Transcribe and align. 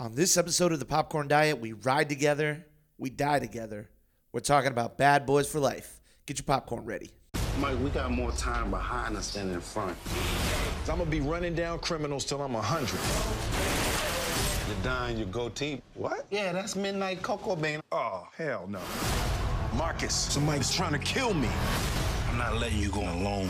On 0.00 0.14
this 0.14 0.38
episode 0.38 0.72
of 0.72 0.78
the 0.78 0.86
Popcorn 0.86 1.28
Diet, 1.28 1.60
we 1.60 1.74
ride 1.74 2.08
together, 2.08 2.64
we 2.96 3.10
die 3.10 3.38
together. 3.38 3.90
We're 4.32 4.40
talking 4.40 4.70
about 4.70 4.96
Bad 4.96 5.26
Boys 5.26 5.46
for 5.46 5.60
Life. 5.60 6.00
Get 6.24 6.38
your 6.38 6.46
popcorn 6.46 6.86
ready. 6.86 7.10
Mike, 7.58 7.78
we 7.80 7.90
got 7.90 8.10
more 8.10 8.32
time 8.32 8.70
behind 8.70 9.14
us 9.14 9.34
than 9.34 9.50
in 9.50 9.60
front. 9.60 9.94
I'm 10.88 10.96
gonna 10.96 11.04
be 11.04 11.20
running 11.20 11.54
down 11.54 11.80
criminals 11.80 12.24
till 12.24 12.40
I'm 12.40 12.54
100. 12.54 12.98
You're 14.68 14.82
dying 14.82 15.18
your 15.18 15.26
goatee. 15.26 15.82
What? 15.92 16.24
Yeah, 16.30 16.54
that's 16.54 16.76
Midnight 16.76 17.20
Cocoa 17.20 17.54
Bean. 17.54 17.82
Oh, 17.92 18.26
hell 18.38 18.66
no. 18.70 18.80
Marcus, 19.76 20.14
somebody's 20.14 20.74
trying 20.74 20.92
to 20.92 20.98
kill 20.98 21.34
me. 21.34 21.50
I'm 22.30 22.38
not 22.38 22.56
letting 22.56 22.78
you 22.78 22.88
go 22.88 23.02
alone. 23.02 23.48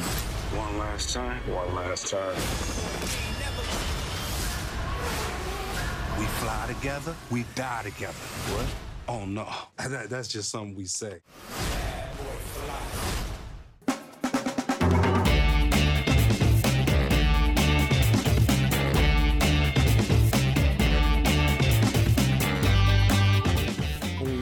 One 0.59 0.79
last 0.79 1.15
time. 1.15 1.39
One 1.49 1.73
last 1.77 2.09
time. 2.09 3.30
We 6.21 6.27
fly 6.27 6.67
together, 6.67 7.15
we 7.31 7.45
die 7.55 7.83
together. 7.83 8.13
What? 8.53 8.67
Oh, 9.09 9.25
no. 9.25 9.49
That- 9.79 10.11
that's 10.11 10.29
just 10.29 10.51
something 10.51 10.77
we 10.77 10.85
say. 10.85 11.21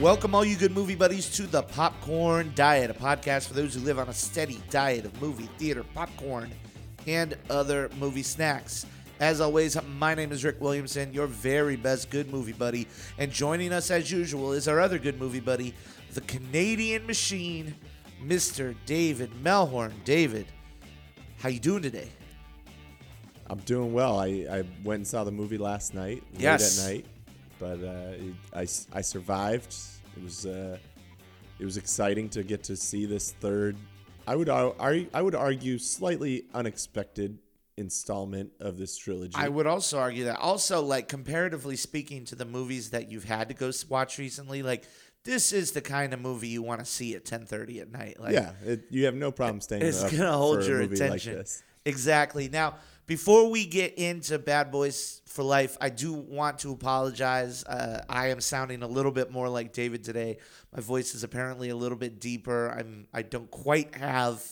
Welcome, 0.01 0.33
all 0.35 0.45
you 0.45 0.55
good 0.55 0.71
movie 0.71 0.95
buddies, 0.95 1.29
to 1.37 1.43
the 1.43 1.61
Popcorn 1.61 2.51
Diet, 2.55 2.89
a 2.89 2.93
podcast 2.93 3.47
for 3.47 3.53
those 3.53 3.73
who 3.75 3.81
live 3.81 3.99
on 3.99 4.07
a 4.07 4.13
steady 4.13 4.61
diet 4.69 5.05
of 5.05 5.21
movie, 5.21 5.49
theater, 5.57 5.83
popcorn, 5.93 6.51
and 7.07 7.35
other 7.49 7.89
movie 7.99 8.23
snacks. 8.23 8.85
As 9.19 9.41
always, 9.41 9.77
my 9.97 10.15
name 10.15 10.31
is 10.31 10.45
Rick 10.45 10.61
Williamson, 10.61 11.13
your 11.13 11.27
very 11.27 11.75
best 11.75 12.09
good 12.09 12.31
movie 12.31 12.53
buddy, 12.53 12.87
and 13.17 13.29
joining 13.31 13.73
us 13.73 13.91
as 13.91 14.09
usual 14.09 14.53
is 14.53 14.67
our 14.69 14.79
other 14.79 14.97
good 14.97 15.19
movie 15.19 15.41
buddy, 15.41 15.73
the 16.13 16.21
Canadian 16.21 17.05
machine, 17.05 17.75
Mr. 18.25 18.73
David 18.85 19.29
Melhorn. 19.43 19.91
David, 20.05 20.45
how 21.39 21.49
you 21.49 21.59
doing 21.59 21.81
today? 21.83 22.07
I'm 23.47 23.59
doing 23.59 23.91
well. 23.91 24.19
I, 24.19 24.27
I 24.49 24.63
went 24.85 24.99
and 24.99 25.07
saw 25.07 25.25
the 25.25 25.31
movie 25.31 25.57
last 25.57 25.93
night, 25.93 26.23
Yes. 26.37 26.85
late 26.87 27.05
at 27.59 27.67
night, 27.69 27.79
but 27.81 27.85
uh, 27.85 28.11
it, 28.13 28.33
I, 28.93 28.97
I 28.97 29.01
survived. 29.01 29.75
It 30.15 30.23
was 30.23 30.45
uh, 30.45 30.77
it 31.59 31.65
was 31.65 31.75
exciting 31.75 32.29
to 32.29 32.43
get 32.43 32.63
to 32.65 32.75
see 32.77 33.05
this 33.05 33.33
third. 33.33 33.75
I 34.27 34.35
would 34.37 34.47
ar- 34.47 34.75
I 34.79 35.21
would 35.21 35.35
argue 35.35 35.77
slightly 35.77 36.45
unexpected 36.53 37.37
installment 37.79 38.51
of 38.59 38.77
this 38.77 38.97
trilogy. 38.97 39.33
I 39.35 39.47
would 39.49 39.65
also 39.65 39.97
argue 39.97 40.25
that. 40.25 40.37
Also, 40.39 40.81
like 40.81 41.07
comparatively 41.07 41.75
speaking 41.75 42.25
to 42.25 42.35
the 42.35 42.45
movies 42.45 42.91
that 42.91 43.09
you've 43.09 43.23
had 43.23 43.47
to 43.49 43.55
go 43.55 43.71
watch 43.89 44.19
recently, 44.19 44.61
like 44.61 44.83
this 45.23 45.51
is 45.51 45.71
the 45.71 45.81
kind 45.81 46.13
of 46.13 46.19
movie 46.19 46.49
you 46.49 46.61
want 46.61 46.79
to 46.79 46.85
see 46.85 47.15
at 47.15 47.25
10:30 47.25 47.81
at 47.81 47.91
night. 47.91 48.19
Like, 48.19 48.33
yeah, 48.33 48.51
it, 48.63 48.83
you 48.89 49.05
have 49.05 49.15
no 49.15 49.31
problem 49.31 49.61
staying. 49.61 49.81
it's 49.81 50.03
up 50.03 50.11
gonna 50.11 50.31
hold 50.31 50.63
your 50.65 50.79
movie 50.79 50.97
like 50.97 51.21
attention. 51.21 51.45
exactly. 51.85 52.49
Now, 52.49 52.75
before 53.05 53.49
we 53.49 53.65
get 53.65 53.95
into 53.95 54.37
Bad 54.37 54.71
Boys 54.71 55.21
for 55.25 55.43
Life, 55.43 55.77
I 55.81 55.89
do 55.89 56.13
want 56.13 56.59
to 56.59 56.71
apologize. 56.71 57.63
Uh, 57.63 58.03
I 58.07 58.27
am 58.27 58.39
sounding 58.39 58.83
a 58.83 58.87
little 58.87 59.11
bit 59.11 59.31
more 59.31 59.49
like 59.49 59.73
David 59.73 60.03
today. 60.03 60.37
My 60.75 60.81
voice 60.81 61.15
is 61.15 61.23
apparently 61.23 61.69
a 61.69 61.75
little 61.75 61.97
bit 61.97 62.19
deeper. 62.19 62.69
I'm 62.69 63.07
I 63.13 63.23
don't 63.23 63.49
quite 63.49 63.95
have 63.95 64.43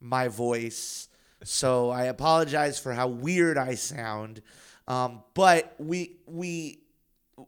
my 0.00 0.28
voice, 0.28 1.08
so 1.44 1.90
I 1.90 2.04
apologize 2.04 2.78
for 2.78 2.92
how 2.92 3.08
weird 3.08 3.56
I 3.58 3.74
sound. 3.74 4.42
Um, 4.86 5.22
but 5.34 5.74
we 5.78 6.16
we 6.26 6.80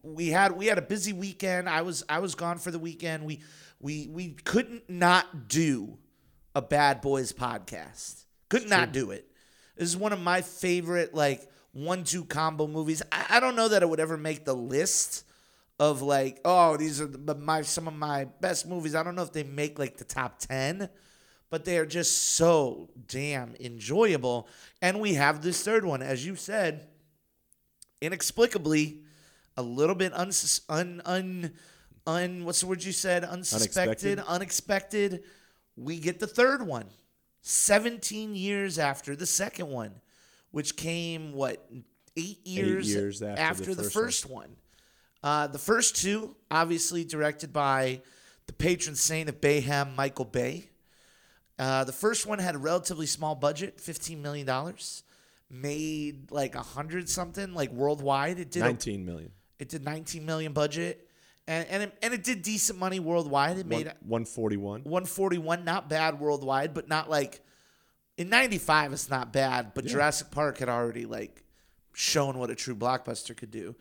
we 0.03 0.29
had 0.29 0.53
we 0.53 0.67
had 0.67 0.79
a 0.79 0.83
busy 0.83 1.13
weekend. 1.13 1.69
I 1.69 1.83
was 1.83 2.05
I 2.09 2.19
was 2.19 2.35
gone 2.35 2.59
for 2.59 2.71
the 2.71 2.79
weekend. 2.79 3.25
We 3.25 3.43
we 3.81 4.09
we 4.09 4.31
couldn't 4.31 4.89
not 4.89 5.49
do 5.49 5.99
a 6.55 6.63
Bad 6.63 7.01
Boys 7.01 7.33
podcast. 7.33 8.25
Could 8.49 8.69
not 8.69 8.93
do 8.93 9.11
it. 9.11 9.31
This 9.77 9.89
is 9.89 9.97
one 9.97 10.13
of 10.13 10.21
my 10.21 10.41
favorite 10.41 11.15
like 11.15 11.49
one 11.73 12.05
two 12.05 12.25
combo 12.25 12.67
movies. 12.67 13.03
I, 13.13 13.27
I 13.31 13.41
don't 13.41 13.57
know 13.57 13.69
that 13.69 13.83
it 13.83 13.89
would 13.89 14.01
ever 14.01 14.17
make 14.17 14.45
the 14.45 14.55
list 14.55 15.25
of 15.79 16.01
like 16.01 16.41
oh 16.45 16.77
these 16.79 17.03
are 17.03 17.07
the, 17.07 17.35
my 17.35 17.63
some 17.63 17.87
of 17.87 17.95
my 17.95 18.25
best 18.41 18.67
movies. 18.67 18.95
I 18.95 19.03
don't 19.03 19.15
know 19.15 19.23
if 19.23 19.33
they 19.33 19.43
make 19.43 19.79
like 19.79 19.99
the 19.99 20.05
top 20.05 20.39
ten, 20.39 20.89
but 21.51 21.65
they 21.65 21.79
are 21.79 21.87
just 21.87 22.35
so 22.35 22.91
damn 23.07 23.55
enjoyable. 23.61 24.49
And 24.83 25.01
we 25.01 25.15
have 25.15 25.43
this 25.43 25.63
third 25.63 25.85
one, 25.85 26.03
as 26.03 26.25
you 26.27 26.37
said, 26.37 26.89
inexplicably 28.01 29.03
a 29.57 29.63
little 29.63 29.95
bit 29.95 30.13
unsus- 30.13 30.61
un 30.69 31.01
un 31.05 31.53
un 32.07 32.45
what's 32.45 32.61
the 32.61 32.67
word 32.67 32.85
you 32.85 32.93
said? 32.93 33.25
Unsuspected? 33.25 34.19
Unexpected. 34.19 34.19
unexpected. 34.27 35.23
We 35.77 35.99
get 35.99 36.21
the 36.21 36.27
third 36.27 36.63
one 36.67 36.87
17 37.43 38.35
years 38.35 38.79
after 38.79 39.15
the 39.17 39.27
second 39.27 39.69
one 39.69 39.93
which 40.51 40.77
came 40.77 41.33
what 41.33 41.69
8 42.17 42.47
years, 42.47 42.89
years 42.93 43.23
after 43.23 43.75
the 43.75 43.83
the 43.83 43.91
first 43.91 44.23
first 44.23 44.27
one, 44.27 44.57
Uh, 45.23 45.47
the 45.47 45.59
first 45.59 45.97
two 45.97 46.37
obviously 46.51 47.05
directed 47.05 47.53
by 47.53 48.01
the 48.47 48.53
patron 48.53 48.95
saint 48.95 49.29
of 49.29 49.41
Bayhem 49.41 49.95
Michael 49.97 50.25
Bay 50.25 50.69
uh, 51.59 51.85
the 51.85 51.93
first 51.93 52.27
one 52.27 52.39
had 52.39 52.55
a 52.55 52.59
relatively 52.59 53.07
small 53.07 53.35
budget, 53.35 53.81
fifteen 53.81 54.23
million 54.23 54.47
dollars, 54.47 55.03
made 55.51 56.31
like 56.31 56.55
a 56.55 56.63
hundred 56.63 57.09
something, 57.09 57.55
like 57.55 57.71
worldwide. 57.71 58.39
It 58.39 58.51
did 58.51 58.61
19 58.61 59.05
million. 59.05 59.31
it 59.59 59.69
did 59.69 59.85
nineteen 59.85 60.27
million 60.27 60.53
budget, 60.53 61.09
and 61.47 61.67
and 61.69 61.83
it, 61.85 61.99
and 62.03 62.13
it 62.15 62.25
did 62.25 62.43
decent 62.43 62.79
money 62.79 63.01
worldwide. 63.01 63.59
It 63.59 63.67
made 63.67 63.87
One, 63.87 64.25
141. 64.27 64.83
one 64.83 65.05
forty 65.05 65.39
one, 65.39 65.65
not 65.65 65.89
bad 65.89 66.21
worldwide, 66.21 66.75
but 66.75 66.89
not 66.89 67.09
like 67.09 67.41
in 68.19 68.29
ninety 68.29 68.59
five. 68.59 68.93
It's 68.93 69.09
not 69.11 69.33
bad, 69.33 69.73
but 69.75 69.87
Jurassic 69.87 70.31
Park 70.31 70.59
had 70.59 70.69
already 70.69 71.07
like 71.07 71.43
shown 71.95 72.39
what 72.39 72.51
a 72.51 72.55
true 72.55 72.75
blockbuster 72.77 73.35
could 73.37 73.51
do. 73.51 73.75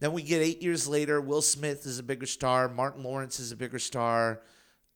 Then 0.00 0.12
we 0.12 0.22
get 0.22 0.42
eight 0.42 0.60
years 0.60 0.86
later. 0.88 1.20
Will 1.20 1.40
Smith 1.40 1.86
is 1.86 1.98
a 1.98 2.02
bigger 2.02 2.26
star. 2.26 2.68
Martin 2.68 3.02
Lawrence 3.04 3.38
is 3.40 3.52
a 3.52 3.56
bigger 3.56 3.78
star. 3.78 4.42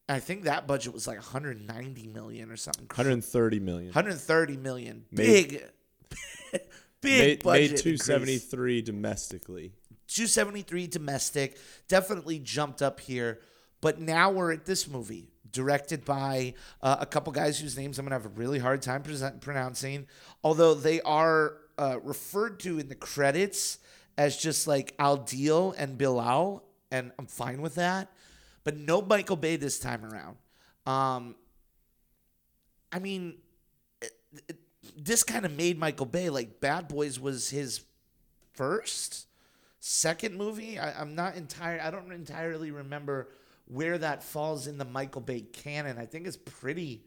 I 0.09 0.21
think 0.21 0.45
that 0.45 0.67
budget 0.67 0.95
was 0.95 1.07
like 1.07 1.19
190 1.19 2.07
million 2.09 2.51
or 2.51 2.57
something. 2.57 2.87
130 2.87 3.61
million. 3.61 3.87
130 3.89 4.57
million. 4.57 5.05
Made- 5.11 5.27
Big, 5.51 5.65
big 7.01 7.19
Made, 7.21 7.43
budget. 7.43 7.61
made 7.63 7.71
increase. 7.79 8.05
273 8.07 8.83
domestically. 8.83 9.73
273 10.09 10.87
domestic. 10.87 11.59
Definitely 11.89 12.39
jumped 12.39 12.81
up 12.83 13.01
here. 13.01 13.41
But 13.81 14.01
now 14.01 14.31
we're 14.31 14.53
at 14.53 14.65
this 14.65 14.89
movie, 14.89 15.29
directed 15.53 16.05
by 16.05 16.55
uh, 16.83 16.97
a 17.01 17.07
couple 17.07 17.33
guys 17.33 17.59
whose 17.61 17.77
names 17.77 17.99
I'm 17.99 18.05
going 18.07 18.19
to 18.19 18.25
have 18.25 18.27
a 18.27 18.41
really 18.41 18.59
hard 18.59 18.83
time 18.83 19.03
present, 19.03 19.41
pronouncing, 19.41 20.07
although 20.43 20.75
they 20.75 21.01
are 21.03 21.55
uh, 21.77 21.99
referred 22.03 22.59
to 22.61 22.79
in 22.81 22.89
the 22.89 22.95
credits 22.97 23.79
as 24.17 24.37
just 24.37 24.67
like 24.67 24.97
Adil 24.97 25.75
and 25.79 25.97
Bilall, 25.97 26.63
and 26.91 27.13
I'm 27.21 27.27
fine 27.27 27.63
with 27.63 27.77
that. 27.77 28.11
But 28.69 28.77
no 28.77 29.01
Michael 29.01 29.37
Bay 29.37 29.57
this 29.57 29.79
time 29.79 30.05
around. 30.05 30.37
Um, 30.85 31.37
I 32.93 32.99
mean, 32.99 33.39
it- 34.03 34.13
it- 34.47 34.59
this 34.95 35.25
kind 35.25 35.47
of 35.47 35.53
made 35.53 35.79
Michael 35.79 36.05
Bay 36.05 36.29
like 36.29 36.61
Bad 36.61 36.87
Boys 36.87 37.19
was 37.19 37.49
his 37.49 37.81
first, 38.53 39.27
second 39.81 40.37
movie. 40.37 40.79
I, 40.79 41.01
I'm 41.01 41.15
not 41.15 41.35
entire. 41.35 41.81
I 41.81 41.91
don't 41.91 42.13
entirely 42.13 42.71
remember 42.71 43.31
where 43.69 43.97
that 43.97 44.23
falls 44.23 44.67
in 44.67 44.77
the 44.77 44.85
Michael 44.85 45.23
Bay 45.23 45.41
canon. 45.41 45.97
I 45.97 46.05
think 46.05 46.27
it's 46.27 46.37
pretty, 46.37 47.07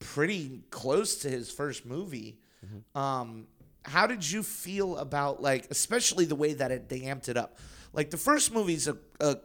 pretty 0.00 0.64
close 0.68 1.16
to 1.22 1.30
his 1.30 1.50
first 1.50 1.86
movie. 1.86 2.38
Um, 2.94 3.46
how 3.86 4.06
did 4.06 4.30
you 4.30 4.42
feel 4.42 4.98
about 4.98 5.40
like, 5.40 5.68
especially 5.70 6.26
the 6.26 6.36
way 6.36 6.52
that 6.52 6.70
it 6.70 6.90
they 6.90 7.00
amped 7.00 7.30
it 7.30 7.38
up? 7.38 7.58
Like 7.94 8.10
the 8.10 8.18
first 8.18 8.52
movie's 8.52 8.86
a, 8.86 8.98
a 9.18 9.38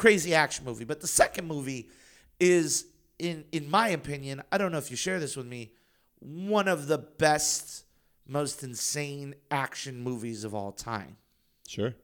crazy 0.00 0.34
action 0.34 0.64
movie, 0.64 0.84
but 0.84 1.00
the 1.00 1.06
second 1.06 1.46
movie 1.46 1.88
is, 2.40 2.86
in 3.18 3.44
in 3.52 3.70
my 3.70 3.88
opinion, 3.90 4.42
I 4.50 4.56
don't 4.58 4.72
know 4.72 4.78
if 4.78 4.90
you 4.90 4.96
share 4.96 5.20
this 5.20 5.36
with 5.36 5.46
me, 5.46 5.72
one 6.20 6.68
of 6.68 6.86
the 6.86 6.98
best, 6.98 7.84
most 8.26 8.62
insane 8.62 9.34
action 9.50 10.02
movies 10.02 10.42
of 10.44 10.54
all 10.54 10.72
time. 10.72 11.16
Sure. 11.68 11.94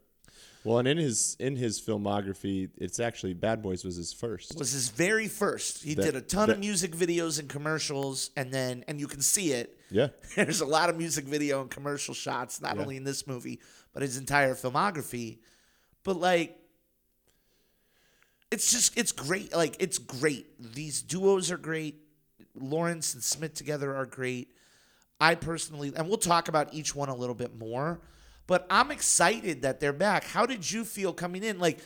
Well, 0.63 0.79
and 0.79 0.89
in 0.89 0.99
his 0.99 1.37
in 1.39 1.57
his 1.57 1.81
filmography, 1.81 2.69
it's 2.77 3.01
actually 3.01 3.33
Bad 3.35 3.63
Boys 3.63 3.83
was 3.85 3.97
his 3.97 4.13
first. 4.13 4.59
was 4.59 4.73
his 4.73 4.89
very 4.91 5.29
first. 5.29 5.83
He 5.83 5.95
That- 5.95 6.03
did 6.03 6.17
a 6.17 6.21
ton 6.21 6.51
of 6.51 6.59
music 6.59 6.91
videos 6.93 7.39
and 7.39 7.49
commercials, 7.49 8.31
and 8.37 8.53
then 8.53 8.85
and 8.89 9.01
you 9.01 9.07
can 9.07 9.23
see 9.23 9.53
it. 9.53 9.79
Yeah. 9.91 10.09
There's 10.37 10.61
a 10.61 10.67
lot 10.67 10.91
of 10.91 10.99
music 10.99 11.25
video 11.25 11.63
and 11.63 11.71
commercial 11.71 12.15
shots, 12.15 12.61
not 12.61 12.77
Yeah. 12.77 12.83
only 12.83 12.97
in 12.99 13.05
this 13.05 13.27
movie, 13.27 13.61
but 13.95 14.03
his 14.03 14.17
entire 14.19 14.55
filmography. 14.55 15.39
But 16.03 16.19
like 16.21 16.59
it's 18.51 18.71
just 18.71 18.97
it's 18.97 19.13
great. 19.13 19.55
Like 19.55 19.77
it's 19.81 19.99
great. 19.99 20.47
These 20.75 21.03
duos 21.03 21.51
are 21.51 21.57
great. 21.57 21.97
Lawrence 22.55 23.15
and 23.15 23.23
Smith 23.23 23.55
together 23.55 23.95
are 23.95 24.07
great. 24.07 24.49
I 25.21 25.35
personally 25.35 25.93
and 25.97 26.09
we'll 26.09 26.19
talk 26.19 26.49
about 26.49 26.73
each 26.73 26.95
one 26.95 27.09
a 27.09 27.15
little 27.15 27.35
bit 27.35 27.59
more, 27.59 28.01
But 28.47 28.67
I'm 28.71 28.91
excited 28.91 29.63
that 29.63 29.81
they're 29.81 29.93
back. 29.93 30.25
How 30.25 30.47
did 30.47 30.71
you 30.71 30.85
feel 30.85 31.13
coming 31.13 31.43
in? 31.43 31.59
Like 31.59 31.79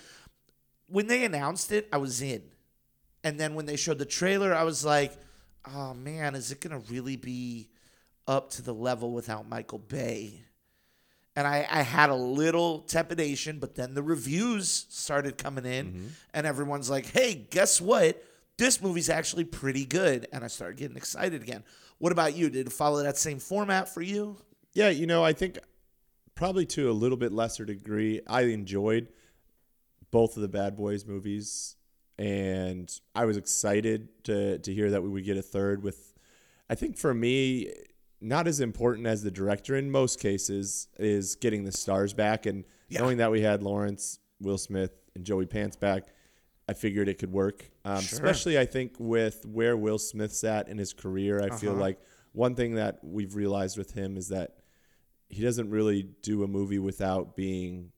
when 0.89 1.07
they 1.07 1.25
announced 1.25 1.73
it, 1.73 1.89
I 1.93 1.97
was 1.99 2.21
in. 2.21 2.43
And 3.23 3.39
then 3.39 3.55
when 3.55 3.67
they 3.67 3.77
showed 3.77 3.99
the 3.99 4.05
trailer, 4.05 4.55
I 4.55 4.65
was 4.65 4.85
like, 4.85 5.13
oh 5.75 5.95
man, 5.95 6.35
is 6.35 6.51
it 6.53 6.61
going 6.61 6.81
to 6.81 6.93
really 6.93 7.17
be 7.17 7.69
up 8.27 8.51
to 8.51 8.63
the 8.63 8.75
level 8.75 9.13
without 9.13 9.49
Michael 9.49 9.79
Bay? 9.79 10.43
And 11.41 11.49
I, 11.49 11.67
I 11.71 11.81
had 11.81 12.11
a 12.11 12.15
little 12.15 12.81
trepidation, 12.81 13.61
but 13.61 13.75
then 13.75 13.95
the 13.95 14.03
reviews 14.03 14.85
started 14.91 15.39
coming 15.39 15.65
in, 15.65 15.87
mm-hmm. 15.87 16.07
and 16.35 16.47
everyone's 16.47 16.91
like, 16.91 17.07
hey, 17.07 17.47
guess 17.49 17.81
what? 17.81 18.23
This 18.59 18.83
movie's 18.83 19.09
actually 19.09 19.45
pretty 19.45 19.87
good. 19.87 20.29
And 20.35 20.45
I 20.45 20.49
started 20.49 20.77
getting 20.77 20.99
excited 20.99 21.41
again. 21.41 21.65
What 21.97 22.13
about 22.13 22.37
you? 22.37 22.51
Did 22.51 22.67
it 22.67 22.73
follow 22.75 23.03
that 23.03 23.17
same 23.17 23.39
format 23.39 23.89
for 23.89 24.03
you? 24.03 24.37
Yeah, 24.75 24.91
you 24.91 25.07
know, 25.07 25.25
I 25.25 25.33
think 25.33 25.59
probably 26.35 26.67
to 26.67 26.91
a 26.91 26.93
little 26.93 27.17
bit 27.17 27.33
lesser 27.33 27.65
degree, 27.65 28.21
I 28.27 28.43
enjoyed 28.43 29.09
both 30.11 30.37
of 30.37 30.43
the 30.43 30.49
Bad 30.49 30.77
Boys 30.77 31.07
movies, 31.07 31.77
and 32.19 32.95
I 33.15 33.25
was 33.25 33.39
excited 33.39 34.09
to 34.25 34.59
to 34.59 34.75
hear 34.75 34.91
that 34.91 35.03
we 35.03 35.09
would 35.09 35.25
get 35.25 35.39
a 35.39 35.43
third. 35.43 35.83
With, 35.83 36.13
I 36.69 36.75
think 36.75 36.99
for 36.99 37.15
me, 37.15 37.73
not 38.21 38.47
as 38.47 38.61
important 38.61 39.07
as 39.07 39.23
the 39.23 39.31
director 39.31 39.77
in 39.77 39.91
most 39.91 40.21
cases 40.21 40.89
is 40.99 41.37
getting 41.37 41.65
the 41.65 41.73
stars 41.73 42.13
back, 42.13 42.47
and 42.47 42.65
Yeah. 42.89 43.01
knowing 43.01 43.19
that 43.19 43.31
we 43.31 43.41
had 43.41 43.63
Lawrence, 43.63 44.19
Will 44.41 44.59
Smith, 44.59 44.93
and 45.15 45.25
Joey 45.25 45.47
Pants 45.47 45.77
back. 45.77 46.05
I 46.69 46.73
figured 46.75 47.09
it 47.09 47.19
could 47.19 47.33
work, 47.33 47.71
um, 47.85 48.01
Sure. 48.01 48.17
especially 48.19 48.59
I 48.59 48.65
think 48.67 48.95
with 48.99 49.45
where 49.47 49.77
Will 49.77 49.99
Smith's 49.99 50.45
at 50.45 50.69
in 50.69 50.79
his 50.79 50.93
career. 50.93 51.41
I 51.43 51.57
feel 51.57 51.73
Uh-huh. 51.73 51.81
like 51.81 51.99
one 52.33 52.55
thing 52.55 52.75
that 52.77 53.03
we've 53.03 53.35
realized 53.35 53.77
with 53.77 53.93
him 53.93 54.17
is 54.17 54.29
that 54.29 54.57
he 55.29 55.43
doesn't 55.43 55.71
really 55.71 56.03
do 56.23 56.45
a 56.45 56.49
movie 56.49 56.79
without 56.79 57.35
being 57.37 57.91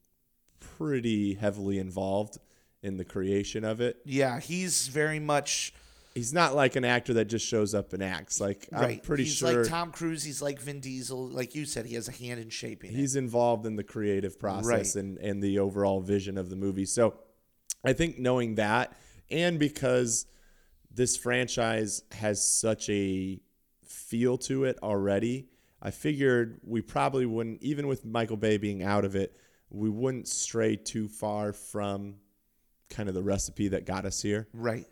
pretty 0.60 1.34
heavily 1.34 1.78
involved 1.78 2.38
in 2.82 2.96
the 2.96 3.04
creation 3.04 3.64
of 3.64 3.80
it. 3.80 4.00
Yeah, 4.04 4.40
he's 4.40 4.88
very 4.88 5.18
much 5.18 5.72
He's 6.14 6.32
not 6.32 6.54
like 6.54 6.76
an 6.76 6.84
actor 6.84 7.14
that 7.14 7.24
just 7.26 7.46
shows 7.46 7.74
up 7.74 7.92
and 7.94 8.02
acts. 8.02 8.40
Like 8.40 8.68
I'm 8.72 8.80
right. 8.82 9.02
pretty 9.02 9.24
he's 9.24 9.34
sure 9.34 9.62
like 9.62 9.70
Tom 9.70 9.92
Cruise. 9.92 10.22
He's 10.22 10.42
like 10.42 10.60
Vin 10.60 10.80
Diesel. 10.80 11.28
Like 11.28 11.54
you 11.54 11.64
said, 11.64 11.86
he 11.86 11.94
has 11.94 12.08
a 12.08 12.12
hand 12.12 12.38
in 12.40 12.50
shaping 12.50 12.90
it. 12.92 12.96
he's 12.96 13.16
involved 13.16 13.64
in 13.64 13.76
the 13.76 13.84
creative 13.84 14.38
process 14.38 14.94
Right. 14.96 15.02
and 15.04 15.18
and 15.18 15.42
the 15.42 15.58
overall 15.58 16.00
vision 16.00 16.36
of 16.36 16.50
the 16.50 16.56
movie. 16.56 16.84
So 16.84 17.14
I 17.84 17.92
think 17.94 18.18
knowing 18.18 18.56
that 18.56 18.94
and 19.30 19.58
because 19.58 20.26
this 20.94 21.16
franchise 21.16 22.02
has 22.12 22.44
such 22.44 22.90
a 22.90 23.40
feel 23.86 24.36
to 24.36 24.64
it 24.64 24.78
already, 24.82 25.48
I 25.80 25.90
figured 25.90 26.60
we 26.62 26.82
probably 26.82 27.24
wouldn't 27.24 27.62
even 27.62 27.86
with 27.88 28.04
Michael 28.04 28.36
Bay 28.36 28.58
being 28.58 28.82
out 28.82 29.06
of 29.06 29.16
it, 29.16 29.34
we 29.70 29.88
wouldn't 29.88 30.28
stray 30.28 30.76
too 30.76 31.08
far 31.08 31.54
from 31.54 32.16
kind 32.90 33.08
of 33.08 33.14
the 33.14 33.22
recipe 33.22 33.68
that 33.68 33.86
got 33.86 34.04
us 34.04 34.20
here. 34.20 34.46
Right. 34.52 34.84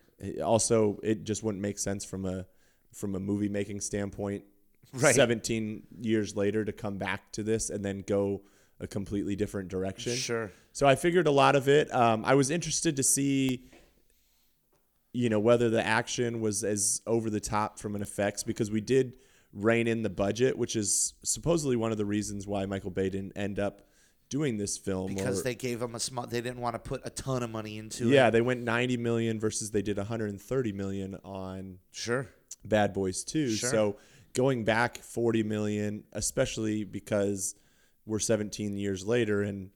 Also, 0.44 0.98
it 1.02 1.24
just 1.24 1.42
wouldn't 1.42 1.62
make 1.62 1.78
sense 1.78 2.04
from 2.04 2.26
a 2.26 2.46
from 2.92 3.14
a 3.14 3.20
movie 3.20 3.48
making 3.48 3.80
standpoint. 3.80 4.44
Right. 4.92 5.14
17 5.14 5.84
years 6.00 6.36
later 6.36 6.64
to 6.64 6.72
come 6.72 6.98
back 6.98 7.30
to 7.32 7.44
this 7.44 7.70
and 7.70 7.84
then 7.84 8.02
go 8.04 8.42
a 8.80 8.88
completely 8.88 9.36
different 9.36 9.68
direction. 9.68 10.16
Sure. 10.16 10.50
So 10.72 10.86
I 10.86 10.96
figured 10.96 11.26
a 11.28 11.30
lot 11.30 11.54
of 11.54 11.68
it. 11.68 11.94
Um, 11.94 12.24
I 12.24 12.34
was 12.34 12.50
interested 12.50 12.96
to 12.96 13.02
see, 13.04 13.62
you 15.12 15.28
know, 15.28 15.38
whether 15.38 15.70
the 15.70 15.84
action 15.86 16.40
was 16.40 16.64
as 16.64 17.02
over 17.06 17.30
the 17.30 17.38
top 17.38 17.78
from 17.78 17.94
an 17.94 18.02
effects 18.02 18.42
because 18.42 18.70
we 18.70 18.80
did 18.80 19.12
rein 19.52 19.86
in 19.86 20.02
the 20.02 20.10
budget, 20.10 20.56
which 20.56 20.76
is 20.76 21.14
supposedly 21.22 21.76
one 21.76 21.92
of 21.92 21.98
the 21.98 22.04
reasons 22.04 22.46
why 22.46 22.66
Michael 22.66 22.90
Bay 22.90 23.10
didn't 23.10 23.32
end 23.36 23.58
up 23.58 23.82
doing 24.30 24.56
this 24.56 24.78
film. 24.78 25.14
Because 25.14 25.40
or- 25.40 25.42
they 25.42 25.54
gave 25.54 25.80
them 25.80 25.94
a 25.94 26.00
small. 26.00 26.26
They 26.26 26.40
didn't 26.40 26.60
want 26.60 26.74
to 26.74 26.78
put 26.78 27.02
a 27.04 27.10
ton 27.10 27.42
of 27.42 27.50
money 27.50 27.76
into 27.76 28.04
yeah, 28.04 28.10
it. 28.10 28.14
Yeah, 28.14 28.30
they 28.30 28.40
went 28.40 28.62
90 28.62 28.96
million 28.96 29.38
versus 29.38 29.70
they 29.70 29.82
did 29.82 29.98
130 29.98 30.72
million 30.72 31.18
on 31.22 31.78
Sure. 31.92 32.26
Bad 32.64 32.94
Boys 32.94 33.24
2. 33.24 33.50
Sure. 33.50 33.70
So 33.70 33.96
going 34.32 34.64
back 34.64 34.98
40 34.98 35.42
million, 35.42 36.04
especially 36.12 36.84
because 36.84 37.54
we're 38.06 38.18
17 38.18 38.76
years 38.78 39.06
later 39.06 39.42
and 39.42 39.70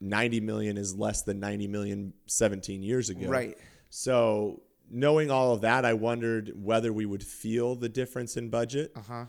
90 0.00 0.40
million 0.40 0.76
is 0.76 0.94
less 0.96 1.22
than 1.22 1.40
90 1.40 1.68
million 1.68 2.12
17 2.26 2.82
years 2.82 3.10
ago. 3.10 3.28
Right. 3.28 3.56
So 3.90 4.62
knowing 4.90 5.30
all 5.30 5.52
of 5.52 5.62
that, 5.62 5.84
I 5.84 5.94
wondered 5.94 6.52
whether 6.54 6.92
we 6.92 7.06
would 7.06 7.22
feel 7.22 7.74
the 7.74 7.88
difference 7.88 8.36
in 8.36 8.48
budget. 8.48 8.92
Uh 8.96 9.00
huh. 9.00 9.24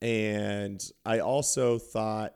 And 0.00 0.84
I 1.04 1.20
also 1.20 1.78
thought, 1.78 2.34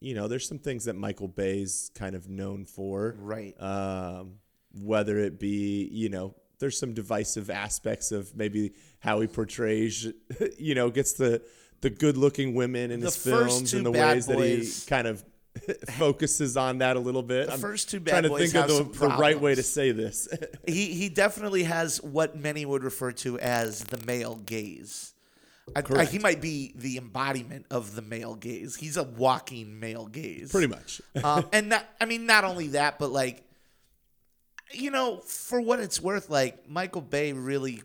you 0.00 0.14
know, 0.14 0.28
there's 0.28 0.48
some 0.48 0.58
things 0.58 0.84
that 0.84 0.96
Michael 0.96 1.28
Bay's 1.28 1.90
kind 1.94 2.14
of 2.14 2.28
known 2.28 2.64
for. 2.64 3.16
Right. 3.18 3.60
Um, 3.60 4.34
whether 4.74 5.18
it 5.18 5.38
be, 5.38 5.88
you 5.90 6.08
know, 6.08 6.34
there's 6.58 6.78
some 6.78 6.94
divisive 6.94 7.50
aspects 7.50 8.12
of 8.12 8.34
maybe 8.36 8.72
how 9.00 9.20
he 9.20 9.26
portrays, 9.26 10.06
you 10.58 10.74
know, 10.74 10.90
gets 10.90 11.14
the 11.14 11.42
the 11.82 11.90
good 11.90 12.16
looking 12.16 12.54
women 12.54 12.90
in 12.90 13.00
The 13.00 13.06
his 13.06 13.16
films 13.16 13.74
and 13.74 13.84
the 13.84 13.92
ways 13.92 14.26
that 14.26 14.38
he 14.38 14.66
kind 14.86 15.06
of 15.06 15.24
focuses 15.90 16.56
on 16.56 16.78
that 16.78 16.96
a 16.96 17.00
little 17.00 17.22
bit. 17.22 17.50
The 17.50 17.58
first 17.58 17.90
two 17.90 18.00
bad 18.00 18.24
trying 18.24 18.32
to 18.32 18.38
think 18.38 18.54
of 18.54 18.92
the, 18.92 18.98
the 18.98 19.08
right 19.08 19.38
way 19.40 19.54
to 19.54 19.62
say 19.62 19.92
this. 19.92 20.28
He 20.66 20.94
he 20.94 21.08
definitely 21.08 21.62
has 21.62 22.02
what 22.02 22.36
many 22.36 22.66
would 22.66 22.82
refer 22.82 23.12
to 23.12 23.38
as 23.38 23.84
the 23.84 24.04
male 24.04 24.34
gaze. 24.34 25.14
I, 25.74 25.82
I, 25.94 26.04
he 26.04 26.18
might 26.18 26.40
be 26.40 26.72
the 26.76 26.96
embodiment 26.96 27.66
of 27.70 27.96
the 27.96 28.02
male 28.02 28.34
gaze. 28.34 28.76
He's 28.76 28.96
a 28.96 29.02
walking 29.02 29.80
male 29.80 30.06
gaze. 30.06 30.52
Pretty 30.52 30.68
much. 30.68 31.00
um, 31.24 31.46
and 31.52 31.70
not, 31.70 31.84
I 32.00 32.04
mean, 32.04 32.26
not 32.26 32.44
only 32.44 32.68
that, 32.68 32.98
but 32.98 33.10
like, 33.10 33.42
you 34.72 34.90
know, 34.90 35.18
for 35.18 35.60
what 35.60 35.80
it's 35.80 36.00
worth, 36.00 36.30
like 36.30 36.68
Michael 36.68 37.00
Bay 37.00 37.32
really 37.32 37.82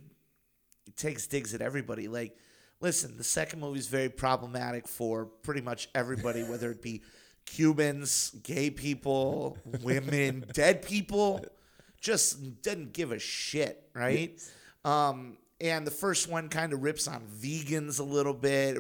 takes 0.96 1.28
digs 1.28 1.54
at 1.54 1.62
everybody. 1.62 2.08
Like, 2.08 2.36
listen, 2.80 3.18
the 3.18 3.24
second 3.24 3.60
movie 3.60 3.80
is 3.80 3.88
very 3.88 4.10
problematic 4.10 4.88
for 4.88 5.26
pretty 5.26 5.62
much 5.62 5.90
everybody, 5.96 6.44
whether 6.44 6.72
it 6.72 6.82
be 6.82 7.02
Cubans, 7.46 8.32
gay 8.44 8.70
people, 8.70 9.58
women, 9.82 10.46
dead 10.54 10.84
people. 10.84 11.44
Just 12.00 12.62
doesn't 12.64 12.94
give 12.94 13.12
a 13.12 13.20
shit, 13.20 13.88
right? 13.94 14.40
Um, 14.84 15.38
and 15.62 15.86
the 15.86 15.92
first 15.92 16.28
one 16.28 16.50
kind 16.50 16.74
of 16.74 16.82
rips 16.82 17.08
on 17.08 17.22
vegans 17.40 18.00
a 18.00 18.04
little 18.04 18.34
bit. 18.34 18.78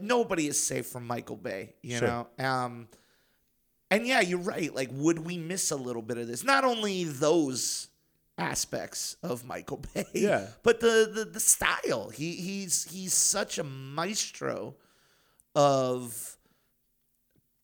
Nobody 0.00 0.46
is 0.46 0.62
safe 0.62 0.86
from 0.86 1.06
Michael 1.06 1.36
Bay, 1.36 1.74
you 1.82 1.98
Sure. 1.98 2.08
know. 2.08 2.28
Um, 2.44 2.88
and 3.90 4.06
yeah, 4.06 4.20
you're 4.20 4.38
right. 4.38 4.74
Like, 4.74 4.90
would 4.92 5.18
we 5.20 5.38
miss 5.38 5.70
a 5.70 5.76
little 5.76 6.02
bit 6.02 6.18
of 6.18 6.26
this? 6.26 6.44
Not 6.44 6.64
only 6.64 7.04
those 7.04 7.88
aspects 8.36 9.16
of 9.22 9.44
Michael 9.44 9.78
Bay, 9.94 10.06
Yeah. 10.14 10.46
but 10.62 10.80
the 10.80 11.10
the, 11.12 11.24
the 11.24 11.40
style. 11.40 12.10
He 12.10 12.32
he's 12.36 12.84
he's 12.84 13.14
such 13.14 13.58
a 13.58 13.64
maestro 13.64 14.76
of 15.54 16.36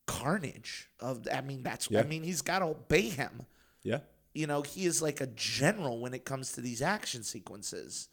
carnage. 0.07 0.89
Of 1.01 1.27
I 1.33 1.41
mean, 1.41 1.63
that's 1.63 1.89
I 1.95 2.03
mean, 2.03 2.23
he's 2.23 2.43
got 2.43 2.61
to 2.61 2.67
obey 2.67 3.09
him. 3.09 3.47
yeah. 3.83 4.01
You 4.37 4.49
know, 4.49 4.63
he 4.63 4.85
is 4.85 5.01
like 5.01 5.21
a 5.21 5.29
general 5.29 6.01
when 6.01 6.13
it 6.13 6.25
comes 6.25 6.53
to 6.55 6.61
these 6.61 6.83
action 6.83 7.23
sequences. 7.23 8.09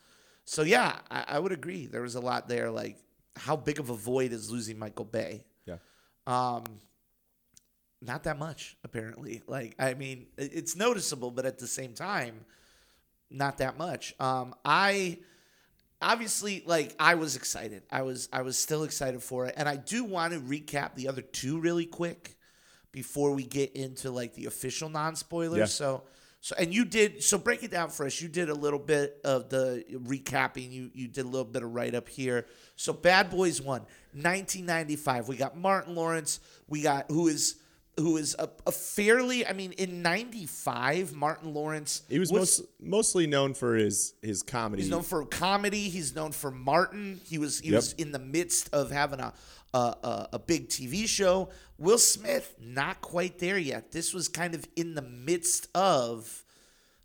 So 0.45 0.63
yeah, 0.63 0.99
I, 1.09 1.25
I 1.29 1.39
would 1.39 1.51
agree. 1.51 1.85
There 1.85 2.01
was 2.01 2.15
a 2.15 2.19
lot 2.21 2.47
there. 2.47 2.71
Like, 2.71 2.97
how 3.35 3.55
big 3.55 3.79
of 3.79 3.89
a 3.89 3.95
void 3.95 4.33
is 4.33 4.51
losing 4.51 4.77
Michael 4.77 5.05
Bay? 5.05 5.45
Yeah. 5.65 5.77
Um, 6.27 6.63
not 8.01 8.23
that 8.23 8.37
much, 8.39 8.75
apparently. 8.83 9.43
Like, 9.47 9.75
I 9.79 9.93
mean, 9.93 10.27
it's 10.37 10.75
noticeable, 10.75 11.31
but 11.31 11.45
at 11.45 11.59
the 11.59 11.67
same 11.67 11.93
time, 11.93 12.45
not 13.29 13.59
that 13.59 13.77
much. 13.77 14.15
Um, 14.19 14.55
I 14.65 15.19
obviously 16.01 16.63
like 16.65 16.95
I 16.99 17.15
was 17.15 17.35
excited. 17.35 17.83
I 17.91 18.01
was 18.01 18.27
I 18.33 18.41
was 18.41 18.57
still 18.57 18.83
excited 18.83 19.21
for 19.21 19.45
it, 19.45 19.53
and 19.55 19.69
I 19.69 19.75
do 19.75 20.03
want 20.03 20.33
to 20.33 20.39
recap 20.39 20.95
the 20.95 21.07
other 21.07 21.21
two 21.21 21.59
really 21.59 21.85
quick 21.85 22.35
before 22.91 23.31
we 23.31 23.43
get 23.43 23.73
into 23.75 24.11
like 24.11 24.33
the 24.33 24.45
official 24.45 24.89
non 24.89 25.15
spoilers. 25.15 25.59
Yeah. 25.59 25.65
So. 25.65 26.03
So 26.43 26.55
and 26.57 26.73
you 26.73 26.85
did 26.85 27.21
so 27.23 27.37
break 27.37 27.61
it 27.63 27.69
down 27.69 27.89
for 27.91 28.05
us. 28.05 28.19
You 28.19 28.27
did 28.27 28.49
a 28.49 28.53
little 28.55 28.79
bit 28.79 29.21
of 29.23 29.49
the 29.49 29.85
recapping. 29.91 30.71
You 30.71 30.89
you 30.93 31.07
did 31.07 31.25
a 31.25 31.27
little 31.27 31.45
bit 31.45 31.61
of 31.61 31.71
write 31.71 31.93
up 31.93 32.09
here. 32.09 32.47
So 32.75 32.93
Bad 32.93 33.29
Boys 33.29 33.61
One, 33.61 33.81
1995. 34.13 35.27
We 35.27 35.35
got 35.37 35.55
Martin 35.55 35.93
Lawrence. 35.95 36.39
We 36.67 36.81
got 36.81 37.05
who 37.09 37.27
is 37.27 37.57
who 37.97 38.17
is 38.17 38.35
a, 38.39 38.49
a 38.65 38.71
fairly. 38.71 39.45
I 39.45 39.53
mean, 39.53 39.73
in 39.73 40.01
'95, 40.01 41.13
Martin 41.13 41.53
Lawrence. 41.53 42.01
He 42.09 42.17
was 42.19 42.31
most, 42.31 42.61
mostly 42.81 43.27
known 43.27 43.53
for 43.53 43.75
his 43.75 44.15
his 44.23 44.41
comedy. 44.41 44.81
He's 44.81 44.91
known 44.91 45.03
for 45.03 45.23
comedy. 45.25 45.89
He's 45.89 46.15
known 46.15 46.31
for 46.31 46.49
Martin. 46.51 47.19
He 47.23 47.37
was 47.37 47.59
he 47.59 47.69
Yep. 47.69 47.75
was 47.75 47.93
in 47.93 48.11
the 48.11 48.19
midst 48.19 48.73
of 48.73 48.89
having 48.91 49.19
a, 49.19 49.33
a 49.73 49.77
a 49.77 50.29
a 50.33 50.39
big 50.39 50.69
TV 50.69 51.07
show. 51.07 51.49
Will 51.77 51.97
Smith 51.97 52.55
not 52.59 53.01
quite 53.01 53.39
there 53.39 53.57
yet. 53.57 53.91
This 53.91 54.13
was 54.13 54.27
kind 54.27 54.53
of 54.53 54.67
in 54.75 54.95
the 54.95 55.01
midst 55.01 55.67
of 55.75 56.43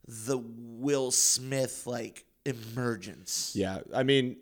the 0.06 0.38
Will 0.38 1.10
Smith 1.10 1.86
like 1.86 2.24
emergence. 2.44 3.52
Yeah, 3.54 3.80
I 3.94 4.02
mean, 4.02 4.36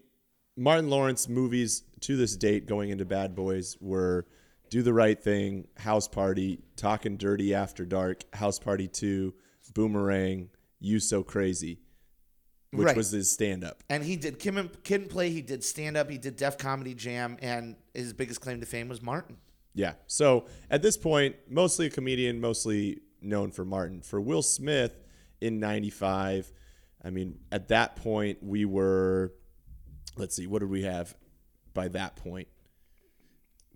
Martin 0.56 0.90
Lawrence 0.90 1.28
movies 1.28 1.82
to 2.00 2.16
this 2.16 2.36
date 2.36 2.66
going 2.66 2.90
into 2.90 3.04
Bad 3.04 3.34
Boys 3.34 3.76
were 3.80 4.26
Do 4.70 4.82
the 4.82 4.92
Right 4.92 5.20
Thing, 5.20 5.66
House 5.76 6.06
Party, 6.06 6.60
Talking 6.76 7.16
Dirty 7.16 7.54
After 7.54 7.84
Dark, 7.84 8.24
House 8.34 8.58
Party 8.58 8.86
2, 8.86 9.34
Boomerang, 9.74 10.50
You 10.80 11.00
So 11.00 11.22
Crazy, 11.22 11.80
which 12.76 12.86
Right. 12.86 12.96
was 12.96 13.10
his 13.10 13.30
stand 13.30 13.64
up. 13.64 13.82
And 13.88 14.02
he 14.04 14.16
did 14.16 14.38
Kim 14.38 14.56
and, 14.58 14.82
Kid 14.84 15.02
and 15.02 15.10
Play, 15.10 15.30
he 15.30 15.42
did 15.42 15.62
stand 15.64 15.96
up, 15.96 16.10
he 16.10 16.18
did 16.18 16.36
Def 16.36 16.58
Comedy 16.58 16.94
Jam, 16.94 17.36
and 17.40 17.76
his 17.92 18.12
biggest 18.12 18.40
claim 18.40 18.60
to 18.60 18.66
fame 18.66 18.88
was 18.88 19.00
Martin. 19.02 19.36
Yeah. 19.74 19.94
So 20.06 20.46
at 20.70 20.82
this 20.82 20.96
point, 20.96 21.36
mostly 21.48 21.86
a 21.86 21.90
comedian, 21.90 22.40
mostly 22.40 23.00
known 23.20 23.50
for 23.50 23.64
Martin. 23.64 24.02
For 24.02 24.20
Will 24.20 24.42
Smith 24.42 24.94
in 25.40 25.58
95, 25.60 26.52
I 27.04 27.10
mean, 27.10 27.38
at 27.52 27.68
that 27.68 27.96
point, 27.96 28.42
we 28.42 28.64
were, 28.64 29.32
let's 30.16 30.34
see, 30.36 30.46
what 30.46 30.60
did 30.60 30.70
we 30.70 30.82
have 30.82 31.14
by 31.74 31.88
that 31.88 32.16
point? 32.16 32.48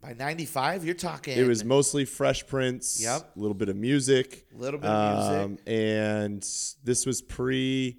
By 0.01 0.13
95, 0.13 0.85
you're 0.85 0.95
talking. 0.95 1.37
It 1.37 1.47
was 1.47 1.65
mostly 1.65 2.05
Fresh 2.05 2.47
Prince. 2.47 3.03
Yep. 3.03 3.33
A 3.37 3.39
little 3.39 3.55
bit 3.55 3.69
of 3.69 3.75
music. 3.75 4.47
A 4.55 4.57
Little 4.59 4.79
bit 4.79 4.89
of 4.89 5.17
music. 5.17 5.45
Um, 5.45 5.73
and 5.75 6.41
this 6.85 7.05
was 7.05 7.21
pre 7.21 7.99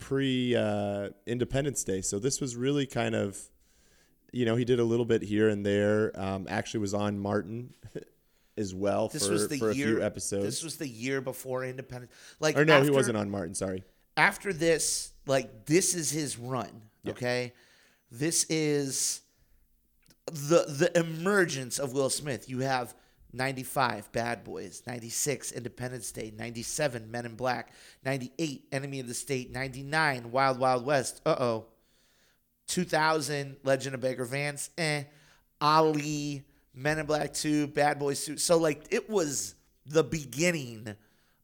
pre 0.00 0.56
uh, 0.56 1.10
Independence 1.26 1.84
Day, 1.84 2.00
so 2.00 2.18
this 2.18 2.40
was 2.40 2.56
really 2.56 2.86
kind 2.86 3.14
of, 3.14 3.38
you 4.32 4.44
know, 4.44 4.56
he 4.56 4.64
did 4.64 4.80
a 4.80 4.84
little 4.84 5.04
bit 5.04 5.22
here 5.22 5.48
and 5.48 5.64
there. 5.64 6.10
Um, 6.20 6.46
actually, 6.50 6.80
was 6.80 6.94
on 6.94 7.18
Martin 7.18 7.74
as 8.56 8.74
well 8.74 9.08
this 9.08 9.26
for, 9.26 9.32
was 9.32 9.48
the 9.48 9.58
for 9.58 9.70
a 9.70 9.74
year, 9.74 9.86
few 9.86 10.02
episodes. 10.02 10.44
This 10.44 10.62
was 10.64 10.76
the 10.76 10.88
year 10.88 11.20
before 11.20 11.64
Independence. 11.64 12.12
Like, 12.40 12.56
or 12.56 12.64
no, 12.64 12.82
he 12.82 12.90
wasn't 12.90 13.16
on 13.16 13.30
Martin. 13.30 13.54
Sorry. 13.54 13.84
after 14.16 14.52
this, 14.52 15.12
like 15.26 15.66
this 15.66 15.94
is 15.94 16.10
his 16.10 16.38
run. 16.38 16.82
Okay, 17.06 17.52
this 18.10 18.44
is 18.50 19.20
the 20.26 20.64
the 20.68 20.90
emergence 20.98 21.78
of 21.78 21.92
Will 21.92 22.10
Smith. 22.10 22.48
You 22.48 22.60
have 22.60 22.94
95 23.32 24.10
Bad 24.12 24.44
Boys, 24.44 24.82
96 24.86 25.52
Independence 25.52 26.12
Day, 26.12 26.32
97 26.36 27.10
Men 27.10 27.26
in 27.26 27.34
Black, 27.36 27.72
98 28.04 28.66
Enemy 28.72 29.00
of 29.00 29.08
the 29.08 29.14
State, 29.14 29.52
99 29.52 30.30
Wild 30.30 30.58
Wild 30.58 30.84
West. 30.84 31.20
Uh 31.24 31.36
oh. 31.38 31.66
2000 32.66 33.56
Legend 33.64 33.94
of 33.94 34.00
Bagger 34.00 34.24
Vance. 34.24 34.70
Eh. 34.78 35.04
Ali, 35.60 36.44
Men 36.74 36.98
in 36.98 37.06
Black 37.06 37.34
2, 37.34 37.68
Bad 37.68 37.98
Boys 37.98 38.24
2. 38.24 38.36
So 38.36 38.56
like 38.58 38.84
it 38.90 39.10
was 39.10 39.54
the 39.86 40.04
beginning 40.04 40.96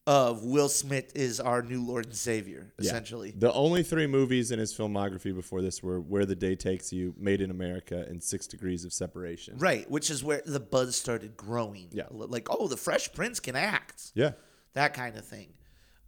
of 0.07 0.45
Will 0.45 0.69
Smith 0.69 1.11
is 1.17 1.41
our 1.41 1.63
new 1.63 1.83
Lord 1.85 2.07
and 2.07 2.15
Savior, 2.15 2.73
Yeah. 2.79 2.87
essentially. 2.87 3.33
The 3.37 3.53
only 3.53 3.83
three 3.83 4.07
movies 4.07 4.51
in 4.53 4.59
his 4.59 4.73
filmography 4.73 5.35
before 5.35 5.63
this 5.63 5.83
were 5.83 6.01
Where 6.01 6.25
the 6.25 6.37
Day 6.37 6.55
Takes 6.55 6.93
You, 6.93 7.15
Made 7.19 7.41
in 7.41 7.51
America, 7.51 8.07
and 8.09 8.23
Six 8.23 8.47
Degrees 8.47 8.85
of 8.85 8.93
Separation. 8.93 9.59
Right, 9.59 9.91
which 9.91 10.11
is 10.11 10.23
where 10.23 10.43
the 10.47 10.61
buzz 10.61 10.95
started 10.97 11.37
growing. 11.37 11.89
Yeah. 11.91 12.05
Like, 12.11 12.47
oh, 12.51 12.69
the 12.69 12.77
Fresh 12.77 13.13
Prince 13.15 13.41
can 13.41 13.57
act. 13.57 14.13
Yeah. 14.15 14.33
That 14.75 14.95
kind 14.95 15.17
of 15.17 15.25
thing. 15.25 15.49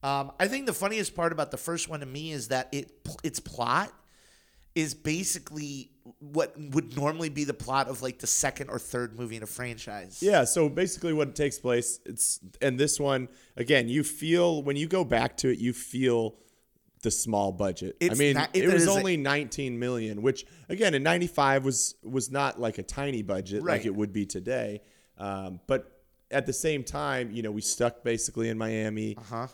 Um, 0.04 0.30
I 0.38 0.46
think 0.46 0.66
the 0.66 0.72
funniest 0.72 1.16
part 1.16 1.32
about 1.32 1.50
the 1.50 1.56
first 1.56 1.88
one 1.88 2.00
to 2.00 2.06
me 2.06 2.30
is 2.30 2.48
that 2.48 2.68
it 2.70 2.92
its 3.24 3.40
plot 3.40 3.92
is 4.78 4.94
basically 4.94 5.90
what 6.20 6.54
would 6.56 6.96
normally 6.96 7.28
be 7.28 7.42
the 7.42 7.52
plot 7.52 7.88
of 7.88 8.00
like 8.00 8.20
the 8.20 8.26
second 8.28 8.70
or 8.70 8.78
third 8.78 9.18
movie 9.18 9.36
in 9.36 9.42
a 9.42 9.46
franchise. 9.46 10.22
Yeah, 10.22 10.44
so 10.44 10.68
basically 10.68 11.12
what 11.12 11.34
takes 11.34 11.58
place 11.58 11.98
it's 12.06 12.38
and 12.62 12.78
this 12.78 13.00
one 13.00 13.28
again, 13.56 13.88
you 13.88 14.04
feel 14.04 14.62
when 14.62 14.76
you 14.76 14.86
go 14.86 15.04
back 15.04 15.36
to 15.38 15.48
it, 15.48 15.58
you 15.58 15.72
feel 15.72 16.36
the 17.02 17.10
small 17.10 17.50
budget. 17.50 17.96
I 18.00 18.14
mean, 18.14 18.34
not- 18.34 18.50
it, 18.54 18.64
it 18.64 18.72
was 18.72 18.86
only 18.86 19.16
19 19.16 19.78
million, 19.78 20.22
which 20.22 20.46
again 20.68 20.94
in 20.94 21.02
95 21.02 21.64
was 21.64 21.96
was 22.04 22.30
not 22.30 22.60
like 22.60 22.78
a 22.78 22.84
tiny 22.84 23.22
budget 23.22 23.64
like 23.64 23.84
it 23.84 23.94
would 23.94 24.12
be 24.12 24.26
today. 24.26 24.80
Um, 25.18 25.58
but 25.66 25.90
at 26.30 26.46
the 26.46 26.52
same 26.52 26.84
time, 26.84 27.32
you 27.32 27.42
know, 27.42 27.50
we 27.50 27.62
stuck 27.62 28.04
basically 28.04 28.48
in 28.48 28.56
Miami. 28.58 29.16
Uh-huh. 29.16 29.48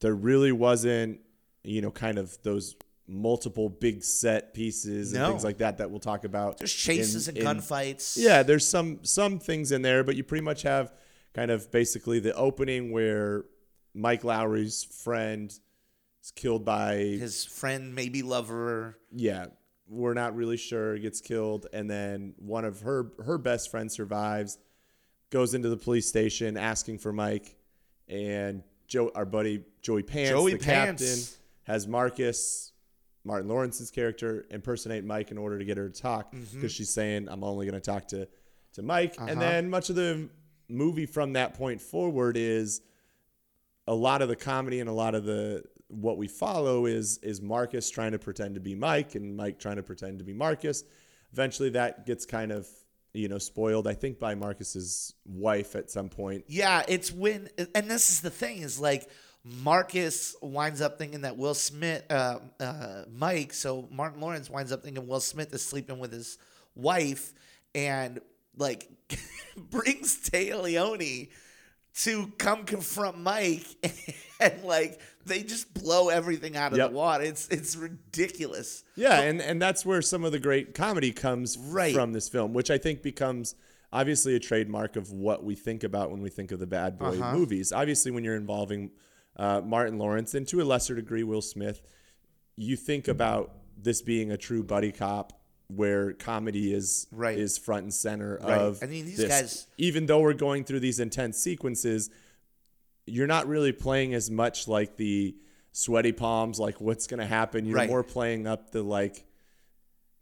There 0.00 0.14
really 0.14 0.52
wasn't, 0.52 1.20
you 1.62 1.82
know, 1.82 1.90
kind 1.90 2.16
of 2.16 2.38
those 2.42 2.74
multiple 3.10 3.68
big 3.68 4.02
set 4.04 4.54
pieces 4.54 5.12
and 5.12 5.20
No. 5.22 5.30
things 5.30 5.44
like 5.44 5.58
that 5.58 5.78
that 5.78 5.90
we'll 5.90 6.00
talk 6.00 6.24
about. 6.24 6.58
There's 6.58 6.72
chases 6.72 7.28
in- 7.28 7.36
and 7.36 7.46
in- 7.46 7.56
gunfights. 7.62 8.16
yeah, 8.16 8.42
there's 8.42 8.66
some 8.66 9.00
some 9.04 9.38
things 9.38 9.72
in 9.72 9.82
there, 9.82 10.04
but 10.04 10.16
you 10.16 10.22
pretty 10.24 10.44
much 10.44 10.62
have 10.62 10.92
kind 11.34 11.50
of 11.50 11.70
basically 11.70 12.20
the 12.20 12.34
opening 12.34 12.92
where 12.92 13.44
Mike 13.94 14.22
Lowry's 14.24 14.84
friend 14.84 15.50
is 16.22 16.30
killed 16.30 16.64
by 16.64 16.96
His 16.96 17.44
friend, 17.44 17.94
maybe 17.94 18.22
lover. 18.22 18.98
yeah, 19.12 19.46
we're 19.88 20.14
not 20.14 20.36
really 20.36 20.56
sure 20.56 20.96
gets 20.98 21.20
killed, 21.20 21.66
and 21.72 21.90
then 21.90 22.34
one 22.38 22.64
of 22.64 22.80
her 22.82 23.10
her 23.24 23.38
best 23.38 23.70
friends 23.70 23.94
survives, 23.94 24.58
goes 25.30 25.54
into 25.54 25.68
the 25.68 25.76
police 25.76 26.06
station 26.06 26.56
asking 26.56 26.98
for 26.98 27.12
Mike, 27.12 27.56
and 28.08 28.62
Joe, 28.86 29.10
our 29.14 29.24
buddy 29.24 29.64
Joey 29.82 30.02
Pants, 30.04 30.30
Joey 30.30 30.52
the 30.52 30.58
Pants. 30.58 31.02
captain, 31.02 31.40
has 31.72 31.86
Marcus. 31.88 32.69
Martin 33.24 33.48
Lawrence's 33.48 33.90
character 33.90 34.46
impersonate 34.50 35.04
Mike 35.04 35.30
in 35.30 35.38
order 35.38 35.58
to 35.58 35.64
get 35.64 35.76
her 35.76 35.88
to 35.88 36.00
talk 36.02 36.30
because 36.32 36.48
Mm-hmm. 36.48 36.66
she's 36.68 36.90
saying 36.90 37.28
I'm 37.28 37.44
only 37.44 37.66
going 37.66 37.80
to 37.80 37.84
talk 37.84 38.08
to 38.08 38.26
to 38.74 38.82
Mike, 38.82 39.14
Uh-huh. 39.18 39.26
and 39.30 39.40
then 39.40 39.68
much 39.68 39.90
of 39.90 39.96
the 39.96 40.28
movie 40.68 41.06
from 41.06 41.32
that 41.34 41.54
point 41.54 41.80
forward 41.80 42.36
is 42.36 42.80
a 43.86 43.94
lot 43.94 44.22
of 44.22 44.28
the 44.28 44.36
comedy 44.36 44.78
and 44.80 44.88
a 44.88 44.92
lot 44.92 45.14
of 45.14 45.24
the 45.24 45.64
what 45.88 46.16
we 46.16 46.28
follow 46.28 46.86
is 46.86 47.18
is 47.18 47.42
Marcus 47.42 47.90
trying 47.90 48.12
to 48.12 48.18
pretend 48.18 48.54
to 48.54 48.60
be 48.60 48.74
Mike 48.76 49.16
and 49.16 49.36
Mike 49.36 49.58
trying 49.58 49.76
to 49.76 49.82
pretend 49.82 50.20
to 50.20 50.24
be 50.24 50.32
Marcus. 50.32 50.84
Eventually, 51.32 51.70
that 51.70 52.06
gets 52.06 52.24
kind 52.26 52.52
of 52.52 52.68
you 53.12 53.26
know 53.28 53.38
spoiled. 53.38 53.88
I 53.88 53.94
think 53.94 54.20
by 54.20 54.36
Marcus's 54.36 55.14
wife 55.26 55.74
at 55.74 55.90
some 55.90 56.08
point. 56.08 56.44
Yeah, 56.46 56.84
it's 56.86 57.10
when, 57.12 57.48
and 57.74 57.90
this 57.90 58.10
is 58.10 58.20
the 58.20 58.30
thing 58.30 58.58
is 58.58 58.78
like 58.78 59.08
Marcus 59.44 60.36
winds 60.42 60.80
up 60.80 60.98
thinking 60.98 61.22
that 61.22 61.36
Will 61.36 61.54
Smith, 61.54 62.04
uh, 62.10 62.40
uh, 62.60 63.04
Mike, 63.10 63.52
so 63.54 63.88
Martin 63.90 64.20
Lawrence 64.20 64.50
winds 64.50 64.70
up 64.72 64.82
thinking 64.82 65.06
Will 65.06 65.20
Smith 65.20 65.52
is 65.54 65.64
sleeping 65.64 65.98
with 65.98 66.12
his 66.12 66.36
wife 66.74 67.32
and 67.74 68.20
like 68.56 68.88
brings 69.56 70.28
Téa 70.28 70.62
Leoni 70.62 71.30
to 72.02 72.26
come 72.38 72.64
confront 72.64 73.18
Mike 73.18 73.64
and 74.40 74.62
like 74.62 75.00
they 75.24 75.42
just 75.42 75.72
blow 75.74 76.08
everything 76.08 76.56
out 76.56 76.72
of 76.72 76.78
Yep. 76.78 76.90
the 76.90 76.96
water. 76.96 77.24
It's 77.24 77.48
it's 77.48 77.76
ridiculous. 77.76 78.84
Yeah, 78.94 79.20
and 79.22 79.40
and 79.40 79.60
that's 79.60 79.84
where 79.86 80.02
some 80.02 80.24
of 80.24 80.32
the 80.32 80.38
great 80.38 80.74
comedy 80.74 81.12
comes 81.12 81.56
Right. 81.58 81.94
from 81.94 82.12
this 82.12 82.28
film, 82.28 82.52
which 82.52 82.70
I 82.70 82.78
think 82.78 83.02
becomes 83.02 83.54
obviously 83.92 84.34
a 84.36 84.38
trademark 84.40 84.96
of 84.96 85.10
what 85.12 85.42
we 85.44 85.54
think 85.54 85.82
about 85.82 86.10
when 86.10 86.20
we 86.22 86.30
think 86.30 86.52
of 86.52 86.58
the 86.60 86.66
bad 86.66 86.98
boy 86.98 87.18
Uh-huh. 87.18 87.32
movies. 87.36 87.72
Obviously, 87.72 88.10
when 88.12 88.22
you're 88.22 88.36
involving 88.36 88.90
uh, 89.36 89.60
Martin 89.64 89.98
Lawrence 89.98 90.34
and 90.34 90.46
to 90.48 90.60
a 90.60 90.64
lesser 90.64 90.94
degree 90.94 91.22
Will 91.22 91.42
Smith, 91.42 91.82
you 92.56 92.76
think 92.76 93.08
about 93.08 93.52
this 93.80 94.02
being 94.02 94.30
a 94.32 94.36
true 94.36 94.62
buddy 94.62 94.92
cop 94.92 95.32
where 95.68 96.12
comedy 96.14 96.74
is 96.74 97.06
Right. 97.12 97.38
is 97.38 97.56
front 97.56 97.84
and 97.84 97.94
center 97.94 98.38
Right. 98.42 98.58
of 98.60 98.82
I 98.82 98.86
mean, 98.86 99.06
these 99.06 99.18
this. 99.18 99.28
guys- 99.28 99.66
even 99.78 100.06
though 100.06 100.20
we're 100.20 100.34
going 100.34 100.64
through 100.64 100.80
these 100.80 100.98
intense 101.00 101.38
sequences 101.38 102.10
you're 103.06 103.26
not 103.28 103.46
really 103.48 103.72
playing 103.72 104.12
as 104.14 104.30
much 104.30 104.68
like 104.68 104.96
the 104.96 105.34
sweaty 105.72 106.12
palms 106.12 106.58
like 106.60 106.80
what's 106.80 107.06
going 107.06 107.20
to 107.20 107.26
happen 107.26 107.64
you're 107.64 107.76
Right. 107.76 107.88
more 107.88 108.02
playing 108.02 108.46
up 108.48 108.70
the 108.72 108.82
like 108.82 109.24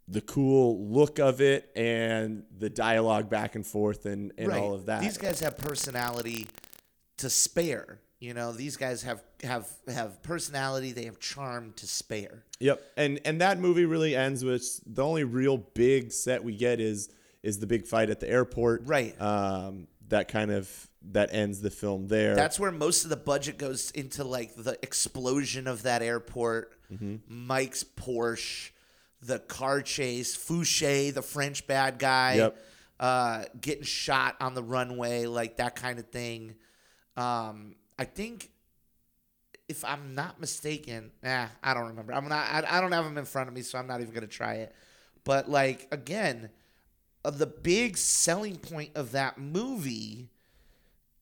the 0.06 0.20
cool 0.20 0.86
look 0.90 1.18
of 1.18 1.40
it 1.40 1.70
and 1.74 2.44
the 2.56 2.70
dialogue 2.70 3.28
back 3.28 3.54
and 3.56 3.66
forth 3.66 4.06
and, 4.06 4.32
and 4.38 4.52
all 4.52 4.74
of 4.74 4.86
that 4.86 5.00
These 5.00 5.18
guys 5.18 5.40
have 5.40 5.56
personality 5.58 6.46
to 7.18 7.28
spare. 7.28 8.00
You 8.20 8.34
know, 8.34 8.52
these 8.52 8.76
guys 8.76 9.02
have 9.02 9.22
have 9.44 9.68
have 9.86 10.22
personality. 10.22 10.92
They 10.92 11.04
have 11.04 11.20
charm 11.20 11.72
to 11.76 11.86
spare. 11.86 12.44
Yep, 12.58 12.82
and 12.96 13.20
and 13.24 13.40
that 13.40 13.60
movie 13.60 13.84
really 13.84 14.16
ends 14.16 14.44
with 14.44 14.80
the 14.86 15.04
only 15.04 15.22
real 15.24 15.56
big 15.58 16.10
set 16.10 16.42
we 16.42 16.56
get 16.56 16.80
is 16.80 17.10
is 17.44 17.60
the 17.60 17.66
big 17.68 17.86
fight 17.86 18.10
at 18.10 18.18
the 18.18 18.28
airport. 18.28 18.82
Right. 18.86 19.18
Um, 19.20 19.86
that 20.08 20.26
kind 20.28 20.50
of 20.50 20.88
that 21.12 21.32
ends 21.32 21.60
the 21.60 21.70
film 21.70 22.08
there. 22.08 22.34
That's 22.34 22.58
where 22.58 22.72
most 22.72 23.04
of 23.04 23.10
the 23.10 23.16
budget 23.16 23.56
goes 23.56 23.92
into 23.92 24.24
like 24.24 24.56
the 24.56 24.76
explosion 24.82 25.66
of 25.68 25.82
that 25.84 26.02
airport, 26.02 26.72
Mm-hmm. 26.92 27.16
Mike's 27.28 27.84
Porsche, 27.84 28.70
the 29.22 29.38
car 29.38 29.80
chase, 29.82 30.34
Fouchet, 30.36 31.12
the 31.14 31.22
French 31.22 31.66
bad 31.68 31.98
guy, 31.98 32.34
Yep. 32.36 32.58
uh, 32.98 33.44
getting 33.60 33.84
shot 33.84 34.34
on 34.40 34.54
the 34.54 34.62
runway, 34.62 35.26
like 35.26 35.58
that 35.58 35.76
kind 35.76 35.98
of 36.00 36.08
thing. 36.08 36.54
Um, 37.16 37.74
I 37.98 38.04
think, 38.04 38.50
if 39.68 39.84
I'm 39.84 40.14
not 40.14 40.40
mistaken, 40.40 41.10
eh, 41.22 41.46
I 41.62 41.74
don't 41.74 41.88
remember. 41.88 42.12
I'm 42.14 42.28
not. 42.28 42.46
I, 42.48 42.78
I 42.78 42.80
don't 42.80 42.92
have 42.92 43.04
them 43.04 43.18
in 43.18 43.24
front 43.24 43.48
of 43.48 43.54
me, 43.54 43.62
so 43.62 43.78
I'm 43.78 43.86
not 43.86 44.00
even 44.00 44.14
gonna 44.14 44.26
try 44.26 44.54
it. 44.54 44.74
But 45.24 45.50
like 45.50 45.88
again, 45.92 46.50
uh, 47.24 47.30
the 47.30 47.46
big 47.46 47.96
selling 47.96 48.56
point 48.56 48.90
of 48.94 49.12
that 49.12 49.38
movie 49.38 50.30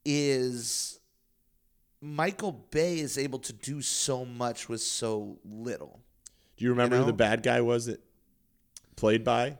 is 0.04 0.99
Michael 2.00 2.52
Bay 2.71 3.00
is 3.00 3.18
able 3.18 3.38
to 3.40 3.52
do 3.52 3.83
so 3.83 4.25
much 4.25 4.68
with 4.68 4.80
so 4.80 5.38
little. 5.45 6.00
Do 6.56 6.64
you 6.64 6.71
remember 6.71 6.97
you 6.97 7.02
who 7.02 7.06
the 7.06 7.12
bad 7.12 7.42
guy 7.42 7.61
was? 7.61 7.88
It 7.88 8.00
played 8.97 9.25
by. 9.25 9.59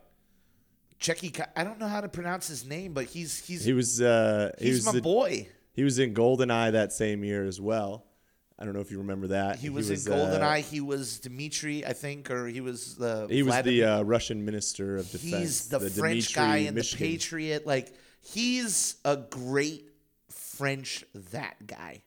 Tchéky, 1.00 1.44
I 1.54 1.62
don't 1.64 1.78
know 1.78 1.88
how 1.88 2.00
to 2.00 2.08
pronounce 2.08 2.49
his 2.49 2.64
name, 2.64 2.94
but 2.94 3.04
he's 3.06 3.44
he's 3.44 3.64
He 3.64 3.73
was 3.75 4.00
uh, 4.00 4.52
he 4.58 4.66
he's 4.66 4.76
was 4.76 4.87
my 4.87 4.92
the- 4.92 5.02
boy. 5.02 5.49
He 5.76 5.85
was 5.85 5.99
in 5.99 6.14
Goldeneye 6.14 6.73
that 6.73 6.92
same 6.92 7.23
year 7.23 7.45
as 7.45 7.61
well. 7.61 8.06
I 8.59 8.64
don't 8.64 8.73
know 8.73 8.80
if 8.80 8.90
you 8.90 8.99
remember 8.99 9.26
that. 9.28 9.59
He 9.59 9.68
was, 9.68 9.90
in 9.90 10.11
uh, 10.11 10.16
Goldeneye. 10.16 10.61
he 10.62 10.80
was 10.80 11.21
Dmitri, 11.21 11.85
I 11.85 11.92
think, 11.92 12.30
or 12.30 12.47
he 12.47 12.62
was 12.62 12.97
the. 12.97 13.26
He 13.28 13.42
was 13.42 13.62
the 13.62 13.85
uh, 13.85 14.02
Russian 14.02 14.42
minister 14.47 14.97
of 14.97 15.11
defense. 15.11 15.33
He's 15.35 15.68
the, 15.68 15.78
French 15.78 16.28
Dmitry 16.28 16.35
guy 16.35 16.56
in 16.59 16.75
Mishkin. 16.75 16.92
the 16.92 16.97
Patriot. 16.97 17.66
Like 17.66 17.95
he's 18.23 18.97
a 19.04 19.18
great 19.18 19.90
French 20.30 21.04
that 21.33 21.66
guy. 21.66 22.02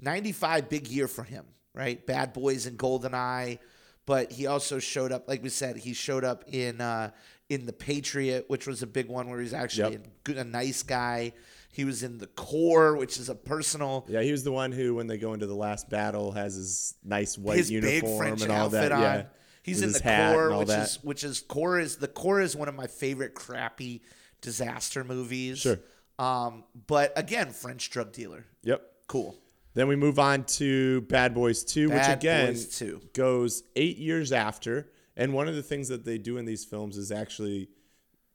Ninety 0.00 0.32
five, 0.32 0.68
big 0.68 0.88
year 0.88 1.06
for 1.06 1.22
him, 1.22 1.44
right? 1.72 2.04
Bad 2.04 2.32
Boys 2.32 2.66
and 2.66 2.76
Goldeneye, 2.76 3.60
but 4.04 4.32
he 4.32 4.48
also 4.48 4.80
showed 4.80 5.12
up. 5.12 5.28
Like 5.28 5.44
we 5.44 5.48
said, 5.50 5.76
he 5.76 5.94
showed 5.94 6.24
up 6.24 6.42
in 6.48 6.80
uh, 6.80 7.12
in 7.48 7.64
the 7.64 7.72
Patriot, 7.72 8.46
which 8.48 8.66
was 8.66 8.82
a 8.82 8.88
big 8.88 9.08
one 9.08 9.30
where 9.30 9.40
he's 9.40 9.54
actually 9.54 9.92
Yep. 9.92 10.04
a, 10.04 10.08
good, 10.24 10.36
a 10.38 10.44
nice 10.44 10.82
guy. 10.82 11.32
He 11.76 11.84
was 11.84 12.02
in 12.02 12.16
the 12.16 12.26
Core, 12.26 12.96
which 12.96 13.18
is 13.18 13.28
a 13.28 13.34
personal. 13.34 14.06
Yeah, 14.08 14.22
he 14.22 14.32
was 14.32 14.44
the 14.44 14.50
one 14.50 14.72
who, 14.72 14.94
when 14.94 15.08
they 15.08 15.18
go 15.18 15.34
into 15.34 15.46
the 15.46 15.54
last 15.54 15.90
battle, 15.90 16.32
has 16.32 16.54
his 16.54 16.94
nice 17.04 17.36
white 17.36 17.58
his 17.58 17.70
uniform 17.70 18.40
and 18.40 18.50
all 18.50 18.70
that. 18.70 18.92
on. 18.92 19.02
Yeah, 19.02 19.22
He's 19.62 19.82
with 19.84 19.88
in 19.88 19.92
the 19.92 20.32
core, 20.32 20.56
which 20.56 20.68
that. 20.68 20.86
is 20.86 20.98
which 21.02 21.22
is 21.22 21.40
core 21.40 21.78
is 21.78 21.96
the 21.98 22.08
core 22.08 22.40
is 22.40 22.56
one 22.56 22.68
of 22.68 22.74
my 22.74 22.86
favorite 22.86 23.34
crappy 23.34 24.00
disaster 24.40 25.04
movies. 25.04 25.58
Sure. 25.58 25.78
Um, 26.18 26.64
but 26.86 27.12
again, 27.14 27.50
French 27.50 27.90
drug 27.90 28.10
dealer. 28.10 28.46
Yep. 28.62 28.82
Cool. 29.06 29.36
Then 29.74 29.86
we 29.86 29.96
move 29.96 30.18
on 30.18 30.44
to 30.44 31.02
Bad 31.02 31.34
Boys 31.34 31.62
2, 31.62 31.90
which 31.90 32.08
again 32.08 32.54
Boys 32.54 32.78
2. 32.78 33.02
goes 33.12 33.64
eight 33.76 33.98
years 33.98 34.32
after. 34.32 34.88
And 35.14 35.34
one 35.34 35.46
of 35.46 35.54
the 35.54 35.62
things 35.62 35.88
that 35.88 36.06
they 36.06 36.16
do 36.16 36.38
in 36.38 36.46
these 36.46 36.64
films 36.64 36.96
is 36.96 37.12
actually 37.12 37.68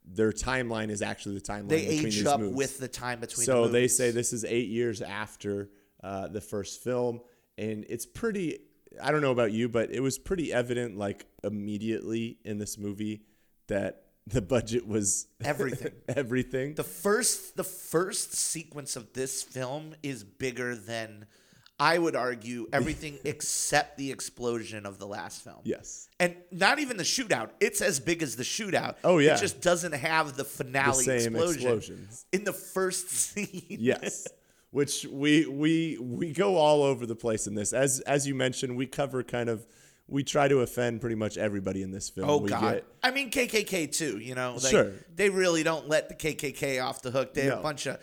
their 0.04 0.32
timeline 0.32 0.90
is 0.90 1.02
actually 1.02 1.36
the 1.36 1.40
timeline 1.40 1.68
They 1.68 1.86
between 1.86 2.06
age 2.06 2.24
up 2.26 2.40
with 2.40 2.78
the 2.78 2.88
time 2.88 3.20
between. 3.20 3.46
so 3.46 3.66
the 3.66 3.72
they 3.72 3.88
say 3.88 4.10
this 4.10 4.32
is 4.32 4.44
eight 4.44 4.68
years 4.68 5.00
after 5.02 5.70
uh, 6.02 6.28
the 6.28 6.40
first 6.40 6.82
film, 6.82 7.20
and 7.56 7.84
it's 7.88 8.06
pretty. 8.06 8.58
I 9.02 9.10
don't 9.10 9.22
know 9.22 9.30
about 9.30 9.52
you, 9.52 9.68
but 9.68 9.90
it 9.90 10.00
was 10.00 10.18
pretty 10.18 10.52
evident, 10.52 10.98
like 10.98 11.26
immediately 11.42 12.38
in 12.44 12.58
this 12.58 12.76
movie, 12.76 13.22
that 13.68 14.04
the 14.26 14.42
budget 14.42 14.86
was 14.86 15.28
Everything. 15.44 15.92
everything. 16.08 16.74
the 16.74 16.84
first 16.84 17.56
the 17.56 17.64
first 17.64 18.34
sequence 18.34 18.96
of 18.96 19.12
this 19.14 19.42
film 19.42 19.94
is 20.02 20.24
bigger 20.24 20.74
than 20.76 21.26
I 21.82 21.98
would 21.98 22.14
argue 22.14 22.68
everything 22.72 23.18
except 23.24 23.98
the 23.98 24.12
explosion 24.12 24.86
of 24.86 24.98
the 24.98 25.06
last 25.06 25.42
film. 25.42 25.60
yes, 25.64 26.08
And 26.20 26.36
not 26.50 26.78
even 26.78 26.96
the 26.96 27.02
shootout. 27.04 27.50
It's 27.60 27.80
as 27.80 27.98
big 27.98 28.22
as 28.22 28.36
the 28.36 28.44
shootout. 28.44 28.94
Oh, 29.02 29.18
yeah. 29.18 29.34
It 29.34 29.40
just 29.40 29.60
doesn't 29.60 29.92
have 29.94 30.36
the 30.36 30.44
finale 30.44 31.02
same 31.04 31.34
explosion 31.34 31.54
explosions. 31.78 32.26
in 32.32 32.44
the 32.44 32.52
first 32.52 33.08
scene. 33.22 33.66
yes. 33.68 34.28
Which 34.70 35.04
we 35.04 35.46
we 35.46 35.98
we 36.00 36.32
go 36.32 36.56
all 36.56 36.82
over 36.82 37.04
the 37.04 37.14
place 37.16 37.46
in 37.46 37.54
this. 37.54 37.72
As 37.74 38.00
as 38.00 38.26
you 38.26 38.34
mentioned, 38.34 38.74
we 38.76 38.86
cover 38.86 39.22
kind 39.22 39.50
of 39.50 39.66
we 40.08 40.24
try 40.24 40.48
to 40.48 40.60
offend 40.60 41.00
pretty 41.00 41.16
much 41.16 41.36
everybody 41.36 41.82
in 41.82 41.90
this 41.90 42.08
film. 42.08 42.28
Oh 42.30 42.38
we 42.38 42.48
God! 42.48 42.74
get- 42.76 42.84
I 43.02 43.10
mean 43.10 43.30
KKK 43.30 43.92
too. 43.94 44.18
You 44.18 44.34
know, 44.34 44.52
like, 44.54 44.70
Sure. 44.70 44.92
They 45.14 45.28
really 45.28 45.62
don't 45.62 45.88
let 45.88 46.08
the 46.08 46.14
KKK 46.14 46.82
off 46.82 47.02
the 47.02 47.10
hook. 47.10 47.34
They 47.34 47.42
have 47.46 47.58
a 47.58 47.62
bunch 47.62 47.86
of 47.86 47.98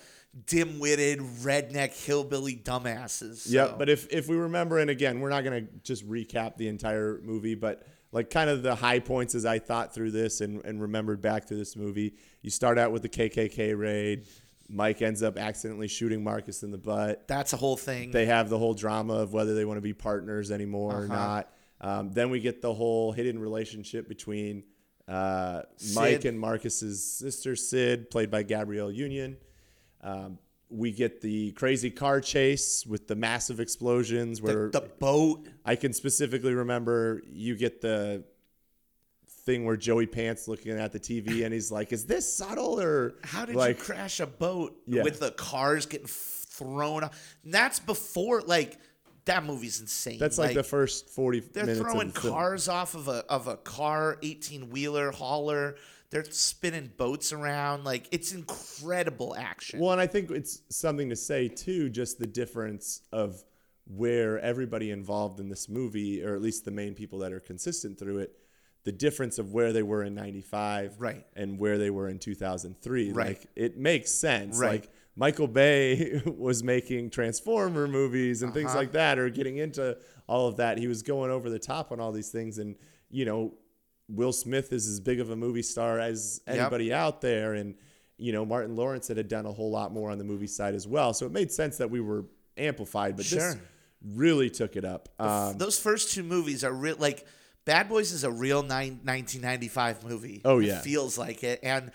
dim-witted 0.45 1.19
redneck 1.19 1.91
hillbilly 2.05 2.55
dumbasses. 2.55 3.45
Yeah, 3.49 3.73
but 3.77 3.89
if 3.89 4.07
if 4.11 4.27
we 4.27 4.35
remember, 4.35 4.79
and 4.79 4.89
again, 4.89 5.19
we're 5.19 5.29
not 5.29 5.43
gonna 5.43 5.67
just 5.83 6.07
recap 6.09 6.57
the 6.57 6.67
entire 6.67 7.19
movie, 7.23 7.55
but 7.55 7.83
like 8.11 8.29
kind 8.29 8.49
of 8.49 8.63
the 8.63 8.73
high 8.75 8.99
points 8.99 9.35
as 9.35 9.45
I 9.45 9.59
thought 9.59 9.93
through 9.93 10.11
this 10.11 10.41
and, 10.41 10.63
and 10.65 10.81
remembered 10.81 11.21
back 11.21 11.45
to 11.47 11.55
this 11.55 11.75
movie. 11.75 12.15
You 12.41 12.49
start 12.49 12.79
out 12.79 12.91
with 12.91 13.01
the 13.03 13.09
KKK 13.09 13.77
raid. 13.77 14.25
Mike 14.67 15.01
ends 15.01 15.23
up 15.23 15.37
accidentally 15.37 15.87
shooting 15.87 16.23
Marcus 16.23 16.61
in 16.63 16.69
the 16.71 16.77
butt. 16.77 17.27
that's 17.27 17.53
a 17.53 17.57
whole 17.57 17.77
thing. 17.77 18.11
They 18.11 18.27
have 18.27 18.49
the 18.49 18.57
whole 18.57 18.73
drama 18.75 19.13
of 19.15 19.33
whether 19.33 19.55
they 19.55 19.65
want 19.65 19.77
to 19.77 19.81
be 19.81 19.93
partners 19.93 20.51
anymore 20.51 20.91
Uh-huh. 20.93 21.03
or 21.03 21.07
not. 21.07 21.53
Um, 21.81 22.11
then 22.11 22.29
we 22.29 22.39
get 22.39 22.61
the 22.61 22.73
whole 22.73 23.11
hidden 23.11 23.39
relationship 23.39 24.07
between 24.07 24.63
uh, 25.07 25.63
Mike 25.95 26.25
and 26.25 26.39
Marcus's 26.39 27.03
sister 27.03 27.55
Syd, 27.55 28.11
played 28.11 28.29
by 28.29 28.43
Gabrielle 28.43 28.91
Union. 28.91 29.37
Um, 30.01 30.37
we 30.69 30.91
get 30.91 31.21
the 31.21 31.51
crazy 31.53 31.89
car 31.89 32.21
chase 32.21 32.85
with 32.85 33.07
the 33.07 33.15
massive 33.15 33.59
explosions 33.59 34.41
where 34.41 34.69
the 34.69 34.81
boat. 34.81 35.47
I 35.65 35.75
can 35.75 35.93
specifically 35.93 36.53
remember 36.53 37.21
you 37.27 37.55
get 37.55 37.81
the 37.81 38.23
thing 39.45 39.65
where 39.65 39.75
Joey 39.77 40.05
Pants 40.05 40.47
looking 40.47 40.73
at 40.73 40.91
the 40.91 40.99
TV 40.99 41.43
and 41.43 41.53
he's 41.53 41.71
like, 41.71 41.91
"Is 41.91 42.05
this 42.05 42.31
subtle 42.31 42.79
or 42.79 43.15
How 43.23 43.45
did 43.45 43.55
like 43.55 43.77
you 43.79 43.83
crash 43.83 44.19
a 44.19 44.27
boat 44.27 44.79
Yeah. 44.85 45.03
with 45.03 45.19
the 45.19 45.31
cars 45.31 45.85
getting 45.87 46.07
thrown? 46.07 47.05
Off? 47.05 47.35
That's 47.43 47.79
before 47.79 48.41
like 48.41 48.77
that 49.25 49.43
movie's 49.45 49.79
insane. 49.81 50.19
that's 50.19 50.37
like, 50.37 50.53
the 50.55 50.63
first 50.63 51.09
forty 51.09 51.39
They're 51.39 51.65
minutes 51.65 51.81
throwing 51.81 52.11
the 52.11 52.19
film. 52.19 52.33
cars 52.33 52.67
off 52.67 52.93
of 52.95 53.07
a 53.07 53.25
of 53.27 53.47
a 53.47 53.57
car, 53.57 54.17
eighteen 54.21 54.69
wheeler 54.69 55.11
hauler. 55.11 55.75
They're 56.11 56.23
spinning 56.25 56.91
boats 56.97 57.31
around. 57.33 57.83
Like 57.83 58.07
it's 58.11 58.31
incredible 58.33 59.35
action. 59.37 59.79
Well, 59.79 59.91
and 59.91 60.01
I 60.01 60.07
think 60.07 60.31
it's 60.31 60.61
something 60.69 61.09
to 61.09 61.15
say 61.15 61.47
too, 61.47 61.89
just 61.89 62.19
the 62.19 62.27
difference 62.27 63.01
of 63.11 63.43
where 63.85 64.39
everybody 64.39 64.91
involved 64.91 65.39
in 65.39 65.49
this 65.49 65.67
movie, 65.69 66.23
or 66.23 66.35
at 66.35 66.41
least 66.41 66.65
the 66.65 66.71
main 66.71 66.93
people 66.93 67.19
that 67.19 67.31
are 67.33 67.39
consistent 67.39 67.97
through 67.97 68.19
it, 68.19 68.37
the 68.83 68.91
difference 68.91 69.39
of 69.39 69.51
where 69.53 69.73
they 69.73 69.83
were 69.83 70.03
in 70.03 70.15
'95, 70.15 70.95
Right. 70.99 71.25
and 71.35 71.57
where 71.59 71.77
they 71.77 71.89
were 71.89 72.07
in 72.09 72.19
2003. 72.19 73.11
Right. 73.11 73.27
Like 73.29 73.47
it 73.55 73.77
makes 73.77 74.11
sense. 74.11 74.57
Right. 74.59 74.81
Like 74.81 74.89
Michael 75.15 75.47
Bay 75.47 76.21
was 76.25 76.63
making 76.63 77.09
Transformer 77.09 77.87
movies 77.87 78.41
and 78.41 78.49
Uh-huh. 78.51 78.59
things 78.59 78.75
like 78.75 78.91
that, 78.93 79.19
or 79.19 79.29
getting 79.29 79.57
into 79.57 79.97
all 80.27 80.47
of 80.47 80.57
that. 80.57 80.77
He 80.77 80.87
was 80.87 81.01
going 81.03 81.29
over 81.31 81.49
the 81.49 81.59
top 81.59 81.91
on 81.91 81.99
all 81.99 82.11
these 82.11 82.29
things, 82.29 82.57
and 82.57 82.75
you 83.11 83.25
know, 83.25 83.53
Will 84.09 84.31
Smith 84.33 84.73
is 84.73 84.87
as 84.87 84.99
big 84.99 85.19
of 85.19 85.29
a 85.29 85.35
movie 85.35 85.61
star 85.61 85.99
as 85.99 86.41
Yep. 86.47 86.57
anybody 86.57 86.91
out 86.93 87.21
there, 87.21 87.53
and 87.53 87.75
you 88.17 88.33
know, 88.33 88.45
Martin 88.45 88.75
Lawrence 88.75 89.07
had 89.07 89.27
done 89.29 89.45
a 89.45 89.51
whole 89.51 89.71
lot 89.71 89.93
more 89.93 90.11
on 90.11 90.17
the 90.17 90.23
movie 90.25 90.47
side 90.47 90.75
as 90.75 90.85
well. 90.87 91.13
So 91.13 91.25
it 91.25 91.31
made 91.31 91.51
sense 91.51 91.77
that 91.77 91.89
we 91.89 92.01
were 92.01 92.25
amplified, 92.57 93.15
but 93.15 93.25
this 93.25 93.55
really 94.15 94.49
took 94.49 94.75
it 94.75 94.83
up. 94.83 95.07
Um, 95.19 95.57
Those 95.57 95.79
first 95.79 96.11
two 96.13 96.23
movies 96.23 96.63
are 96.65 96.73
real. 96.73 96.97
Like 96.99 97.25
Bad 97.65 97.87
Boys 97.87 98.11
is 98.11 98.23
a 98.25 98.31
real 98.31 98.61
nine, 98.63 98.99
1995 99.03 100.03
movie. 100.03 100.41
Oh, 100.43 100.59
It 100.59 100.65
yeah. 100.65 100.81
feels 100.81 101.17
like 101.17 101.43
it. 101.43 101.59
And 101.63 101.91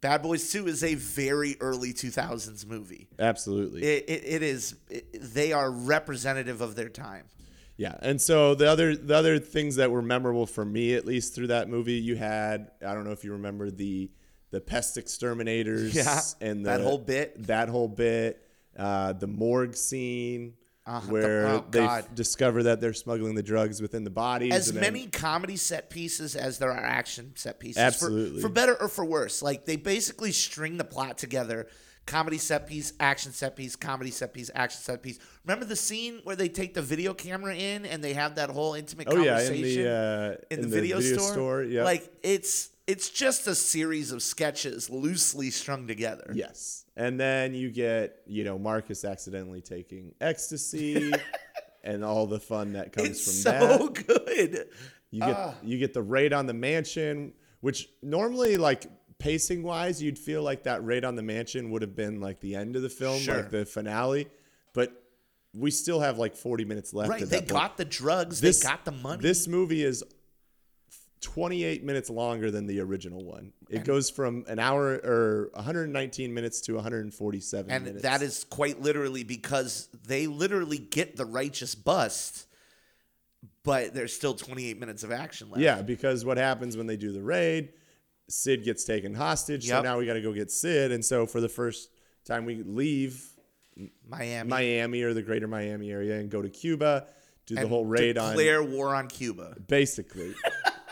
Bad 0.00 0.22
Boys 0.22 0.50
Two 0.52 0.66
is 0.68 0.84
a 0.84 0.94
very 0.94 1.56
early 1.60 1.92
2000s 1.92 2.66
movie. 2.66 3.08
absolutely. 3.18 3.82
It, 3.82 4.04
it, 4.08 4.22
it 4.26 4.42
is. 4.42 4.76
It, 4.88 5.34
they 5.34 5.52
are 5.52 5.70
representative 5.70 6.60
of 6.60 6.74
their 6.76 6.88
time. 6.88 7.24
Yeah, 7.78 7.94
and 8.00 8.20
so 8.20 8.54
the 8.54 8.70
other 8.70 8.96
the 8.96 9.14
other 9.14 9.38
things 9.38 9.76
that 9.76 9.90
were 9.90 10.02
memorable 10.02 10.46
for 10.46 10.64
me, 10.64 10.94
at 10.94 11.04
least 11.04 11.34
through 11.34 11.48
that 11.48 11.68
movie, 11.68 11.94
you 11.94 12.16
had 12.16 12.70
I 12.84 12.94
don't 12.94 13.04
know 13.04 13.12
if 13.12 13.22
you 13.24 13.32
remember 13.32 13.70
the 13.70 14.10
the 14.50 14.60
pest 14.60 14.96
exterminators, 14.96 15.94
Yeah, 15.94 16.20
and 16.40 16.64
the, 16.64 16.70
that 16.70 16.80
whole 16.80 16.98
bit. 16.98 17.46
that 17.48 17.68
whole 17.68 17.88
bit, 17.88 18.42
uh, 18.78 19.12
the 19.12 19.26
morgue 19.26 19.74
scene 19.76 20.54
Uh-huh, 20.86 21.00
the- 21.06 21.12
where 21.12 21.46
oh, 21.48 21.64
they 21.70 21.80
God. 21.80 22.06
discover 22.14 22.62
that 22.64 22.80
they're 22.80 22.92
smuggling 22.94 23.34
the 23.34 23.42
drugs 23.42 23.82
within 23.82 24.04
the 24.04 24.10
bodies. 24.10 24.52
as 24.52 24.72
then- 24.72 24.80
many 24.80 25.08
comedy 25.08 25.56
set 25.56 25.90
pieces 25.90 26.36
as 26.36 26.58
there 26.58 26.70
are 26.70 26.84
action 26.84 27.32
set 27.34 27.58
pieces. 27.58 27.76
For- 27.76 27.82
Absolutely. 27.86 28.40
For, 28.40 28.48
better 28.48 28.80
or 28.80 28.88
for 28.88 29.04
worse. 29.04 29.42
Like 29.42 29.64
they 29.64 29.76
basically 29.76 30.30
string 30.32 30.76
the 30.76 30.84
plot 30.84 31.18
together. 31.18 31.66
Comedy 32.06 32.38
set 32.38 32.68
piece, 32.68 32.92
action 33.00 33.32
set 33.32 33.56
piece, 33.56 33.74
comedy 33.74 34.12
set 34.12 34.32
piece, 34.32 34.48
action 34.54 34.80
set 34.80 35.02
piece. 35.02 35.18
Remember 35.44 35.64
the 35.64 35.74
scene 35.74 36.20
where 36.22 36.36
they 36.36 36.48
take 36.48 36.72
the 36.72 36.82
video 36.82 37.12
camera 37.12 37.52
in 37.56 37.84
and 37.84 38.02
they 38.04 38.12
have 38.12 38.36
that 38.36 38.48
whole 38.48 38.74
intimate 38.74 39.08
Oh 39.10 39.16
yeah, 39.16 39.40
in 39.40 39.46
conversation 39.48 39.82
the 39.82 39.90
uh, 39.90 40.54
in 40.54 40.60
the 40.60 40.68
video, 40.68 41.00
store? 41.00 41.32
store. 41.32 41.62
Yeah, 41.64 41.82
Like 41.82 42.08
it's 42.22 42.68
it's 42.86 43.08
just 43.10 43.46
a 43.46 43.54
series 43.54 44.12
of 44.12 44.22
sketches 44.22 44.88
loosely 44.90 45.50
strung 45.50 45.86
together. 45.86 46.30
Yes. 46.34 46.84
And 46.96 47.18
then 47.18 47.52
you 47.54 47.70
get, 47.70 48.20
you 48.26 48.44
know, 48.44 48.58
Marcus 48.58 49.04
accidentally 49.04 49.60
taking 49.60 50.14
ecstasy 50.20 51.12
and 51.84 52.04
all 52.04 52.26
the 52.26 52.40
fun 52.40 52.72
that 52.74 52.92
comes 52.92 53.08
It's 53.10 53.24
from 53.24 53.32
so 53.32 53.50
that. 53.50 53.78
So 53.80 53.88
good. 53.88 54.68
You 55.10 55.20
get 55.20 55.36
Ah. 55.36 55.54
you 55.62 55.78
get 55.78 55.94
the 55.94 56.02
raid 56.02 56.32
on 56.32 56.46
the 56.46 56.54
mansion, 56.54 57.32
which 57.60 57.88
normally 58.02 58.56
like 58.56 58.86
pacing 59.18 59.62
wise, 59.62 60.02
you'd 60.02 60.18
feel 60.18 60.42
like 60.42 60.64
that 60.64 60.84
raid 60.84 61.04
on 61.04 61.16
the 61.16 61.22
mansion 61.22 61.70
would 61.70 61.82
have 61.82 61.94
been 61.96 62.20
like 62.20 62.40
the 62.40 62.54
end 62.54 62.76
of 62.76 62.82
the 62.82 62.88
film, 62.90 63.18
Sure. 63.20 63.36
like 63.36 63.50
the 63.50 63.64
finale. 63.64 64.28
But 64.74 65.02
we 65.54 65.70
still 65.70 66.00
have 66.00 66.18
like 66.18 66.36
40 66.36 66.64
minutes 66.66 66.92
left. 66.92 67.10
Right. 67.10 67.24
They 67.26 67.40
got 67.40 67.76
the 67.78 67.84
drugs. 67.84 68.40
This- 68.40 68.60
they 68.60 68.68
got 68.68 68.84
the 68.84 68.92
money. 68.92 69.22
This 69.22 69.48
movie 69.48 69.82
is 69.84 70.04
28 71.20 71.84
minutes 71.84 72.10
longer 72.10 72.50
than 72.50 72.66
the 72.66 72.80
original 72.80 73.24
one. 73.24 73.52
It 73.68 73.84
goes 73.84 74.10
from 74.10 74.44
an 74.48 74.58
hour 74.58 75.00
or 75.02 75.50
119 75.54 76.32
minutes 76.32 76.60
to 76.62 76.74
147 76.74 77.70
and 77.70 77.84
minutes. 77.84 78.02
that 78.02 78.22
is 78.22 78.44
quite 78.44 78.80
literally 78.80 79.24
because 79.24 79.88
they 80.06 80.26
literally 80.26 80.78
get 80.78 81.16
the 81.16 81.24
righteous 81.24 81.74
bust, 81.74 82.46
but 83.64 83.94
there's 83.94 84.14
still 84.14 84.34
28 84.34 84.78
minutes 84.78 85.02
of 85.02 85.10
action 85.10 85.50
left. 85.50 85.60
Yeah, 85.60 85.82
because 85.82 86.24
what 86.24 86.36
happens 86.36 86.76
when 86.76 86.86
they 86.86 86.96
do 86.96 87.12
the 87.12 87.22
raid? 87.22 87.70
Syd 88.28 88.64
gets 88.64 88.84
taken 88.84 89.14
hostage. 89.14 89.66
So 89.68 89.82
now 89.82 89.98
we 89.98 90.06
got 90.06 90.14
to 90.14 90.22
go 90.22 90.32
get 90.32 90.50
Syd. 90.50 90.92
And 90.92 91.04
so 91.04 91.26
for 91.26 91.40
the 91.40 91.48
first 91.48 91.90
time 92.24 92.44
we 92.44 92.62
leave 92.62 93.24
Miami. 94.08 94.48
Miami 94.48 95.02
or 95.02 95.14
the 95.14 95.22
greater 95.22 95.46
Miami 95.46 95.90
area 95.90 96.18
and 96.18 96.30
go 96.30 96.42
to 96.42 96.48
Cuba, 96.48 97.06
do 97.46 97.54
the 97.54 97.68
whole 97.68 97.84
raid 97.84 98.18
on 98.18 98.30
declare 98.30 98.62
war 98.62 98.94
on 98.94 99.08
Cuba. 99.08 99.56
basically. 99.66 100.34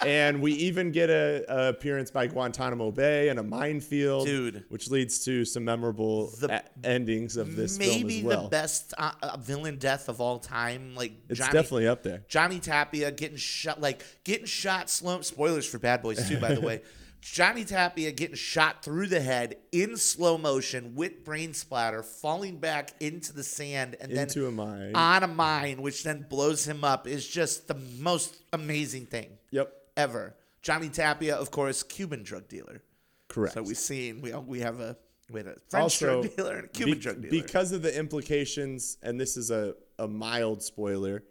and 0.07 0.41
we 0.43 0.53
even 0.53 0.91
get 0.93 1.11
a, 1.11 1.45
a 1.49 1.69
appearance 1.71 2.11
by 2.11 2.27
Guantanamo 2.27 2.91
Bay 2.91 3.29
and 3.29 3.39
a 3.39 3.43
minefield, 3.43 4.27
Dude. 4.27 4.65
which 4.69 4.91
leads 4.91 5.25
to 5.25 5.45
some 5.45 5.65
memorable 5.65 6.31
The- 6.41 6.63
a- 6.63 6.87
endings 6.87 7.37
of 7.37 7.57
this 7.57 7.79
Maybe 7.79 8.23
well. 8.23 8.45
the 8.45 8.49
best 8.49 8.95
uh, 8.99 9.13
uh, 9.23 9.37
villain 9.39 9.79
death 9.79 10.09
of 10.09 10.21
all 10.21 10.39
time. 10.39 10.95
Like 10.95 11.13
It's 11.29 11.39
Johnny, 11.39 11.53
definitely 11.53 11.89
up 11.89 12.03
there. 12.03 12.23
Johnny 12.29 12.61
Tapia 12.61 13.11
getting 13.11 13.37
shot, 13.37 13.81
like 13.81 14.05
getting 14.25 14.47
shot 14.47 14.91
slow. 14.91 15.21
Spoilers 15.23 15.67
for 15.67 15.79
Bad 15.79 16.03
Boys 16.03 16.29
too, 16.29 16.39
by 16.39 16.55
the 16.55 16.61
way. 16.67 16.83
Johnny 17.21 17.65
Tapia 17.65 18.13
getting 18.13 18.37
shot 18.37 18.85
through 18.85 19.07
the 19.07 19.19
head 19.21 19.57
in 19.73 19.97
slow 19.97 20.37
motion 20.37 20.95
with 20.95 21.25
brain 21.25 21.55
splatter, 21.55 22.03
falling 22.03 22.59
back 22.59 22.91
into 23.01 23.33
the 23.33 23.43
sand 23.43 23.97
and 23.99 24.13
Into 24.13 24.41
then 24.41 24.49
a 24.49 24.53
mine. 24.53 24.93
on 24.95 25.23
a 25.23 25.27
mine, 25.27 25.81
which 25.81 26.05
then 26.05 26.27
blows 26.29 26.67
him 26.69 26.85
up, 26.85 27.07
is 27.09 27.27
just 27.27 27.67
the 27.67 27.77
most 27.99 28.37
amazing 28.53 29.07
thing 29.07 29.31
Yep, 29.53 29.73
ever. 29.97 30.35
Johnny 30.63 30.89
Tapia, 30.89 31.37
of 31.37 31.51
course, 31.51 31.83
Cuban 31.83 32.23
drug 32.23 32.49
dealer. 32.49 32.83
correct. 33.29 33.55
So 33.55 33.63
we've 33.63 33.77
seen 33.77 34.21
we 34.23 34.33
we 34.35 34.61
have 34.61 34.81
a 34.81 34.97
we 35.31 35.41
had 35.41 35.47
a 35.49 35.57
French 35.69 35.83
also, 35.83 36.23
drug 36.23 36.37
dealer 36.37 36.57
and 36.57 36.65
a 36.67 36.69
Cuban 36.69 36.95
be- 36.95 37.01
drug 37.01 37.17
dealer. 37.23 37.31
because 37.31 37.73
of 37.73 37.83
the 37.83 37.97
implications, 37.97 38.97
and 39.03 39.21
this 39.21 39.37
is 39.37 39.51
a, 39.51 39.75
a 39.99 40.07
mild 40.09 40.63
spoiler, 40.63 41.23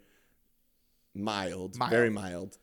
mild, 1.14 1.76
Mild. 1.76 1.90
very 1.90 2.10
mild. 2.10 2.58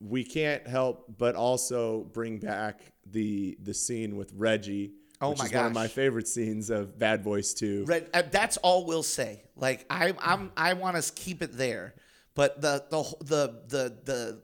We 0.00 0.24
can't 0.24 0.66
help 0.66 1.04
but 1.18 1.34
also 1.34 2.04
bring 2.12 2.38
back 2.38 2.80
the 3.06 3.56
the 3.62 3.74
scene 3.74 4.16
with 4.16 4.32
Reggie, 4.34 4.92
Oh 5.20 5.30
which 5.30 5.38
my 5.40 5.44
is 5.46 5.52
one 5.52 5.66
of 5.66 5.72
my 5.74 5.88
favorite 5.88 6.26
scenes 6.26 6.70
of 6.70 6.98
Bad 6.98 7.22
Boys 7.22 7.52
2. 7.54 7.84
Red, 7.86 8.08
uh, 8.14 8.22
that's 8.30 8.56
all 8.58 8.86
we'll 8.86 9.02
say. 9.02 9.42
Like 9.56 9.84
I, 9.90 10.14
I'm, 10.20 10.50
I 10.56 10.72
want 10.72 11.00
to 11.02 11.12
keep 11.12 11.42
it 11.42 11.52
there. 11.56 11.94
But 12.34 12.60
the 12.62 12.82
the 12.90 13.02
the 13.20 13.60
the 13.68 13.96
the 14.04 14.40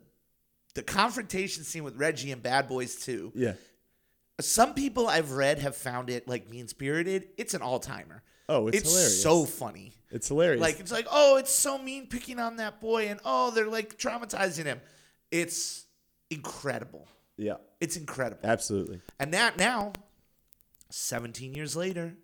the 0.74 0.82
confrontation 0.82 1.64
scene 1.64 1.84
with 1.84 1.96
Reggie 1.96 2.32
and 2.32 2.42
Bad 2.42 2.68
Boys 2.68 2.96
2. 2.96 3.32
Yeah. 3.34 3.54
Some 4.40 4.74
people 4.74 5.06
I've 5.08 5.32
read 5.32 5.58
have 5.58 5.76
found 5.76 6.08
it 6.10 6.26
like 6.26 6.48
mean 6.48 6.66
spirited. 6.68 7.28
It's 7.36 7.54
an 7.54 7.62
all 7.62 7.78
timer. 7.78 8.22
Oh, 8.48 8.68
it's 8.68 8.78
it's 8.78 8.90
hilarious. 8.90 9.22
so 9.22 9.44
funny. 9.44 9.92
It's 10.10 10.28
hilarious. 10.28 10.60
Like 10.60 10.80
it's 10.80 10.90
like, 10.90 11.06
oh, 11.10 11.36
it's 11.36 11.52
so 11.52 11.76
mean 11.78 12.06
picking 12.08 12.38
on 12.38 12.56
that 12.56 12.80
boy, 12.80 13.08
and 13.08 13.20
oh, 13.24 13.50
they're 13.50 13.66
like 13.68 13.98
traumatizing 13.98 14.64
him. 14.64 14.80
It's 15.30 15.84
incredible. 16.30 17.06
yeah, 17.36 17.54
It's 17.80 17.96
incredible. 17.96 18.40
absolutely. 18.48 19.00
And 19.20 19.34
that 19.34 19.56
now, 19.56 19.92
17 20.90 21.54
years 21.54 21.76
later, 21.76 22.14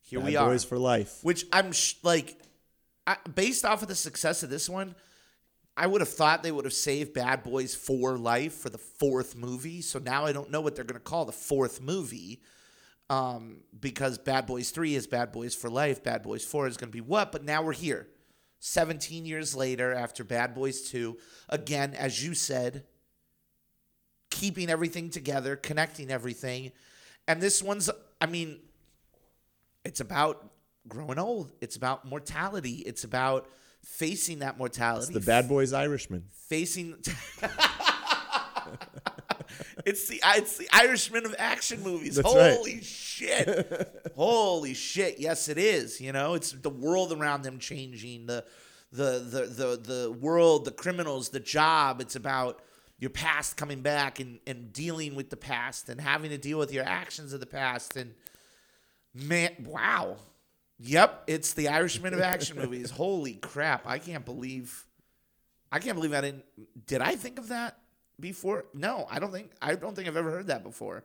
here 0.00 0.20
Bad 0.20 0.26
we 0.28 0.36
are. 0.36 0.48
Boys 0.50 0.64
for 0.64 0.78
life. 0.78 1.18
Which 1.22 1.46
I'm 1.52 1.72
sh- 1.72 1.94
like, 2.02 2.38
I, 3.06 3.16
based 3.34 3.64
off 3.64 3.82
of 3.82 3.88
the 3.88 3.94
success 3.94 4.42
of 4.42 4.50
this 4.50 4.68
one, 4.68 4.94
I 5.76 5.86
would 5.86 6.00
have 6.00 6.08
thought 6.08 6.42
they 6.42 6.52
would 6.52 6.66
have 6.66 6.74
saved 6.74 7.14
Bad 7.14 7.42
Boys 7.42 7.74
for 7.74 8.18
life 8.18 8.54
for 8.54 8.68
the 8.68 8.78
fourth 8.78 9.36
movie. 9.36 9.80
So 9.80 9.98
now 9.98 10.26
I 10.26 10.32
don't 10.32 10.50
know 10.50 10.60
what 10.60 10.76
they're 10.76 10.84
going 10.84 11.00
to 11.00 11.00
call 11.00 11.24
the 11.24 11.32
fourth 11.32 11.80
movie. 11.80 12.42
Um, 13.08 13.58
because 13.78 14.16
Bad 14.18 14.46
Boys 14.46 14.70
3 14.70 14.94
is 14.94 15.06
Bad 15.06 15.32
Boys 15.32 15.54
for 15.54 15.68
life. 15.68 16.02
Bad 16.02 16.22
Boys 16.22 16.44
4 16.44 16.66
is 16.66 16.76
going 16.76 16.88
to 16.88 16.92
be 16.92 17.00
what? 17.00 17.32
But 17.32 17.44
now 17.44 17.62
we're 17.62 17.72
here. 17.72 18.08
17 18.60 19.26
years 19.26 19.56
later, 19.56 19.92
after 19.92 20.24
Bad 20.24 20.54
Boys 20.54 20.88
2, 20.90 21.18
again, 21.48 21.94
as 21.94 22.24
you 22.24 22.32
said, 22.32 22.84
keeping 24.30 24.70
everything 24.70 25.10
together, 25.10 25.56
connecting 25.56 26.10
everything. 26.10 26.72
And 27.26 27.40
this 27.40 27.62
one's, 27.62 27.90
I 28.20 28.26
mean, 28.26 28.60
it's 29.84 30.00
about 30.00 30.48
growing 30.88 31.18
old. 31.18 31.50
It's 31.60 31.76
about 31.76 32.04
mortality. 32.04 32.82
It's 32.86 33.04
about 33.04 33.48
facing 33.84 34.40
that 34.40 34.58
mortality. 34.58 35.12
The 35.12 35.20
Bad 35.20 35.48
Boys 35.48 35.72
Irishman. 35.72 36.24
facing. 36.48 36.96
it's 39.84 40.08
the 40.08 40.20
it's 40.24 40.56
the 40.56 40.68
Irishman 40.72 41.26
of 41.26 41.34
action 41.38 41.82
movies. 41.82 42.16
That's 42.16 42.34
right. 42.34 42.56
Holy 42.56 42.80
shit! 42.82 44.10
Holy 44.16 44.74
shit! 44.74 45.18
Yes, 45.18 45.48
it 45.48 45.58
is. 45.58 46.00
You 46.00 46.12
know, 46.12 46.34
it's 46.34 46.52
the 46.52 46.70
world 46.70 47.12
around 47.12 47.42
them 47.42 47.58
changing. 47.58 48.26
The 48.26 48.44
the 48.92 49.18
the 49.18 49.46
the 49.46 49.76
the 49.76 50.12
world, 50.12 50.64
the 50.64 50.72
criminals, 50.72 51.30
the 51.30 51.40
job. 51.40 52.00
It's 52.00 52.16
about 52.16 52.62
your 52.98 53.10
past 53.10 53.56
coming 53.56 53.82
back 53.82 54.20
and 54.20 54.38
and 54.46 54.72
dealing 54.72 55.14
with 55.14 55.30
the 55.30 55.36
past 55.36 55.88
and 55.88 56.00
having 56.00 56.30
to 56.30 56.38
deal 56.38 56.58
with 56.58 56.72
your 56.72 56.84
actions 56.84 57.32
of 57.32 57.40
the 57.40 57.46
past 57.46 57.96
and 57.96 58.14
man, 59.14 59.50
wow. 59.66 60.16
Yep, 60.84 61.24
it's 61.28 61.54
the 61.54 61.68
Irishman 61.68 62.12
of 62.12 62.20
action 62.34 62.58
movies. 62.58 62.90
Holy 62.90 63.34
crap! 63.34 63.86
I 63.86 63.98
can't 63.98 64.24
believe. 64.24 64.84
I 65.70 65.78
can't 65.78 65.94
believe 65.94 66.12
I 66.12 66.20
didn't. 66.20 66.44
Did 66.86 67.00
I 67.00 67.14
think 67.14 67.38
of 67.38 67.48
that 67.48 67.78
before? 68.18 68.66
No, 68.74 69.06
I 69.10 69.20
don't 69.20 69.32
think. 69.32 69.52
I 69.62 69.76
don't 69.76 69.94
think 69.94 70.08
I've 70.08 70.16
ever 70.16 70.30
heard 70.30 70.48
that 70.48 70.64
before. 70.64 71.04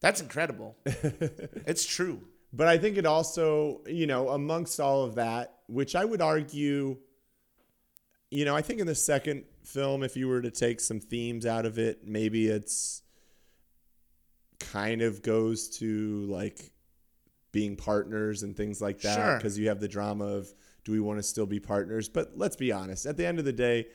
That's 0.00 0.20
incredible. 0.20 0.76
it's 0.86 1.84
true. 1.84 2.22
But 2.52 2.68
I 2.68 2.78
think 2.78 2.96
it 2.96 3.04
also, 3.04 3.80
you 3.86 4.06
know, 4.06 4.30
amongst 4.30 4.78
all 4.78 5.02
of 5.02 5.16
that, 5.16 5.58
which 5.66 5.96
I 5.96 6.04
would 6.04 6.22
argue, 6.22 6.96
you 8.30 8.44
know, 8.44 8.54
I 8.56 8.62
think 8.62 8.80
in 8.80 8.86
the 8.86 8.94
second 8.94 9.44
film, 9.64 10.02
if 10.02 10.16
you 10.16 10.28
were 10.28 10.40
to 10.40 10.50
take 10.50 10.80
some 10.80 11.00
themes 11.00 11.44
out 11.44 11.66
of 11.66 11.78
it, 11.78 12.06
maybe 12.06 12.46
it's 12.46 13.02
kind 14.60 15.02
of 15.02 15.22
goes 15.22 15.68
to 15.78 16.26
like 16.30 16.72
being 17.52 17.76
partners 17.76 18.42
and 18.42 18.56
things 18.56 18.80
like 18.80 19.00
that 19.00 19.16
Sure. 19.16 19.36
because 19.36 19.58
you 19.58 19.68
have 19.68 19.80
the 19.80 19.88
drama 19.88 20.24
of 20.26 20.52
do 20.84 20.92
we 20.92 21.00
want 21.00 21.18
to 21.18 21.22
still 21.22 21.46
be 21.46 21.60
partners? 21.60 22.08
But 22.08 22.32
let's 22.36 22.56
be 22.56 22.72
honest, 22.72 23.06
at 23.06 23.16
the 23.16 23.26
end 23.26 23.38
of 23.38 23.44
the 23.44 23.52
day, 23.52 23.86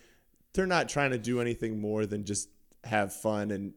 they're 0.53 0.67
not 0.67 0.89
trying 0.89 1.11
to 1.11 1.17
do 1.17 1.39
anything 1.41 1.79
more 1.79 2.05
than 2.05 2.23
just 2.25 2.49
have 2.83 3.13
fun 3.13 3.51
and 3.51 3.73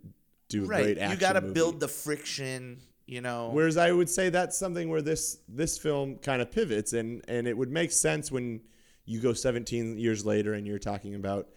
do 0.49 0.65
a 0.65 0.67
Right. 0.67 0.83
great 0.85 0.99
action 0.99 1.11
You 1.13 1.17
got 1.17 1.33
to 1.35 1.41
build 1.41 1.81
the 1.81 1.89
friction. 1.89 2.79
You 3.07 3.21
know. 3.21 3.51
Whereas 3.53 3.77
I 3.77 3.93
would 3.93 4.11
say 4.11 4.31
that's 4.31 4.59
something 4.59 4.89
where 4.89 5.01
this 5.03 5.39
this 5.49 5.79
film 5.79 6.17
kind 6.17 6.43
of 6.43 6.51
pivots 6.51 6.93
and 6.93 7.23
and 7.29 7.47
it 7.47 7.57
would 7.57 7.71
make 7.71 7.93
sense 7.93 8.33
when 8.33 8.61
you 9.05 9.21
go 9.21 9.33
17 9.33 9.97
years 9.97 10.27
later 10.27 10.55
and 10.55 10.67
you're 10.67 10.81
talking 10.81 11.15
about 11.15 11.49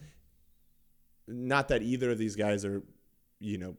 not 1.27 1.67
that 1.69 1.81
either 1.81 2.11
of 2.11 2.17
these 2.17 2.35
guys 2.35 2.65
are 2.65 2.83
you 3.39 3.57
know 3.57 3.75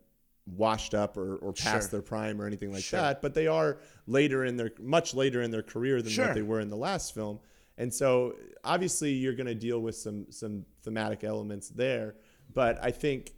washed 0.46 0.94
up 0.94 1.16
or, 1.16 1.36
or 1.36 1.52
past 1.52 1.90
Sure. 1.90 2.00
their 2.00 2.02
prime 2.02 2.40
or 2.40 2.46
anything 2.46 2.72
like 2.72 2.82
Sure. 2.82 3.00
that 3.00 3.22
but 3.22 3.34
they 3.34 3.46
are 3.46 3.78
later 4.06 4.44
in 4.44 4.56
their 4.56 4.70
much 4.80 5.14
later 5.14 5.42
in 5.42 5.50
their 5.50 5.62
career 5.62 6.02
than 6.02 6.10
Sure. 6.10 6.26
what 6.26 6.34
they 6.34 6.42
were 6.42 6.60
in 6.60 6.68
the 6.68 6.76
last 6.76 7.14
film 7.14 7.38
and 7.78 7.92
so 7.94 8.34
obviously 8.64 9.12
you're 9.12 9.34
going 9.34 9.46
to 9.46 9.54
deal 9.54 9.80
with 9.80 9.94
some 9.96 10.26
some 10.30 10.64
thematic 10.82 11.22
elements 11.24 11.68
there 11.68 12.16
but 12.52 12.82
I 12.82 12.90
think 12.90 13.32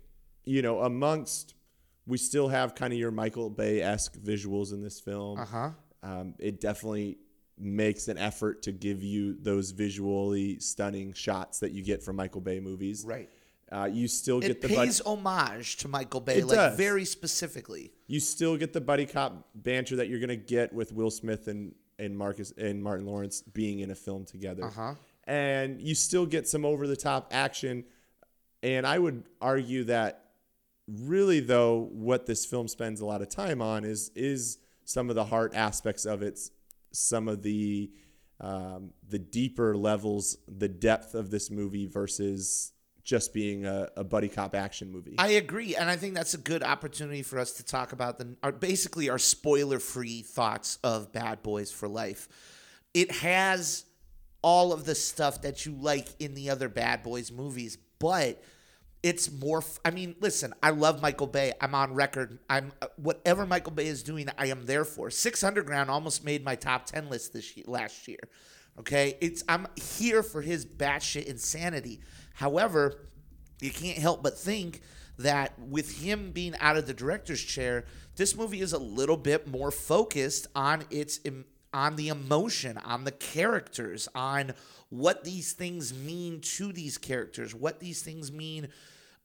you 0.45 0.63
know 0.63 0.81
amongst 0.81 1.55
we 2.07 2.19
still 2.19 2.49
have 2.49 2.75
kind 2.75 2.93
of 2.93 2.99
your 2.99 3.11
Michael 3.13 3.49
Bay 3.51 3.81
esque 3.81 4.15
visuals 4.19 4.73
in 4.73 4.83
this 4.83 4.99
film. 4.99 5.39
Uh 5.39 5.45
huh. 5.45 5.71
Um, 6.03 6.35
it 6.41 6.61
definitely 6.61 7.19
makes 7.57 8.09
an 8.09 8.19
effort 8.19 8.63
to 8.63 8.73
give 8.73 9.05
you 9.05 9.37
those 9.41 9.71
visually 9.71 10.59
stunning 10.59 11.13
shots 11.13 11.61
that 11.61 11.71
you 11.71 11.81
get 11.85 12.03
from 12.03 12.17
Michael 12.17 12.41
Bay 12.41 12.59
movies. 12.59 13.05
Right. 13.07 13.29
Uh, 13.73 13.87
you 13.87 14.07
still 14.07 14.39
get 14.39 14.51
It 14.51 14.61
the 14.61 14.69
buddy, 14.69 14.89
pays 14.89 15.01
homage 15.01 15.77
to 15.79 15.89
Michael 15.89 16.21
Bay, 16.21 16.39
It 16.41 16.47
like 16.47 16.57
does. 16.57 16.77
very 16.77 17.07
specifically. 17.07 17.91
you 18.07 18.21
still 18.21 18.57
get 18.59 18.73
the 18.75 18.81
buddy 18.83 19.07
cop 19.07 19.49
banter 19.55 19.97
that 19.97 20.09
you're 20.09 20.21
gonna 20.21 20.37
get 20.37 20.73
with 20.75 20.93
Will 20.93 21.11
Smith 21.11 21.49
and 21.49 21.75
and 21.99 22.17
Marcus 22.17 22.53
and 22.59 22.83
Martin 22.83 23.07
Lawrence 23.07 23.41
being 23.43 23.79
in 23.81 23.91
a 23.91 23.95
film 23.95 24.25
together. 24.25 24.65
Uh-huh. 24.65 24.95
And 25.25 25.81
you 25.81 25.95
still 25.95 26.27
get 26.27 26.49
some 26.49 26.65
over 26.65 26.87
the 26.87 26.97
top 26.97 27.29
action. 27.33 27.85
And 28.63 28.87
I 28.87 28.99
would 28.99 29.25
argue 29.41 29.85
that 29.85 30.25
really 30.89 31.41
though 31.41 31.89
what 31.93 32.27
this 32.27 32.45
film 32.45 32.69
spends 32.69 33.01
a 33.01 33.07
lot 33.07 33.23
of 33.23 33.29
time 33.29 33.63
on 33.63 33.85
is 33.85 34.11
is 34.15 34.59
some 34.85 35.09
of 35.11 35.15
the 35.17 35.25
heart 35.25 35.55
aspects 35.55 36.05
of 36.05 36.23
it, 36.23 36.39
some 36.91 37.29
of 37.29 37.43
the 37.43 37.91
um, 38.41 38.91
the 39.09 39.19
deeper 39.21 39.77
levels, 39.77 40.37
the 40.49 40.69
depth 40.69 41.15
of 41.15 41.31
this 41.31 41.51
movie 41.51 41.87
versus 41.87 42.73
just 43.05 43.35
being 43.35 43.67
a, 43.67 43.89
a 43.97 44.05
buddy 44.05 44.29
cop 44.29 44.55
action 44.55 44.91
movie. 44.93 45.17
I 45.19 45.31
agree, 45.31 45.75
and 45.75 45.91
I 45.91 45.97
think 45.97 46.15
that's 46.15 46.35
a 46.35 46.39
good 46.39 46.63
opportunity 46.63 47.23
for 47.23 47.39
us 47.39 47.53
to 47.55 47.65
talk 47.65 47.93
about 47.93 48.19
the 48.19 48.37
our, 48.43 48.53
basically 48.53 49.11
our 49.11 49.19
spoiler-free 49.19 50.23
thoughts 50.23 50.79
of 50.85 51.13
Bad 51.13 51.43
Boys 51.43 51.73
for 51.73 51.89
Life. 51.89 52.29
It 52.95 53.11
has 53.11 53.85
all 54.43 54.73
of 54.73 54.85
the 54.85 54.95
stuff 54.95 55.43
that 55.43 55.67
you 55.67 55.73
like 55.73 56.09
in 56.21 56.35
the 56.35 56.51
other 56.51 56.69
Bad 56.69 57.03
Boys 57.03 57.33
movies, 57.33 57.77
but 57.99 58.43
it's 59.03 59.33
more. 59.33 59.59
f- 59.59 59.81
I 59.85 59.91
mean, 59.91 60.15
listen, 60.21 60.55
I 60.63 60.71
love 60.71 61.03
Michael 61.03 61.27
Bay. 61.27 61.53
I'm 61.61 61.75
on 61.75 61.95
record. 61.95 62.39
I'm 62.49 62.73
uh, 62.81 62.87
whatever 62.97 63.47
Michael 63.47 63.73
Bay 63.73 63.87
is 63.87 64.05
doing, 64.05 64.29
I 64.39 64.47
am 64.47 64.67
there 64.67 64.85
for. 64.85 65.11
Six 65.11 65.43
Underground 65.43 65.91
almost 65.91 66.25
made 66.25 66.45
my 66.45 66.55
top 66.55 66.87
ten 66.87 67.09
list 67.09 67.33
this 67.33 67.57
year, 67.57 67.65
last 67.67 68.07
year. 68.07 68.21
Okay, 68.79 69.19
it's 69.21 69.43
I'm 69.49 69.67
here 69.75 70.23
for 70.23 70.41
his 70.41 70.65
batshit 70.65 71.25
insanity. 71.25 72.01
However, 72.35 72.99
you 73.61 73.71
can't 73.71 73.99
help 73.99 74.23
but 74.23 74.39
think 74.39 74.81
that 75.19 75.59
with 75.59 76.03
him 76.03 76.33
being 76.33 76.55
out 76.59 76.77
of 76.77 76.87
the 76.87 76.95
director's 76.95 77.43
chair, 77.43 77.85
this 78.17 78.37
movie 78.37 78.61
is 78.61 78.73
a 78.73 78.79
little 78.79 79.17
bit 79.17 79.47
more 79.47 79.71
focused 79.71 80.47
on 80.55 80.85
its 80.91 81.21
on 81.75 81.97
the 81.97 82.09
emotion, 82.09 82.77
on 82.79 83.05
the 83.05 83.13
characters, 83.13 84.09
on 84.15 84.53
what 84.91 85.25
these 85.25 85.53
things 85.53 85.95
mean 85.95 86.41
to 86.41 86.73
these 86.73 86.99
characters, 86.99 87.55
what 87.55 87.81
these 87.81 88.03
things 88.03 88.31
mean 88.31 88.69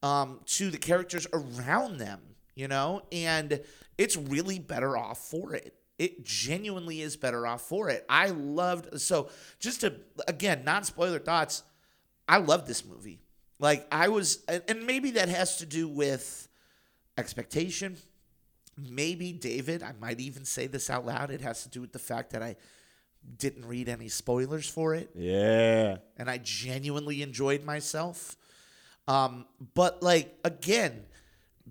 um, 0.01 0.39
to 0.45 0.69
the 0.69 0.77
characters 0.77 1.27
around 1.33 1.97
them, 1.97 2.21
you 2.55 2.67
know? 2.67 3.01
And 3.11 3.59
it's 3.97 4.15
really 4.15 4.59
better 4.59 4.95
off 4.95 5.17
for 5.17 5.53
it. 5.53 5.75
It 5.99 6.23
genuinely 6.23 7.01
is 7.01 7.17
better 7.17 7.45
off 7.45 7.63
for 7.63 7.89
it. 7.89 8.05
I 8.07 8.27
loved, 8.27 9.01
so 9.01 9.29
just 9.59 9.81
to, 9.81 9.95
again, 10.27 10.63
non 10.63 10.83
spoiler 10.83 11.19
thoughts, 11.19 11.63
I 12.27 12.37
love 12.37 12.67
this 12.67 12.85
movie. 12.85 13.19
Like, 13.59 13.87
I 13.91 14.09
was, 14.09 14.43
and 14.67 14.85
maybe 14.85 15.11
that 15.11 15.29
has 15.29 15.57
to 15.57 15.65
do 15.65 15.87
with 15.87 16.47
expectation. 17.17 17.97
Maybe, 18.77 19.31
David, 19.33 19.81
I 19.81 19.93
might 19.99 20.19
even 20.19 20.45
say 20.45 20.67
this 20.67 20.89
out 20.89 21.05
loud. 21.05 21.31
It 21.31 21.41
has 21.41 21.63
to 21.63 21.69
do 21.69 21.81
with 21.81 21.91
the 21.91 21.99
fact 21.99 22.31
that 22.33 22.43
I 22.43 22.55
didn't 23.37 23.65
read 23.65 23.89
any 23.89 24.07
spoilers 24.09 24.69
for 24.69 24.93
it 24.95 25.09
Yeah. 25.15 25.97
and 26.17 26.29
I 26.29 26.37
genuinely 26.37 27.21
enjoyed 27.23 27.63
myself. 27.63 28.37
Um, 29.07 29.45
but 29.73 30.01
like 30.03 30.37
again, 30.45 31.05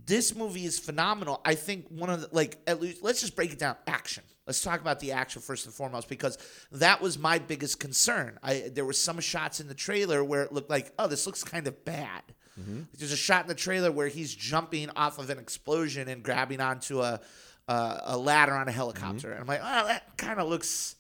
this 0.05 0.35
movie 0.35 0.65
is 0.65 0.79
phenomenal. 0.79 1.41
I 1.45 1.55
think 1.55 1.87
one 1.89 2.11
of 2.11 2.21
the 2.21 2.29
like 2.33 2.59
at 2.67 2.81
least 2.81 3.03
let's 3.03 3.21
just 3.21 3.35
break 3.35 3.53
it 3.53 3.59
down. 3.59 3.77
Action. 3.87 4.25
Let's 4.47 4.63
talk 4.63 4.81
about 4.81 5.01
the 5.01 5.13
action 5.13 5.43
first 5.43 5.65
and 5.65 5.75
foremost 5.75 6.09
because 6.09 6.39
that 6.73 7.01
was 7.01 7.19
my 7.19 7.39
biggest 7.39 7.81
concern. 7.81 8.39
I 8.43 8.71
there 8.73 8.85
were 8.85 8.93
some 8.93 9.19
shots 9.21 9.61
in 9.61 9.69
the 9.69 9.75
trailer 9.75 10.23
where 10.23 10.43
it 10.43 10.53
looked 10.53 10.71
like 10.71 10.93
oh 10.99 11.07
this 11.07 11.27
looks 11.27 11.43
kind 11.43 11.67
of 11.67 11.85
bad. 11.85 12.23
Mm-hmm. 12.61 12.83
There's 12.99 13.13
a 13.13 13.17
shot 13.17 13.43
in 13.43 13.49
the 13.49 13.55
trailer 13.55 13.91
where 13.91 14.09
he's 14.09 14.35
jumping 14.35 14.91
off 14.97 15.19
of 15.19 15.31
an 15.31 15.39
explosion 15.39 16.09
and 16.09 16.23
grabbing 16.23 16.61
onto 16.61 17.01
a 17.01 17.21
a, 17.69 18.01
a 18.05 18.19
ladder 18.19 18.55
on 18.55 18.69
a 18.69 18.73
helicopter, 18.73 19.29
mm-hmm. 19.29 19.33
and 19.33 19.41
I'm 19.41 19.47
like 19.47 19.61
oh 19.63 19.87
that 19.87 20.17
kind 20.17 20.39
of 20.41 20.49
looks 20.49 20.97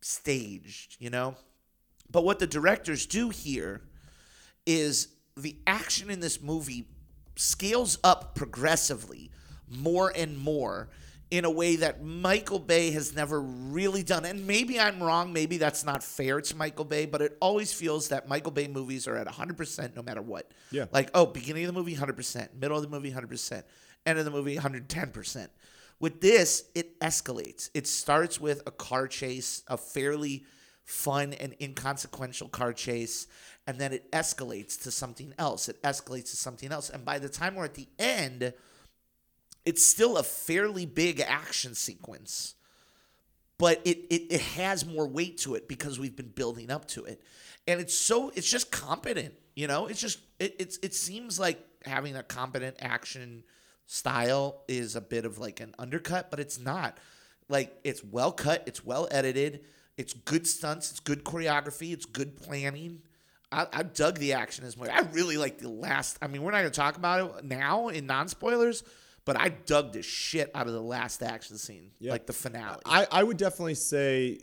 staged, 0.00 0.96
you 0.98 1.10
know. 1.10 1.36
But 2.10 2.24
what 2.24 2.38
the 2.38 2.46
directors 2.46 3.06
do 3.06 3.28
here 3.28 3.82
is 4.66 5.08
the 5.36 5.56
action 5.66 6.10
in 6.10 6.20
this 6.20 6.42
movie 6.42 6.86
scales 7.40 7.98
up 8.04 8.34
progressively 8.34 9.30
more 9.68 10.12
and 10.14 10.36
more 10.38 10.88
in 11.30 11.44
a 11.44 11.50
way 11.50 11.76
that 11.76 12.02
Michael 12.02 12.58
Bay 12.58 12.90
has 12.90 13.14
never 13.14 13.40
really 13.40 14.02
done. 14.02 14.24
And 14.24 14.46
maybe 14.46 14.80
I'm 14.80 15.02
wrong, 15.02 15.32
maybe 15.32 15.58
that's 15.58 15.84
not 15.84 16.02
fair 16.02 16.40
to 16.40 16.56
Michael 16.56 16.84
Bay, 16.84 17.06
but 17.06 17.22
it 17.22 17.38
always 17.40 17.72
feels 17.72 18.08
that 18.08 18.28
Michael 18.28 18.50
Bay 18.50 18.66
movies 18.66 19.06
are 19.06 19.16
at 19.16 19.28
100% 19.28 19.96
no 19.96 20.02
matter 20.02 20.20
what. 20.20 20.50
Yeah. 20.70 20.86
Like, 20.92 21.10
oh, 21.14 21.26
beginning 21.26 21.64
of 21.64 21.72
the 21.72 21.78
movie 21.78 21.96
100%, 21.96 22.54
middle 22.60 22.76
of 22.76 22.82
the 22.82 22.88
movie 22.88 23.12
100%, 23.12 23.62
end 24.06 24.18
of 24.18 24.24
the 24.24 24.30
movie 24.30 24.56
110%. 24.56 25.48
With 26.00 26.20
this, 26.20 26.64
it 26.74 26.98
escalates. 27.00 27.70
It 27.74 27.86
starts 27.86 28.40
with 28.40 28.62
a 28.66 28.70
car 28.70 29.06
chase, 29.06 29.62
a 29.68 29.76
fairly 29.76 30.44
fun 30.90 31.32
and 31.34 31.54
inconsequential 31.60 32.48
car 32.48 32.72
chase, 32.72 33.28
and 33.66 33.78
then 33.78 33.92
it 33.92 34.10
escalates 34.10 34.82
to 34.82 34.90
something 34.90 35.32
else. 35.38 35.68
It 35.68 35.80
escalates 35.82 36.30
to 36.30 36.36
something 36.36 36.72
else. 36.72 36.90
And 36.90 37.04
by 37.04 37.18
the 37.18 37.28
time 37.28 37.54
we're 37.54 37.64
at 37.64 37.74
the 37.74 37.88
end, 37.98 38.52
it's 39.64 39.84
still 39.84 40.16
a 40.16 40.22
fairly 40.22 40.86
big 40.86 41.20
action 41.20 41.74
sequence, 41.74 42.54
but 43.56 43.80
it, 43.84 43.98
it, 44.10 44.32
it 44.32 44.40
has 44.40 44.84
more 44.84 45.06
weight 45.06 45.38
to 45.38 45.54
it 45.54 45.68
because 45.68 46.00
we've 46.00 46.16
been 46.16 46.32
building 46.34 46.70
up 46.70 46.88
to 46.88 47.04
it. 47.04 47.22
And 47.68 47.80
it's 47.80 47.94
so, 47.94 48.32
it's 48.34 48.50
just 48.50 48.72
competent, 48.72 49.34
you 49.54 49.68
know? 49.68 49.86
It's 49.86 50.00
just, 50.00 50.18
it, 50.38 50.56
it's, 50.58 50.78
it 50.82 50.94
seems 50.94 51.38
like 51.38 51.64
having 51.84 52.16
a 52.16 52.22
competent 52.22 52.76
action 52.80 53.44
style 53.86 54.64
is 54.66 54.96
a 54.96 55.00
bit 55.00 55.24
of 55.24 55.38
like 55.38 55.60
an 55.60 55.74
undercut, 55.78 56.30
but 56.30 56.40
it's 56.40 56.58
not. 56.58 56.98
Like, 57.48 57.76
it's 57.84 58.02
well 58.02 58.32
cut, 58.32 58.64
it's 58.66 58.84
well 58.84 59.06
edited, 59.10 59.60
it's 60.00 60.12
good 60.14 60.46
stunts, 60.46 60.90
it's 60.90 61.00
good 61.00 61.24
choreography, 61.24 61.92
it's 61.92 62.06
good 62.06 62.36
planning. 62.36 63.02
I, 63.52 63.66
I 63.72 63.82
dug 63.82 64.18
the 64.18 64.32
action 64.34 64.64
as 64.64 64.76
much. 64.76 64.88
I 64.90 65.00
really 65.12 65.36
like 65.36 65.58
the 65.58 65.68
last. 65.68 66.18
I 66.22 66.26
mean, 66.28 66.42
we're 66.42 66.52
not 66.52 66.60
going 66.60 66.70
to 66.72 66.76
talk 66.80 66.96
about 66.96 67.38
it 67.38 67.44
now 67.44 67.88
in 67.88 68.06
non 68.06 68.28
spoilers, 68.28 68.84
but 69.24 69.36
I 69.36 69.48
dug 69.50 69.92
the 69.92 70.02
shit 70.02 70.50
out 70.54 70.66
of 70.68 70.72
the 70.72 70.80
last 70.82 71.22
action 71.22 71.58
scene, 71.58 71.90
Yeah. 71.98 72.12
like 72.12 72.26
the 72.26 72.32
finale. 72.32 72.80
I, 72.86 73.06
I 73.10 73.22
would 73.24 73.36
definitely 73.36 73.74
say, 73.74 74.38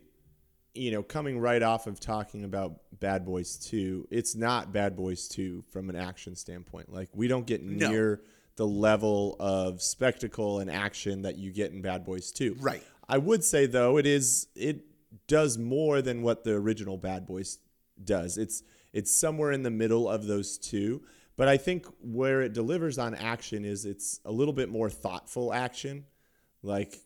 you 0.73 0.91
know, 0.91 1.01
coming 1.03 1.39
right 1.39 1.63
off 1.63 1.87
of 1.87 1.99
talking 1.99 2.43
about 2.43 2.81
Bad 2.99 3.25
Boys 3.25 3.57
2, 3.57 4.07
it's 4.11 4.35
not 4.35 4.71
Bad 4.73 4.95
Boys 4.95 5.27
2 5.29 5.63
from 5.71 5.89
an 5.89 5.95
action 5.95 6.35
standpoint. 6.35 6.91
Like, 6.93 7.09
we 7.13 7.27
don't 7.27 7.47
get 7.47 7.63
No. 7.63 7.89
near 7.89 8.21
the 8.57 8.67
level 8.67 9.35
of 9.39 9.81
spectacle 9.81 10.59
and 10.59 10.69
action 10.69 11.21
that 11.21 11.37
you 11.37 11.51
get 11.51 11.71
in 11.71 11.81
Bad 11.81 12.03
Boys 12.03 12.31
2. 12.31 12.57
Right. 12.59 12.83
I 13.07 13.17
would 13.19 13.43
say, 13.43 13.67
though, 13.67 13.97
it 13.97 14.05
is, 14.05 14.47
it 14.55 14.81
does 15.27 15.57
more 15.57 16.01
than 16.01 16.21
what 16.21 16.43
the 16.43 16.53
original 16.53 16.97
Bad 16.97 17.25
Boys 17.25 17.59
does. 18.03 18.37
It's, 18.37 18.63
it's 18.93 19.11
somewhere 19.11 19.51
in 19.51 19.63
the 19.63 19.71
middle 19.71 20.09
of 20.09 20.27
those 20.27 20.57
two. 20.57 21.01
But 21.35 21.47
I 21.47 21.57
think 21.57 21.85
where 22.01 22.41
it 22.41 22.53
delivers 22.53 22.97
on 22.97 23.15
action 23.15 23.63
is 23.63 23.85
it's 23.85 24.19
a 24.25 24.31
little 24.31 24.53
bit 24.53 24.69
more 24.69 24.89
thoughtful 24.89 25.53
action. 25.53 26.05
Like, 26.63 26.99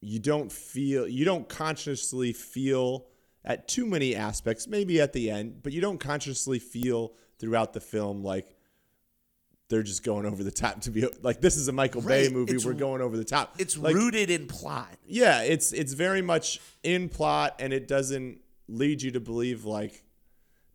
you 0.00 0.18
don't 0.18 0.50
feel 0.50 1.06
you 1.06 1.24
don't 1.24 1.48
consciously 1.48 2.32
feel 2.32 3.06
at 3.44 3.68
too 3.68 3.86
many 3.86 4.16
aspects 4.16 4.66
maybe 4.66 5.00
at 5.00 5.12
the 5.12 5.30
end 5.30 5.62
but 5.62 5.72
you 5.72 5.80
don't 5.80 6.00
consciously 6.00 6.58
feel 6.58 7.12
throughout 7.38 7.72
the 7.72 7.80
film 7.80 8.22
like 8.22 8.56
they're 9.70 9.82
just 9.82 10.04
going 10.04 10.26
over 10.26 10.44
the 10.44 10.50
top 10.50 10.80
to 10.82 10.90
be 10.90 11.06
like 11.22 11.40
this 11.40 11.56
is 11.56 11.68
a 11.68 11.72
Michael 11.72 12.02
Bay 12.02 12.28
movie 12.28 12.50
It's- 12.52 12.66
we're 12.66 12.74
going 12.74 13.00
over 13.00 13.16
the 13.16 13.24
top 13.24 13.54
it's 13.58 13.78
like, 13.78 13.94
rooted 13.94 14.28
in 14.28 14.46
plot. 14.46 14.94
yeah 15.06 15.40
it's 15.42 15.72
it's 15.72 15.94
very 15.94 16.20
much 16.20 16.60
in 16.82 17.08
plot 17.08 17.54
and 17.60 17.72
it 17.72 17.88
doesn't 17.88 18.40
lead 18.68 19.00
you 19.00 19.12
to 19.12 19.20
believe 19.20 19.64
like 19.64 20.04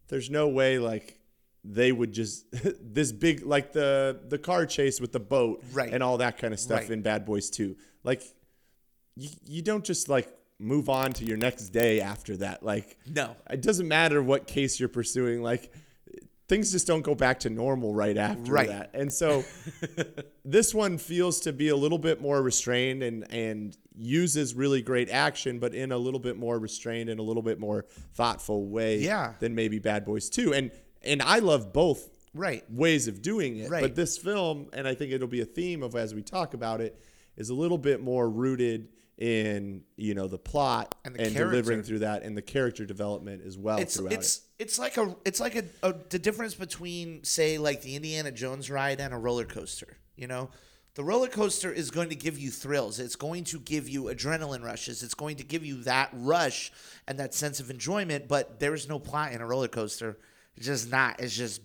there's 0.08 0.30
no 0.32 0.48
way 0.48 0.80
like 0.80 1.20
they 1.64 1.92
would 1.92 2.12
just 2.14 2.46
this 2.82 3.12
big 3.12 3.46
like 3.46 3.74
the 3.74 4.20
the 4.30 4.38
car 4.38 4.66
chase 4.66 5.00
with 5.00 5.12
the 5.12 5.20
boat 5.20 5.64
Right. 5.74 5.94
and 5.94 6.02
all 6.02 6.18
that 6.18 6.38
kind 6.38 6.54
of 6.54 6.60
stuff 6.60 6.82
Right. 6.82 6.92
in 6.92 7.02
Bad 7.02 7.26
Boys 7.26 7.50
2 7.50 7.76
like 8.04 8.22
you, 9.16 9.30
you 9.46 9.62
don't 9.62 9.84
just 9.84 10.10
like 10.10 10.28
move 10.60 10.90
on 10.90 11.12
to 11.14 11.26
your 11.26 11.38
next 11.38 11.70
day 11.70 12.00
after 12.02 12.38
that 12.38 12.64
like 12.64 12.98
No. 13.08 13.36
it 13.50 13.62
doesn't 13.62 13.88
matter 13.88 14.22
what 14.24 14.48
case 14.48 14.80
you're 14.80 14.90
pursuing 14.90 15.42
like 15.42 15.72
things 16.48 16.72
just 16.72 16.86
don't 16.88 17.02
go 17.02 17.16
back 17.16 17.40
to 17.40 17.50
normal 17.50 17.94
right 17.94 18.18
after 18.18 18.52
Right. 18.52 18.68
that 18.68 18.92
and 18.94 19.12
so 19.12 19.44
this 20.46 20.74
one 20.74 20.98
feels 20.98 21.40
to 21.42 21.54
be 21.54 21.70
a 21.70 21.76
little 21.76 21.98
bit 21.98 22.22
more 22.22 22.42
restrained 22.42 23.04
and 23.04 23.26
and 23.32 23.78
uses 23.98 24.54
really 24.54 24.82
great 24.82 25.10
action 25.10 25.58
but 25.60 25.74
in 25.74 25.92
a 25.92 25.98
little 25.98 26.20
bit 26.20 26.38
more 26.38 26.60
restrained 26.60 27.10
and 27.10 27.20
a 27.20 27.24
little 27.24 27.42
bit 27.44 27.60
more 27.60 27.86
thoughtful 28.14 28.68
way 28.68 29.00
Yeah. 29.00 29.34
than 29.40 29.56
maybe 29.56 29.80
Bad 29.80 30.06
Boys 30.06 30.30
2 30.30 30.54
and 30.54 30.72
and 31.02 31.22
I 31.22 31.40
love 31.40 31.72
both 31.74 32.10
Right. 32.34 32.64
ways 32.70 33.08
of 33.08 33.22
doing 33.22 33.58
it 33.58 33.70
Right. 33.70 33.82
but 33.82 33.96
this 33.96 34.18
film 34.18 34.68
and 34.74 34.88
I 34.88 34.94
think 34.94 35.14
it'll 35.14 35.28
be 35.28 35.42
a 35.42 35.46
theme 35.46 35.82
of 35.84 35.96
as 35.96 36.14
we 36.14 36.22
talk 36.22 36.54
about 36.54 36.82
it 36.82 37.00
is 37.38 37.50
a 37.50 37.54
little 37.54 37.78
bit 37.78 38.02
more 38.02 38.30
rooted 38.30 38.90
in 39.18 39.82
you 39.96 40.14
know 40.14 40.28
the 40.28 40.38
plot 40.38 40.96
And 41.06 41.18
and, 41.20 41.34
delivering 41.34 41.84
through 41.84 42.00
that 42.00 42.24
and 42.24 42.36
the 42.36 42.42
character 42.42 42.86
development 42.86 43.44
as 43.46 43.58
well 43.58 43.78
It's 43.80 43.96
throughout 43.96 44.12
it's 44.12 44.38
it 44.38 44.44
it's 44.58 44.80
like 44.80 44.98
a 44.98 45.16
it's 45.26 45.40
like 45.40 45.56
a, 45.56 45.64
a 45.84 45.96
the 46.10 46.20
difference 46.20 46.56
between 46.56 47.24
say 47.24 47.58
like 47.58 47.82
the 47.82 47.96
Indiana 47.96 48.32
Jones 48.32 48.70
ride 48.70 49.00
and 49.00 49.14
a 49.14 49.18
roller 49.18 49.46
coaster. 49.46 49.98
You 50.16 50.28
know, 50.28 50.50
the 50.96 51.04
roller 51.04 51.28
coaster 51.28 51.72
is 51.72 51.92
going 51.92 52.10
to 52.10 52.16
give 52.16 52.40
you 52.40 52.50
thrills. 52.52 53.00
It's 53.00 53.18
going 53.18 53.44
to 53.46 53.60
give 53.60 53.90
you 53.90 54.04
adrenaline 54.04 54.64
rushes. 54.64 55.04
It's 55.04 55.14
going 55.14 55.36
to 55.38 55.44
give 55.44 55.66
you 55.66 55.84
that 55.84 56.10
rush 56.14 56.72
and 57.06 57.20
that 57.20 57.34
sense 57.34 57.60
of 57.60 57.70
enjoyment. 57.70 58.30
But 58.30 58.62
there 58.62 58.74
is 58.74 58.88
no 58.88 58.98
plot 58.98 59.34
in 59.34 59.42
a 59.42 59.46
roller 59.46 59.68
coaster. 59.68 60.18
It's 60.56 60.68
just 60.68 60.90
not. 60.90 61.20
It's 61.20 61.36
just 61.36 61.62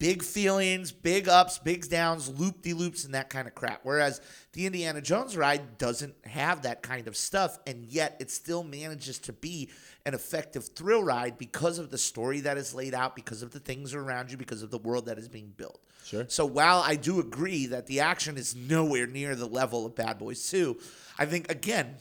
big 0.00 0.22
feelings, 0.22 0.90
big 0.90 1.28
ups, 1.28 1.58
big 1.58 1.86
downs, 1.88 2.28
loop 2.40 2.62
de 2.62 2.72
loops, 2.72 3.04
and 3.04 3.14
that 3.14 3.28
kind 3.28 3.46
of 3.46 3.54
crap. 3.54 3.80
Whereas 3.82 4.20
the 4.54 4.64
Indiana 4.64 5.02
Jones 5.02 5.36
ride 5.36 5.76
doesn't 5.76 6.14
have 6.24 6.62
that 6.62 6.82
kind 6.82 7.06
of 7.06 7.16
stuff, 7.16 7.58
and 7.66 7.84
yet 7.84 8.16
it 8.18 8.30
still 8.30 8.64
manages 8.64 9.18
to 9.20 9.32
be 9.34 9.68
an 10.06 10.14
effective 10.14 10.68
thrill 10.68 11.04
ride 11.04 11.36
because 11.36 11.78
of 11.78 11.90
the 11.90 11.98
story 11.98 12.40
that 12.40 12.56
is 12.56 12.74
laid 12.74 12.94
out, 12.94 13.14
because 13.14 13.42
of 13.42 13.50
the 13.50 13.60
things 13.60 13.94
around 13.94 14.30
you, 14.30 14.38
because 14.38 14.62
of 14.62 14.70
the 14.70 14.78
world 14.78 15.04
that 15.04 15.18
is 15.18 15.28
being 15.28 15.52
built. 15.54 15.80
Sure. 16.06 16.24
So 16.28 16.46
while 16.46 16.82
I 16.84 16.96
do 16.96 17.20
agree 17.20 17.66
that 17.66 17.86
the 17.86 18.00
action 18.00 18.38
is 18.38 18.56
nowhere 18.56 19.06
near 19.06 19.36
the 19.36 19.46
level 19.46 19.84
of 19.84 19.94
Bad 19.94 20.18
Boys 20.18 20.48
2, 20.50 20.78
I 21.18 21.26
think, 21.26 21.52
again, 21.52 21.96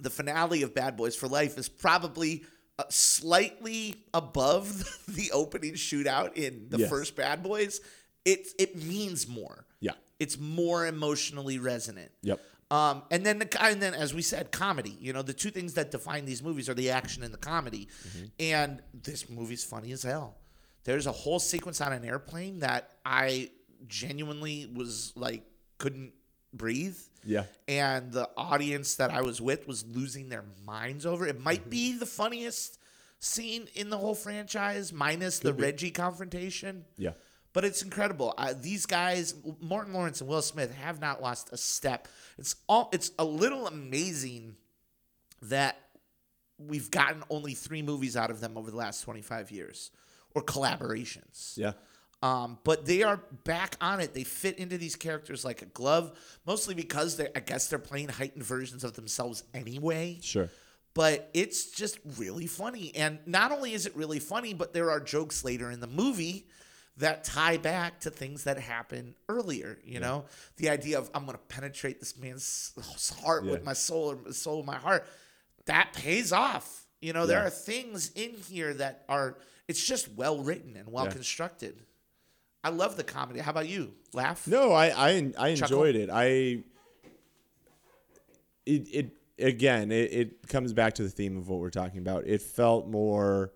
the 0.00 0.08
finale 0.08 0.62
of 0.62 0.74
Bad 0.74 0.96
Boys 0.96 1.14
for 1.14 1.28
Life 1.28 1.58
is 1.58 1.68
probably 1.68 2.44
uh, 2.78 2.84
slightly 2.90 3.96
above 4.14 4.84
the 5.08 5.30
opening 5.32 5.74
shootout 5.74 6.34
in 6.36 6.66
the 6.70 6.78
Yes. 6.78 6.90
first 6.90 7.16
Bad 7.16 7.42
Boys. 7.42 7.80
It 8.24 8.48
it 8.58 8.76
means 8.82 9.26
more. 9.28 9.64
yeah 9.80 9.92
It's 10.18 10.38
more 10.38 10.86
emotionally 10.86 11.58
resonant. 11.58 12.10
Yep. 12.22 12.40
Um, 12.70 13.02
and 13.10 13.24
then 13.24 13.38
the 13.38 13.62
and 13.62 13.80
then 13.80 13.94
as 13.94 14.12
we 14.12 14.20
said, 14.22 14.52
comedy. 14.52 14.96
You 15.00 15.12
know, 15.14 15.22
the 15.22 15.32
two 15.32 15.50
things 15.50 15.74
that 15.74 15.90
define 15.90 16.26
these 16.26 16.42
movies 16.42 16.68
are 16.68 16.74
the 16.74 16.90
action 16.90 17.22
and 17.22 17.32
the 17.32 17.38
comedy. 17.38 17.88
And 18.38 18.82
this 18.92 19.30
movie's 19.30 19.64
funny 19.64 19.92
as 19.92 20.02
hell. 20.02 20.36
There's 20.84 21.06
a 21.06 21.12
whole 21.12 21.38
sequence 21.38 21.80
on 21.80 21.92
an 21.92 22.04
airplane 22.04 22.58
that 22.60 22.90
I 23.06 23.50
genuinely 23.86 24.70
was 24.72 25.12
like 25.16 25.42
couldn't 25.78 26.12
breathe. 26.52 26.96
Yeah. 27.28 27.44
And 27.68 28.10
the 28.10 28.28
audience 28.36 28.94
that 28.96 29.10
I 29.10 29.20
was 29.20 29.40
with 29.40 29.68
was 29.68 29.84
losing 29.86 30.30
their 30.30 30.44
minds 30.64 31.04
over. 31.04 31.26
it. 31.26 31.36
It 31.36 31.40
might 31.42 31.68
be 31.68 31.92
the 31.96 32.06
funniest 32.06 32.78
scene 33.18 33.68
in 33.74 33.90
the 33.90 33.98
whole 33.98 34.14
franchise, 34.14 34.92
minus 34.92 35.38
the 35.38 35.52
Reggie 35.52 35.90
confrontation. 35.90 36.86
Yeah. 36.96 37.10
But 37.52 37.64
it's 37.64 37.82
incredible. 37.82 38.34
Uh, 38.38 38.54
these 38.58 38.86
guys, 38.86 39.34
Martin 39.60 39.92
Lawrence 39.92 40.20
and 40.20 40.30
Will 40.30 40.42
Smith, 40.42 40.74
have 40.76 41.00
not 41.00 41.20
lost 41.20 41.50
a 41.52 41.56
step. 41.56 42.08
It's 42.38 42.56
all. 42.68 42.88
It's 42.92 43.10
a 43.18 43.24
little 43.24 43.66
amazing 43.66 44.56
that 45.42 45.76
we've 46.58 46.90
gotten 46.90 47.22
only 47.30 47.54
three 47.54 47.82
movies 47.82 48.16
out 48.16 48.30
of 48.30 48.40
them 48.40 48.56
over 48.56 48.70
the 48.70 48.76
last 48.76 49.02
twenty 49.02 49.22
five 49.22 49.50
years, 49.50 49.90
or 50.34 50.42
collaborations. 50.42 51.56
Yeah. 51.56 51.72
Um, 52.20 52.58
but 52.64 52.84
they 52.84 53.02
are 53.04 53.20
back 53.44 53.76
on 53.80 54.00
it. 54.00 54.12
They 54.12 54.24
fit 54.24 54.58
into 54.58 54.76
these 54.76 54.96
characters 54.96 55.44
like 55.44 55.62
a 55.62 55.66
glove, 55.66 56.18
mostly 56.46 56.74
because 56.74 57.16
they 57.16 57.28
I 57.36 57.40
guess 57.40 57.68
they're 57.68 57.78
playing 57.78 58.08
heightened 58.08 58.44
versions 58.44 58.82
of 58.82 58.94
themselves 58.94 59.44
anyway. 59.54 60.18
Sure. 60.20 60.48
But 60.94 61.30
it's 61.32 61.70
just 61.70 61.98
really 62.16 62.48
funny. 62.48 62.92
And 62.96 63.20
not 63.26 63.52
only 63.52 63.72
is 63.72 63.86
it 63.86 63.94
really 63.94 64.18
funny, 64.18 64.52
but 64.52 64.72
there 64.72 64.90
are 64.90 64.98
jokes 64.98 65.44
later 65.44 65.70
in 65.70 65.78
the 65.78 65.86
movie 65.86 66.48
that 66.96 67.22
tie 67.22 67.56
back 67.56 68.00
to 68.00 68.10
things 68.10 68.42
that 68.44 68.58
happen 68.58 69.14
earlier. 69.28 69.78
You 69.84 70.00
know, 70.00 70.24
the 70.56 70.70
idea 70.70 70.98
of 70.98 71.08
I'm 71.14 71.24
going 71.24 71.36
to 71.38 71.44
penetrate 71.44 72.00
this 72.00 72.18
man's 72.18 72.72
heart 73.22 73.44
with 73.44 73.62
my 73.62 73.74
soul 73.74 74.16
or 74.26 74.32
soul 74.32 74.58
of 74.60 74.66
my 74.66 74.74
heart, 74.76 75.06
that 75.66 75.92
pays 75.92 76.32
off. 76.32 76.86
You 77.00 77.12
know, 77.12 77.26
there 77.26 77.46
are 77.46 77.50
things 77.50 78.10
in 78.16 78.32
here 78.48 78.74
that 78.74 79.04
are. 79.08 79.38
It's 79.68 79.86
just 79.86 80.10
well 80.16 80.38
written 80.42 80.76
and 80.76 80.90
well 80.90 81.04
Yeah. 81.04 81.12
constructed. 81.12 81.84
I 82.68 82.70
love 82.70 82.98
the 82.98 83.04
comedy. 83.04 83.40
How 83.40 83.50
about 83.50 83.66
you? 83.66 83.94
Laugh? 84.12 84.46
No, 84.46 84.72
I 84.72 84.88
I, 84.88 85.32
I 85.38 85.48
enjoyed 85.48 85.96
it. 85.96 86.10
I 86.12 86.64
it 88.66 88.88
it 88.92 89.12
again 89.38 89.90
it, 89.90 90.12
it 90.12 90.48
comes 90.48 90.74
back 90.74 90.92
to 90.96 91.02
the 91.02 91.08
theme 91.08 91.38
of 91.38 91.48
what 91.48 91.60
we're 91.60 91.70
talking 91.70 91.98
about. 91.98 92.26
It 92.26 92.42
felt 92.42 92.86
more 92.86 93.54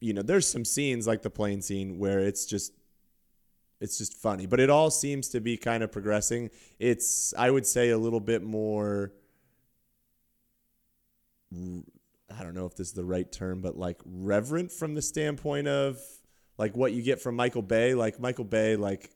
you 0.00 0.12
know, 0.12 0.22
there's 0.22 0.48
some 0.48 0.64
scenes 0.64 1.06
like 1.06 1.22
the 1.22 1.30
plane 1.30 1.62
scene 1.62 1.98
where 1.98 2.18
it's 2.18 2.44
just 2.44 2.72
it's 3.80 3.98
just 3.98 4.14
funny, 4.14 4.46
but 4.46 4.58
it 4.58 4.68
all 4.68 4.90
seems 4.90 5.28
to 5.28 5.40
be 5.40 5.56
kind 5.56 5.84
of 5.84 5.92
progressing. 5.92 6.50
It's 6.80 7.32
I 7.38 7.52
would 7.52 7.66
say 7.66 7.90
a 7.90 7.98
little 7.98 8.18
bit 8.18 8.42
more 8.42 9.12
I 11.54 12.42
don't 12.42 12.54
know 12.54 12.66
if 12.66 12.74
this 12.74 12.88
is 12.88 12.94
the 12.94 13.04
right 13.04 13.30
term, 13.30 13.60
but 13.60 13.78
like 13.78 14.00
reverent 14.04 14.72
from 14.72 14.96
the 14.96 15.02
standpoint 15.02 15.68
of 15.68 16.00
like 16.58 16.76
what 16.76 16.92
you 16.92 17.02
get 17.02 17.20
from 17.20 17.36
Michael 17.36 17.62
Bay. 17.62 17.94
Like 17.94 18.20
Michael 18.20 18.44
Bay, 18.44 18.76
like 18.76 19.10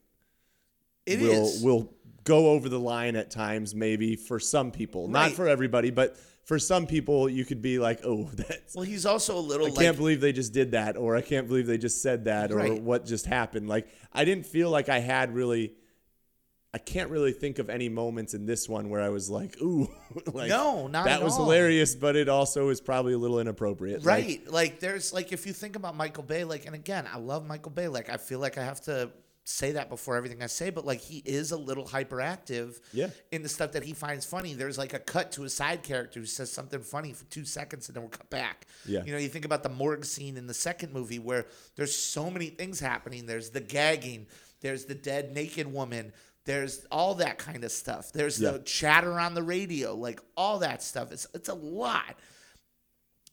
It 1.05 1.19
will 1.19 1.45
is. 1.45 1.61
will 1.61 1.93
go 2.23 2.51
over 2.51 2.69
the 2.69 2.79
line 2.79 3.15
at 3.15 3.29
times, 3.29 3.75
maybe 3.75 4.15
for 4.15 4.39
some 4.39 4.71
people, 4.71 5.07
not 5.09 5.31
for 5.33 5.47
everybody, 5.47 5.91
but 5.91 6.15
for 6.45 6.57
some 6.59 6.87
people, 6.87 7.29
you 7.29 7.45
could 7.45 7.61
be 7.61 7.79
like, 7.79 7.99
oh, 8.05 8.29
that's. 8.33 8.75
Well, 8.75 8.83
he's 8.85 9.05
also 9.05 9.37
a 9.37 9.39
little 9.39 9.67
I 9.67 9.69
like 9.69 9.79
can't 9.79 9.97
believe 9.97 10.19
they 10.21 10.33
just 10.33 10.53
did 10.53 10.71
that, 10.71 10.97
or 10.97 11.15
I 11.15 11.21
can't 11.21 11.47
believe 11.47 11.67
they 11.67 11.77
just 11.77 12.01
said 12.01 12.25
that, 12.25 12.51
or 12.51 12.55
Right. 12.57 12.81
what 12.81 13.05
just 13.05 13.25
happened. 13.25 13.67
Like, 13.69 13.87
I 14.11 14.25
didn't 14.25 14.45
feel 14.45 14.69
like 14.69 14.89
I 14.89 14.99
had 14.99 15.33
really. 15.33 15.73
I 16.75 16.79
can't 16.79 17.09
really 17.11 17.33
think 17.33 17.59
of 17.59 17.69
any 17.69 17.87
moments 17.87 18.33
in 18.33 18.45
this 18.47 18.67
one 18.67 18.89
where 18.89 19.01
I 19.01 19.09
was 19.09 19.29
like, 19.29 19.61
"Ooh, 19.61 19.87
like 20.33 20.49
No, 20.49 20.87
not 20.87 21.05
that 21.05 21.19
at 21.19 21.23
was 21.23 21.33
all. 21.33 21.43
hilarious," 21.45 21.93
but 21.95 22.15
it 22.15 22.27
also 22.29 22.69
is 22.69 22.81
probably 22.81 23.13
a 23.13 23.17
little 23.17 23.39
inappropriate. 23.39 24.03
Like, 24.03 24.05
Right. 24.25 24.51
Like, 24.51 24.79
there's 24.79 25.13
like 25.13 25.31
if 25.31 25.45
you 25.45 25.53
think 25.53 25.75
about 25.75 25.95
Michael 25.95 26.23
Bay, 26.23 26.43
like 26.43 26.65
and 26.65 26.73
again, 26.75 27.07
I 27.13 27.17
love 27.19 27.45
Michael 27.45 27.71
Bay. 27.71 27.87
Like 27.87 28.09
I 28.09 28.17
feel 28.17 28.39
like 28.39 28.57
I 28.57 28.63
have 28.63 28.81
to 28.81 29.11
say 29.45 29.73
that 29.73 29.89
before 29.89 30.15
everything 30.15 30.41
I 30.41 30.47
say, 30.47 30.69
but 30.69 30.85
like 30.85 31.01
he 31.01 31.17
is 31.25 31.51
a 31.51 31.57
little 31.57 31.85
hyperactive 31.85 32.79
Yeah. 32.93 33.09
in 33.31 33.43
the 33.43 33.49
stuff 33.49 33.73
that 33.73 33.83
he 33.83 33.91
finds 33.93 34.25
funny. 34.25 34.53
There's 34.53 34.77
like 34.77 34.93
a 34.93 34.99
cut 34.99 35.33
to 35.33 35.43
a 35.43 35.49
side 35.49 35.83
character 35.83 36.21
who 36.21 36.25
says 36.25 36.49
something 36.49 36.79
funny 36.79 37.11
for 37.11 37.25
two 37.25 37.43
seconds 37.43 37.89
and 37.89 37.95
then 37.95 38.03
we'll 38.03 38.09
cut 38.09 38.29
back. 38.29 38.67
Yeah. 38.87 39.03
You 39.05 39.11
know, 39.11 39.17
you 39.17 39.27
think 39.27 39.43
about 39.43 39.61
the 39.61 39.67
morgue 39.69 40.05
scene 40.05 40.37
in 40.37 40.47
the 40.47 40.53
second 40.53 40.93
movie 40.93 41.19
where 41.19 41.45
there's 41.75 41.93
so 41.93 42.31
many 42.31 42.47
things 42.47 42.79
happening. 42.79 43.25
There's 43.25 43.49
the 43.49 43.59
gagging, 43.59 44.27
there's 44.61 44.85
the 44.85 44.95
dead 44.95 45.33
naked 45.33 45.67
woman, 45.67 46.13
there's 46.45 46.85
all 46.91 47.15
that 47.15 47.37
kind 47.37 47.63
of 47.63 47.71
stuff. 47.71 48.11
There's 48.11 48.39
Yeah. 48.39 48.51
the 48.51 48.59
chatter 48.59 49.19
on 49.19 49.33
the 49.33 49.43
radio, 49.43 49.95
like 49.95 50.19
all 50.35 50.59
that 50.59 50.83
stuff. 50.83 51.11
It's 51.11 51.27
it's 51.33 51.49
a 51.49 51.53
lot 51.53 52.17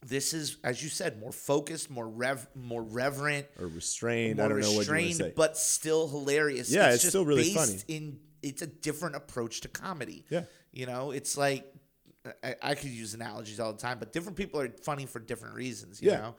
this 0.06 0.32
is, 0.32 0.56
as 0.64 0.82
you 0.82 0.88
said, 0.88 1.20
more 1.20 1.30
focused, 1.32 1.90
more 1.90 2.08
rev, 2.08 2.48
more 2.54 2.82
reverent, 2.82 3.46
or 3.60 3.66
restrained. 3.66 4.38
more 4.38 4.46
I 4.46 4.48
don't 4.48 4.60
know 4.60 4.72
what 4.72 4.86
you 4.86 4.92
want 4.94 5.08
to 5.08 5.14
say. 5.14 5.32
but 5.36 5.58
still 5.58 6.08
hilarious. 6.08 6.70
Yeah, 6.70 6.92
it's 6.92 7.02
just 7.02 7.10
still 7.12 7.26
really 7.26 7.42
based 7.42 7.56
funny. 7.56 7.82
In 7.88 8.18
it's 8.42 8.62
a 8.62 8.66
different 8.66 9.16
approach 9.16 9.60
to 9.62 9.68
comedy. 9.68 10.24
Yeah. 10.30 10.44
you 10.72 10.86
know, 10.86 11.10
it's 11.10 11.36
like 11.36 11.70
I, 12.42 12.54
I 12.62 12.74
could 12.76 12.88
use 12.90 13.12
analogies 13.12 13.60
all 13.60 13.72
the 13.74 13.78
time, 13.78 13.98
but 13.98 14.12
different 14.14 14.38
people 14.38 14.58
are 14.60 14.70
funny 14.82 15.04
for 15.04 15.18
different 15.18 15.54
reasons. 15.54 16.00
You 16.00 16.12
Yeah. 16.12 16.32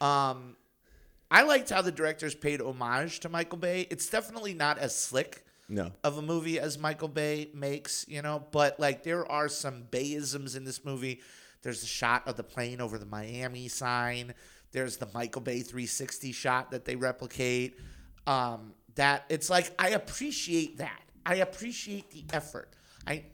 know, 0.00 0.06
um, 0.06 0.56
I 1.30 1.42
liked 1.42 1.70
how 1.70 1.82
the 1.82 1.92
directors 1.92 2.34
paid 2.34 2.60
homage 2.60 3.20
to 3.20 3.28
Michael 3.28 3.58
Bay. 3.58 3.86
It's 3.90 4.08
definitely 4.08 4.54
not 4.54 4.78
as 4.78 4.96
slick 4.96 5.43
no, 5.68 5.92
of 6.02 6.18
a 6.18 6.22
movie 6.22 6.58
as 6.60 6.78
Michael 6.78 7.08
Bay 7.08 7.50
makes, 7.54 8.04
you 8.08 8.22
know, 8.22 8.44
but 8.52 8.78
like 8.78 9.02
there 9.02 9.24
are 9.30 9.48
some 9.48 9.84
Bayisms 9.90 10.56
in 10.56 10.64
this 10.64 10.84
movie. 10.84 11.20
There's 11.62 11.82
a 11.82 11.86
shot 11.86 12.28
of 12.28 12.36
the 12.36 12.44
plane 12.44 12.80
over 12.80 12.98
the 12.98 13.06
Miami 13.06 13.68
sign. 13.68 14.34
There's 14.72 14.96
the 14.98 15.08
Michael 15.14 15.40
Bay 15.40 15.60
360 15.62 16.32
shot 16.32 16.70
that 16.72 16.84
they 16.84 16.96
replicate. 16.96 17.78
Um, 18.26 18.74
that 18.96 19.24
it's 19.28 19.48
like 19.50 19.72
I 19.78 19.90
appreciate 19.90 20.78
that. 20.78 21.00
I 21.26 21.36
appreciate 21.36 22.10
the 22.10 22.24
effort. 22.32 22.68
I 23.06 23.24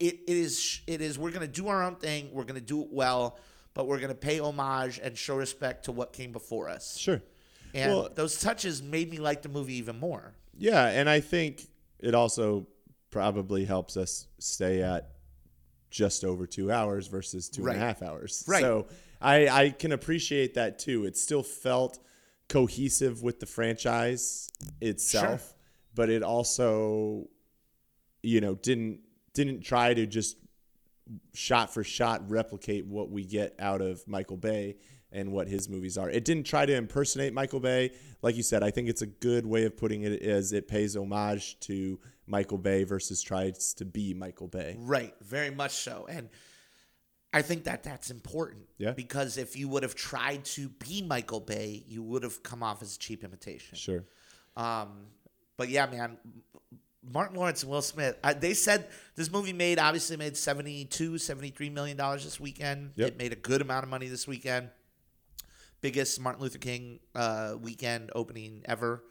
it, 0.00 0.20
it 0.26 0.28
is 0.28 0.80
it 0.86 1.00
is 1.00 1.18
we're 1.18 1.30
gonna 1.30 1.46
do 1.46 1.68
our 1.68 1.82
own 1.82 1.96
thing. 1.96 2.30
We're 2.32 2.44
gonna 2.44 2.60
do 2.60 2.82
it 2.82 2.88
well, 2.90 3.38
but 3.74 3.86
we're 3.86 4.00
gonna 4.00 4.14
pay 4.14 4.40
homage 4.40 4.98
and 5.02 5.16
show 5.16 5.36
respect 5.36 5.84
to 5.84 5.92
what 5.92 6.12
came 6.12 6.32
before 6.32 6.68
us. 6.68 6.96
sure. 6.96 7.22
And 7.74 7.92
Well- 7.92 8.08
those 8.14 8.40
touches 8.40 8.82
made 8.82 9.10
me 9.10 9.18
like 9.18 9.42
the 9.42 9.48
movie 9.48 9.74
even 9.74 9.98
more. 9.98 10.32
Yeah, 10.58 10.86
and 10.88 11.08
I 11.08 11.20
think 11.20 11.66
it 12.00 12.14
also 12.14 12.66
probably 13.10 13.64
helps 13.64 13.96
us 13.96 14.26
stay 14.38 14.82
at 14.82 15.10
just 15.90 16.24
over 16.24 16.46
two 16.46 16.72
hours 16.72 17.06
versus 17.06 17.48
two 17.48 17.62
and 17.62 17.68
a 17.68 17.72
Right. 17.72 17.78
half 17.80 18.02
hours. 18.02 18.44
Right. 18.48 18.60
So 18.60 18.86
I, 19.20 19.48
I 19.48 19.70
can 19.70 19.92
appreciate 19.92 20.54
that 20.54 20.78
too. 20.78 21.04
It 21.04 21.16
still 21.16 21.42
felt 21.42 22.00
cohesive 22.48 23.22
with 23.22 23.40
the 23.40 23.46
franchise 23.46 24.50
itself, 24.80 25.40
Sure. 25.40 25.56
but 25.94 26.10
it 26.10 26.22
also, 26.22 27.28
you 28.22 28.40
know, 28.40 28.54
didn't 28.56 29.00
didn't 29.32 29.60
try 29.62 29.92
to 29.94 30.06
just 30.06 30.36
shot 31.32 31.72
for 31.74 31.82
shot 31.84 32.28
replicate 32.30 32.86
what 32.86 33.10
we 33.10 33.24
get 33.24 33.54
out 33.58 33.80
of 33.80 34.06
Michael 34.06 34.36
Bay 34.36 34.76
and 35.14 35.32
what 35.32 35.48
his 35.48 35.68
movies 35.68 35.96
are. 35.96 36.10
It 36.10 36.24
didn't 36.24 36.44
try 36.44 36.66
to 36.66 36.74
impersonate 36.74 37.32
Michael 37.32 37.60
Bay. 37.60 37.92
Like 38.20 38.36
you 38.36 38.42
said, 38.42 38.62
I 38.62 38.70
think 38.70 38.88
it's 38.88 39.02
a 39.02 39.06
good 39.06 39.46
way 39.46 39.64
of 39.64 39.76
putting 39.76 40.02
it 40.02 40.12
is 40.22 40.52
it 40.52 40.68
pays 40.68 40.96
homage 40.96 41.58
to 41.60 41.98
Michael 42.26 42.58
Bay 42.58 42.84
versus 42.84 43.22
tries 43.22 43.74
to 43.74 43.84
be 43.84 44.12
Michael 44.12 44.48
Bay. 44.48 44.76
Right, 44.78 45.14
very 45.22 45.50
much 45.50 45.72
so. 45.72 46.06
And 46.08 46.28
I 47.32 47.42
think 47.42 47.64
that 47.64 47.82
that's 47.82 48.10
important. 48.10 48.64
Yeah. 48.78 48.92
Because 48.92 49.38
if 49.38 49.56
you 49.56 49.68
would 49.68 49.82
have 49.82 49.94
tried 49.94 50.44
to 50.46 50.68
be 50.68 51.02
Michael 51.02 51.40
Bay, 51.40 51.84
you 51.86 52.02
would 52.02 52.22
have 52.22 52.42
come 52.42 52.62
off 52.62 52.82
as 52.82 52.96
a 52.96 52.98
cheap 52.98 53.24
imitation. 53.24 53.76
Sure. 53.76 54.04
Um, 54.56 55.06
but 55.56 55.68
yeah, 55.68 55.86
man, 55.86 56.16
Martin 57.02 57.36
Lawrence 57.36 57.62
and 57.62 57.70
Will 57.70 57.82
Smith, 57.82 58.18
I, 58.24 58.32
they 58.32 58.54
said 58.54 58.88
this 59.14 59.30
movie 59.30 59.52
made, 59.52 59.78
obviously 59.78 60.16
made 60.16 60.36
72, 60.36 61.18
73 61.18 61.70
million 61.70 61.96
dollars 61.96 62.24
this 62.24 62.40
weekend. 62.40 62.92
Yep. 62.96 63.08
It 63.08 63.18
made 63.18 63.32
a 63.32 63.36
good 63.36 63.60
amount 63.60 63.84
of 63.84 63.90
money 63.90 64.08
this 64.08 64.26
weekend. 64.26 64.70
Biggest 65.84 66.18
Martin 66.18 66.40
Luther 66.40 66.56
King 66.56 66.98
uh, 67.14 67.56
weekend 67.60 68.10
opening 68.14 68.62
ever. 68.64 69.04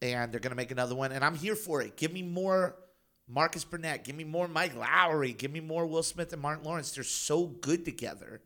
And 0.00 0.30
they're 0.30 0.38
going 0.38 0.52
to 0.52 0.56
make 0.56 0.70
another 0.70 0.94
one. 0.94 1.10
And 1.10 1.24
I'm 1.24 1.34
here 1.34 1.56
for 1.56 1.82
it. 1.82 1.96
Give 1.96 2.12
me 2.12 2.22
more 2.22 2.76
Marcus 3.26 3.64
Burnett. 3.64 4.04
Give 4.04 4.14
me 4.14 4.22
more 4.22 4.46
Mike 4.46 4.76
Lowry. 4.76 5.32
Give 5.32 5.50
me 5.50 5.58
more 5.58 5.86
Will 5.86 6.04
Smith 6.04 6.32
and 6.32 6.40
Martin 6.40 6.62
Lawrence. 6.62 6.92
They're 6.92 7.02
so 7.02 7.46
good 7.46 7.84
together 7.84 8.42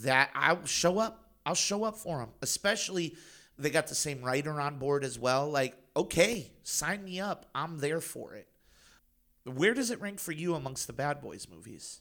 that 0.00 0.30
I'll 0.34 0.64
show 0.64 0.98
up. 0.98 1.32
I'll 1.44 1.54
show 1.54 1.84
up 1.84 1.98
for 1.98 2.20
them. 2.20 2.30
Especially 2.40 3.16
they 3.58 3.68
got 3.68 3.88
the 3.88 3.94
same 3.94 4.22
writer 4.22 4.58
on 4.58 4.78
board 4.78 5.04
as 5.04 5.18
well. 5.18 5.50
Like, 5.50 5.76
okay, 5.94 6.52
sign 6.62 7.04
me 7.04 7.20
up. 7.20 7.50
I'm 7.54 7.80
there 7.80 8.00
for 8.00 8.32
it. 8.32 8.48
Where 9.44 9.74
does 9.74 9.90
it 9.90 10.00
rank 10.00 10.20
for 10.20 10.32
you 10.32 10.54
amongst 10.54 10.86
the 10.86 10.94
Bad 10.94 11.20
Boys 11.20 11.46
movies? 11.54 12.00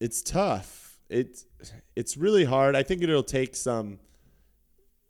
It's 0.00 0.22
tough. 0.22 0.89
It 1.10 1.44
it's 1.96 2.16
really 2.16 2.44
hard. 2.44 2.76
I 2.76 2.82
think 2.82 3.02
it'll 3.02 3.22
take 3.22 3.56
some 3.56 3.98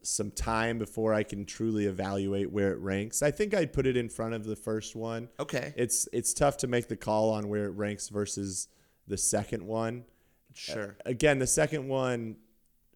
some 0.03 0.31
time 0.31 0.79
before 0.79 1.13
I 1.13 1.23
can 1.23 1.45
truly 1.45 1.85
evaluate 1.87 2.51
where 2.51 2.73
it 2.73 2.79
ranks. 2.79 3.23
I 3.23 3.31
think 3.31 3.55
I'd 3.55 3.73
put 3.73 3.87
it 3.87 3.97
in 3.97 4.09
front 4.09 4.35
of 4.35 4.45
the 4.45 4.57
first 4.57 4.97
one. 4.97 5.29
Okay. 5.39 5.75
It's 5.77 6.09
it's 6.13 6.33
tough 6.33 6.57
to 6.59 6.67
make 6.67 6.89
the 6.89 6.97
call 6.97 7.31
on 7.31 7.49
where 7.49 7.67
it 7.67 7.73
ranks 7.73 8.09
versus 8.09 8.69
the 9.07 9.19
second 9.19 9.63
one. 9.63 10.05
Sure. 10.55 10.97
Again, 11.05 11.39
the 11.39 11.47
second 11.47 11.87
one 11.87 12.37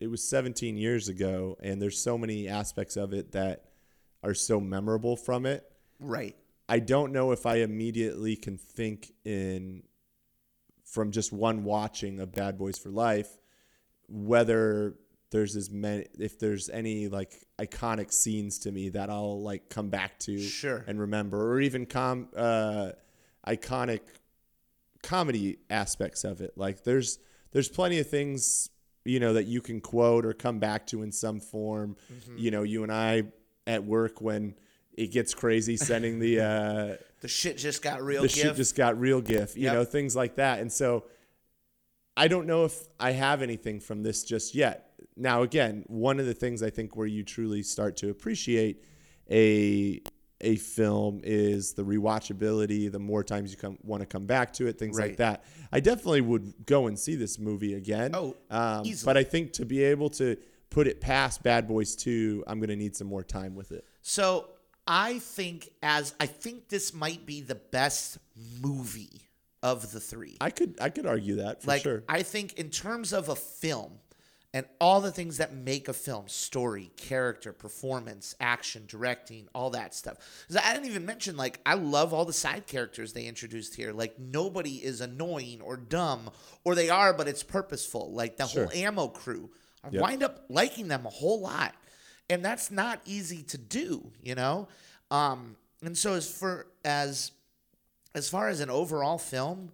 it 0.00 0.08
was 0.08 0.26
17 0.26 0.76
years 0.76 1.08
ago 1.08 1.56
and 1.62 1.80
there's 1.80 1.98
so 1.98 2.18
many 2.18 2.48
aspects 2.48 2.96
of 2.96 3.12
it 3.12 3.32
that 3.32 3.66
are 4.22 4.34
so 4.34 4.60
memorable 4.60 5.16
from 5.16 5.46
it. 5.46 5.70
Right. 6.00 6.36
I 6.68 6.78
don't 6.78 7.12
know 7.12 7.32
if 7.32 7.44
I 7.44 7.56
immediately 7.56 8.36
can 8.36 8.56
think 8.56 9.12
in 9.24 9.82
from 10.94 11.10
just 11.10 11.32
one 11.32 11.64
watching 11.64 12.20
of 12.20 12.32
Bad 12.32 12.56
Boys 12.56 12.78
for 12.78 12.90
Life 12.90 13.28
whether 14.08 14.94
there's 15.30 15.56
as 15.56 15.70
many 15.70 16.06
if 16.18 16.38
there's 16.38 16.68
any 16.68 17.08
like 17.08 17.32
iconic 17.58 18.12
scenes 18.12 18.58
to 18.60 18.70
me 18.70 18.90
that 18.90 19.10
I'll 19.10 19.42
like 19.42 19.68
come 19.68 19.88
back 19.88 20.18
to 20.20 20.38
Sure. 20.38 20.84
and 20.86 21.00
remember 21.00 21.52
or 21.52 21.60
even 21.60 21.86
com 21.86 22.28
uh 22.36 22.90
iconic 23.46 24.00
comedy 25.02 25.58
aspects 25.70 26.24
of 26.24 26.40
it. 26.40 26.52
Like 26.56 26.84
there's 26.84 27.18
there's 27.52 27.68
plenty 27.68 27.98
of 27.98 28.08
things 28.08 28.70
you 29.04 29.20
know 29.20 29.34
that 29.34 29.44
you 29.44 29.60
can 29.60 29.80
quote 29.80 30.24
or 30.24 30.32
come 30.32 30.58
back 30.58 30.86
to 30.88 31.02
in 31.02 31.12
some 31.12 31.40
form. 31.40 31.96
Mm-hmm. 32.12 32.38
You 32.38 32.50
know, 32.50 32.62
you 32.62 32.82
and 32.82 32.92
I 32.92 33.24
at 33.66 33.84
work 33.84 34.20
when 34.20 34.54
it 34.96 35.08
gets 35.12 35.34
crazy 35.34 35.76
sending 35.76 36.18
the 36.18 36.40
uh 36.40 36.96
The 37.20 37.28
shit 37.28 37.56
just 37.56 37.80
got 37.82 38.02
real. 38.02 38.20
the 38.22 38.28
gift. 38.28 38.38
shit 38.38 38.54
just 38.56 38.76
got 38.76 38.98
real 39.00 39.20
gif, 39.22 39.56
you 39.56 39.64
Yep. 39.64 39.72
know, 39.74 39.84
things 39.84 40.14
like 40.14 40.36
that. 40.36 40.60
And 40.60 40.70
so 40.72 41.04
I 42.16 42.28
don't 42.28 42.46
know 42.46 42.64
if 42.64 42.78
I 43.00 43.12
have 43.12 43.42
anything 43.42 43.80
from 43.80 44.02
this 44.02 44.22
just 44.24 44.54
yet. 44.54 44.90
Now 45.16 45.42
again, 45.42 45.84
one 45.86 46.20
of 46.20 46.26
the 46.26 46.34
things 46.34 46.62
I 46.62 46.70
think 46.70 46.96
where 46.96 47.06
you 47.06 47.22
truly 47.24 47.62
start 47.62 47.96
to 47.98 48.10
appreciate 48.10 48.84
a 49.30 50.00
a 50.40 50.56
film 50.56 51.22
is 51.24 51.72
the 51.72 51.82
rewatchability, 51.84 52.92
the 52.92 52.98
more 52.98 53.24
times 53.24 53.50
you 53.50 53.56
come 53.56 53.78
want 53.82 54.02
to 54.02 54.06
come 54.06 54.26
back 54.26 54.52
to 54.54 54.66
it, 54.66 54.78
things 54.78 54.98
Right. 54.98 55.08
like 55.10 55.16
that. 55.16 55.44
I 55.72 55.80
definitely 55.80 56.20
would 56.20 56.52
go 56.66 56.86
and 56.88 56.98
see 56.98 57.14
this 57.14 57.38
movie 57.38 57.74
again. 57.74 58.10
Oh, 58.14 58.36
um, 58.50 58.84
easily. 58.84 59.08
but 59.08 59.16
I 59.16 59.24
think 59.24 59.54
to 59.54 59.64
be 59.64 59.82
able 59.84 60.10
to 60.10 60.36
put 60.68 60.86
it 60.86 61.00
past 61.00 61.42
Bad 61.42 61.66
Boys 61.66 61.96
2, 61.96 62.44
I'm 62.46 62.58
going 62.58 62.68
to 62.68 62.76
need 62.76 62.94
some 62.96 63.06
more 63.06 63.22
time 63.22 63.54
with 63.54 63.72
it. 63.72 63.86
So 64.02 64.50
I 64.86 65.18
think 65.18 65.70
as 65.82 66.14
I 66.20 66.26
think 66.26 66.68
this 66.68 66.92
might 66.92 67.24
be 67.26 67.40
the 67.40 67.54
best 67.54 68.18
movie 68.60 69.22
of 69.62 69.92
the 69.92 70.00
three. 70.00 70.36
I 70.40 70.50
could 70.50 70.76
I 70.80 70.90
could 70.90 71.06
argue 71.06 71.36
that 71.36 71.62
for 71.62 71.68
like 71.68 71.82
sure. 71.82 72.04
I 72.08 72.22
think 72.22 72.54
in 72.58 72.68
terms 72.70 73.12
of 73.12 73.28
a 73.30 73.36
film 73.36 74.00
and 74.52 74.66
all 74.80 75.00
the 75.00 75.10
things 75.10 75.38
that 75.38 75.52
make 75.54 75.88
a 75.88 75.92
film 75.92 76.28
story, 76.28 76.90
character, 76.96 77.52
performance, 77.52 78.36
action, 78.40 78.84
directing, 78.86 79.48
all 79.54 79.70
that 79.70 79.94
stuff 79.94 80.18
I 80.62 80.74
didn't 80.74 80.90
even 80.90 81.06
mention 81.06 81.36
like 81.36 81.60
I 81.64 81.74
love 81.74 82.12
all 82.12 82.26
the 82.26 82.32
side 82.34 82.66
characters 82.66 83.14
they 83.14 83.24
introduced 83.24 83.74
here. 83.74 83.92
Like 83.92 84.18
nobody 84.18 84.84
is 84.84 85.00
annoying 85.00 85.62
or 85.62 85.78
dumb 85.78 86.30
or 86.62 86.74
they 86.74 86.90
are 86.90 87.14
but 87.14 87.26
it's 87.26 87.42
purposeful. 87.42 88.12
Like 88.12 88.36
the 88.36 88.46
Sure. 88.46 88.66
whole 88.66 88.72
ammo 88.78 89.08
crew. 89.08 89.50
I 89.82 89.88
Yep. 89.92 90.02
wind 90.02 90.22
up 90.22 90.44
liking 90.50 90.88
them 90.88 91.06
a 91.06 91.10
whole 91.10 91.40
lot. 91.40 91.74
And 92.30 92.44
that's 92.44 92.70
not 92.70 93.00
easy 93.04 93.42
to 93.44 93.58
do, 93.58 94.10
you 94.22 94.34
know? 94.34 94.68
Um 95.10 95.56
and 95.82 95.96
so 95.96 96.14
as 96.14 96.30
for 96.30 96.66
as 96.84 97.32
as 98.14 98.28
far 98.28 98.48
as 98.48 98.60
an 98.60 98.70
overall 98.70 99.18
film, 99.18 99.72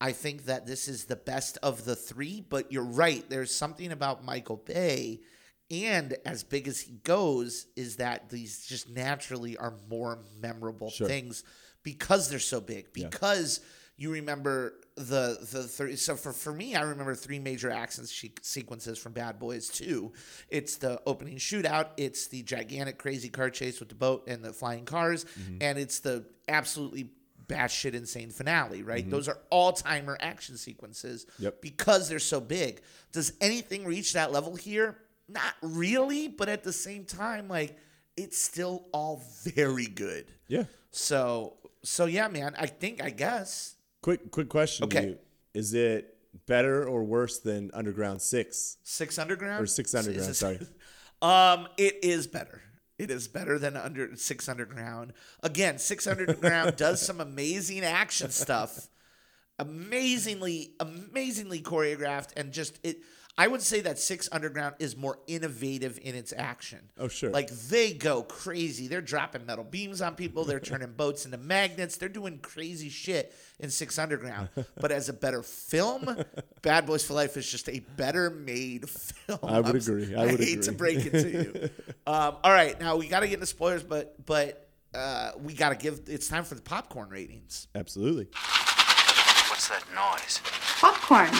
I 0.00 0.12
think 0.12 0.46
that 0.46 0.66
this 0.66 0.88
is 0.88 1.04
the 1.04 1.16
best 1.16 1.58
of 1.62 1.84
the 1.84 1.94
three, 1.96 2.40
but 2.40 2.72
you're 2.72 2.82
right. 2.82 3.24
There's 3.28 3.54
something 3.54 3.92
about 3.92 4.24
Michael 4.24 4.56
Bay, 4.56 5.20
and 5.70 6.16
as 6.24 6.42
big 6.42 6.68
as 6.68 6.80
he 6.80 6.94
goes, 7.04 7.66
is 7.76 7.96
that 7.96 8.28
these 8.30 8.66
just 8.66 8.88
naturally 8.90 9.56
are 9.56 9.74
more 9.88 10.18
memorable 10.40 10.90
Sure. 10.90 11.06
things 11.08 11.44
because 11.82 12.28
they're 12.28 12.38
so 12.38 12.60
big. 12.60 12.92
Because 12.92 13.60
you 13.96 14.10
remember 14.12 14.74
the 14.96 15.38
the 15.52 15.64
three. 15.64 15.96
So 15.96 16.16
for 16.16 16.32
for 16.32 16.52
me, 16.52 16.74
I 16.74 16.80
remember 16.82 17.14
three 17.14 17.38
major 17.38 17.70
action 17.70 18.06
she- 18.06 18.32
sequences 18.42 18.98
from 18.98 19.12
Bad 19.12 19.38
Boys 19.38 19.68
Two. 19.68 20.12
It's 20.48 20.76
the 20.76 21.00
opening 21.06 21.36
shootout. 21.36 21.88
It's 21.96 22.28
the 22.28 22.42
gigantic 22.42 22.98
crazy 22.98 23.28
car 23.28 23.50
chase 23.50 23.78
with 23.78 23.90
the 23.90 23.94
boat 23.94 24.24
and 24.26 24.42
the 24.42 24.52
flying 24.52 24.84
cars, 24.86 25.24
mm-hmm. 25.24 25.58
and 25.60 25.78
it's 25.78 26.00
the 26.00 26.24
absolutely 26.48 27.10
batshit 27.46 27.94
insane 27.94 28.30
finale, 28.30 28.82
right? 28.82 29.02
Mm-hmm. 29.02 29.10
Those 29.10 29.28
are 29.28 29.38
all 29.50 29.72
timer 29.72 30.16
action 30.20 30.56
sequences 30.56 31.26
Yep. 31.38 31.60
because 31.62 32.08
they're 32.08 32.18
so 32.18 32.40
big. 32.40 32.80
Does 33.12 33.34
anything 33.40 33.84
reach 33.84 34.14
that 34.14 34.32
level 34.32 34.56
here? 34.56 34.98
Not 35.28 35.54
really, 35.62 36.26
but 36.26 36.48
at 36.48 36.64
the 36.64 36.72
same 36.72 37.04
time, 37.04 37.46
like 37.48 37.76
it's 38.16 38.38
still 38.38 38.86
all 38.92 39.22
very 39.44 39.86
good. 39.86 40.26
yeah. 40.48 40.64
So, 40.90 41.58
so 41.84 42.06
yeah, 42.06 42.26
man. 42.28 42.54
I 42.58 42.66
think 42.66 43.02
I 43.02 43.10
guess 43.10 43.75
Quick, 44.06 44.30
quick 44.30 44.48
question 44.48 44.88
to 44.88 44.96
Okay. 44.98 45.08
you: 45.08 45.18
Is 45.52 45.74
it 45.74 46.16
better 46.46 46.86
or 46.86 47.02
worse 47.02 47.40
than 47.40 47.72
Underground 47.74 48.22
Six? 48.22 48.76
six 48.84 49.18
underground 49.18 49.64
Or 49.64 49.66
Six 49.66 49.96
Underground, 49.96 50.30
Is 50.30 50.38
sorry. 50.38 50.60
Um, 51.22 51.66
it 51.76 52.04
is 52.04 52.28
better. 52.28 52.62
It 53.00 53.10
is 53.10 53.26
better 53.26 53.58
than 53.58 53.76
under 53.76 54.14
six 54.14 54.48
underground. 54.48 55.12
Again, 55.42 55.78
six 55.78 56.06
underground 56.06 56.76
does 56.76 57.02
some 57.02 57.20
amazing 57.20 57.80
action 57.80 58.30
stuff, 58.30 58.88
amazingly, 59.58 60.76
amazingly 60.78 61.60
choreographed, 61.60 62.28
and 62.36 62.52
just 62.52 62.78
it. 62.84 62.98
I 63.38 63.48
would 63.48 63.60
say 63.60 63.82
that 63.82 63.98
Six 63.98 64.30
Underground 64.32 64.76
is 64.78 64.96
more 64.96 65.18
innovative 65.26 65.98
in 66.02 66.14
its 66.14 66.32
action. 66.34 66.78
Oh, 66.98 67.08
sure. 67.08 67.30
Like 67.30 67.50
they 67.50 67.92
go 67.92 68.22
crazy. 68.22 68.88
They're 68.88 69.02
dropping 69.02 69.44
metal 69.44 69.64
beams 69.64 70.00
on 70.00 70.14
people. 70.14 70.44
They're 70.44 70.60
turning 70.60 70.92
boats 70.92 71.26
into 71.26 71.36
magnets. 71.36 71.98
They're 71.98 72.08
doing 72.08 72.38
crazy 72.38 72.88
shit 72.88 73.34
in 73.60 73.70
Six 73.70 73.98
Underground. 73.98 74.48
But 74.78 74.92
as 74.92 75.08
a 75.08 75.12
better 75.12 75.42
film, 75.42 76.24
Bad 76.62 76.86
Boys 76.86 77.04
for 77.04 77.14
Life 77.14 77.36
is 77.36 77.50
just 77.50 77.68
a 77.68 77.80
better 77.96 78.30
made 78.30 78.88
film. 78.88 79.38
I 79.42 79.58
would 79.60 79.70
I'm 79.70 79.76
agree. 79.76 80.14
I 80.14 80.26
would 80.26 80.40
hate 80.40 80.62
to 80.62 80.72
break 80.72 81.04
it 81.06 81.10
to 81.10 81.30
you. 81.30 81.70
um, 82.06 82.36
all 82.44 82.52
right, 82.52 82.78
now 82.78 82.96
we 82.96 83.08
got 83.08 83.20
to 83.20 83.26
get 83.26 83.34
into 83.34 83.46
spoilers, 83.46 83.82
but 83.82 84.14
but 84.26 84.68
uh, 84.94 85.32
we 85.42 85.54
got 85.54 85.70
to 85.70 85.76
give. 85.76 86.02
It's 86.08 86.28
time 86.28 86.44
for 86.44 86.54
the 86.54 86.62
popcorn 86.62 87.08
ratings. 87.08 87.68
Absolutely. 87.74 88.28
What's 89.48 89.68
that 89.68 89.84
noise? 89.94 90.40
Popcorn. 90.78 91.30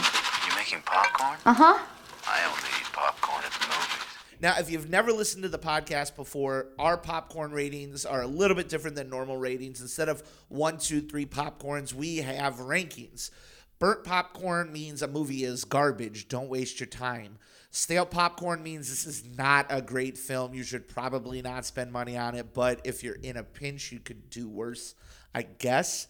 You 0.70 0.76
making 0.76 0.82
popcorn? 0.84 1.38
Uh 1.44 1.54
huh. 1.54 1.78
I 2.26 2.44
only 2.46 2.68
eat 2.80 2.92
popcorn 2.92 3.44
at 3.44 3.52
the 3.52 3.66
movies. 3.66 4.06
Now, 4.40 4.54
if 4.58 4.70
you've 4.70 4.90
never 4.90 5.12
listened 5.12 5.44
to 5.44 5.48
the 5.48 5.58
podcast 5.58 6.16
before, 6.16 6.68
our 6.78 6.96
popcorn 6.96 7.52
ratings 7.52 8.04
are 8.04 8.22
a 8.22 8.26
little 8.26 8.56
bit 8.56 8.68
different 8.68 8.96
than 8.96 9.08
normal 9.08 9.36
ratings. 9.36 9.80
Instead 9.80 10.08
of 10.08 10.22
one, 10.48 10.78
two, 10.78 11.00
three 11.00 11.24
popcorns, 11.24 11.92
we 11.94 12.18
have 12.18 12.56
rankings. 12.56 13.30
Burnt 13.78 14.04
popcorn 14.04 14.72
means 14.72 15.02
a 15.02 15.08
movie 15.08 15.44
is 15.44 15.64
garbage. 15.64 16.28
Don't 16.28 16.48
waste 16.48 16.80
your 16.80 16.88
time. 16.88 17.38
Stale 17.70 18.06
popcorn 18.06 18.62
means 18.62 18.88
this 18.88 19.06
is 19.06 19.24
not 19.36 19.66
a 19.68 19.80
great 19.80 20.18
film. 20.18 20.54
You 20.54 20.64
should 20.64 20.88
probably 20.88 21.42
not 21.42 21.64
spend 21.64 21.92
money 21.92 22.16
on 22.16 22.34
it. 22.34 22.54
But 22.54 22.80
if 22.84 23.04
you're 23.04 23.14
in 23.22 23.36
a 23.36 23.44
pinch, 23.44 23.92
you 23.92 24.00
could 24.00 24.30
do 24.30 24.48
worse, 24.48 24.94
I 25.34 25.42
guess. 25.42 26.08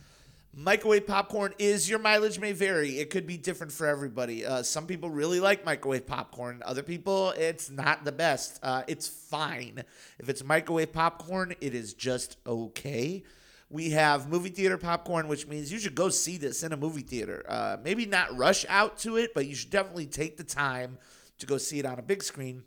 Microwave 0.59 1.07
popcorn 1.07 1.53
is 1.59 1.87
your 1.87 1.99
mileage 1.99 2.41
may 2.41 2.53
vary. 2.53 2.99
It 2.99 3.11
could 3.11 3.27
be 3.27 3.37
different 3.37 3.71
for 3.71 3.87
everybody. 3.87 4.47
Uh, 4.47 4.63
some 4.63 4.87
people 4.87 5.11
really 5.11 5.39
like 5.39 5.67
microwave 5.67 6.07
popcorn. 6.07 6.63
Other 6.65 6.83
people, 6.83 7.35
it's 7.37 7.69
not 7.69 8.07
the 8.07 8.13
best. 8.13 8.59
Uh, 8.63 8.83
it's 8.89 9.07
fine. 9.07 9.85
If 10.19 10.31
it's 10.31 10.43
microwave 10.43 10.95
popcorn, 10.95 11.55
it 11.61 11.75
is 11.75 11.93
just 11.93 12.39
okay. 12.47 13.23
We 13.69 13.91
have 13.91 14.31
movie 14.31 14.49
theater 14.49 14.79
popcorn, 14.79 15.29
which 15.29 15.47
means 15.47 15.71
you 15.71 15.79
should 15.79 15.95
go 15.95 16.09
see 16.09 16.39
this 16.39 16.63
in 16.63 16.73
a 16.73 16.77
movie 16.79 17.03
theater. 17.03 17.45
Uh, 17.47 17.77
maybe 17.85 18.07
not 18.07 18.35
rush 18.35 18.65
out 18.71 18.97
to 19.01 19.19
it, 19.19 19.35
but 19.35 19.47
you 19.47 19.55
should 19.55 19.71
definitely 19.71 20.07
take 20.07 20.39
the 20.39 20.45
time 20.45 20.97
to 21.39 21.45
go 21.45 21.59
see 21.59 21.81
it 21.81 21.85
on 21.85 21.99
a 21.99 22.03
big 22.03 22.23
screen. 22.23 22.63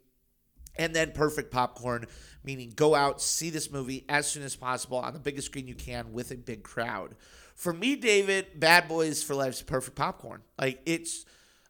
And 0.77 0.93
then 0.93 1.11
perfect 1.11 1.49
popcorn, 1.49 2.05
meaning 2.43 2.71
go 2.75 2.93
out, 2.93 3.19
see 3.19 3.49
this 3.49 3.71
movie 3.71 4.05
as 4.07 4.27
soon 4.27 4.43
as 4.43 4.55
possible 4.55 4.99
on 4.99 5.13
the 5.13 5.19
biggest 5.19 5.47
screen 5.47 5.67
you 5.67 5.73
can 5.73 6.13
with 6.13 6.29
a 6.29 6.35
big 6.35 6.61
crowd. 6.61 7.15
For 7.59 7.73
me, 7.73 7.97
David, 7.97 8.57
Bad 8.57 8.87
Boys 8.87 9.21
for 9.21 9.35
Life's 9.35 9.61
perfect 9.61 9.97
popcorn. 9.97 10.41
Like 10.57 10.79
it's 10.85 11.25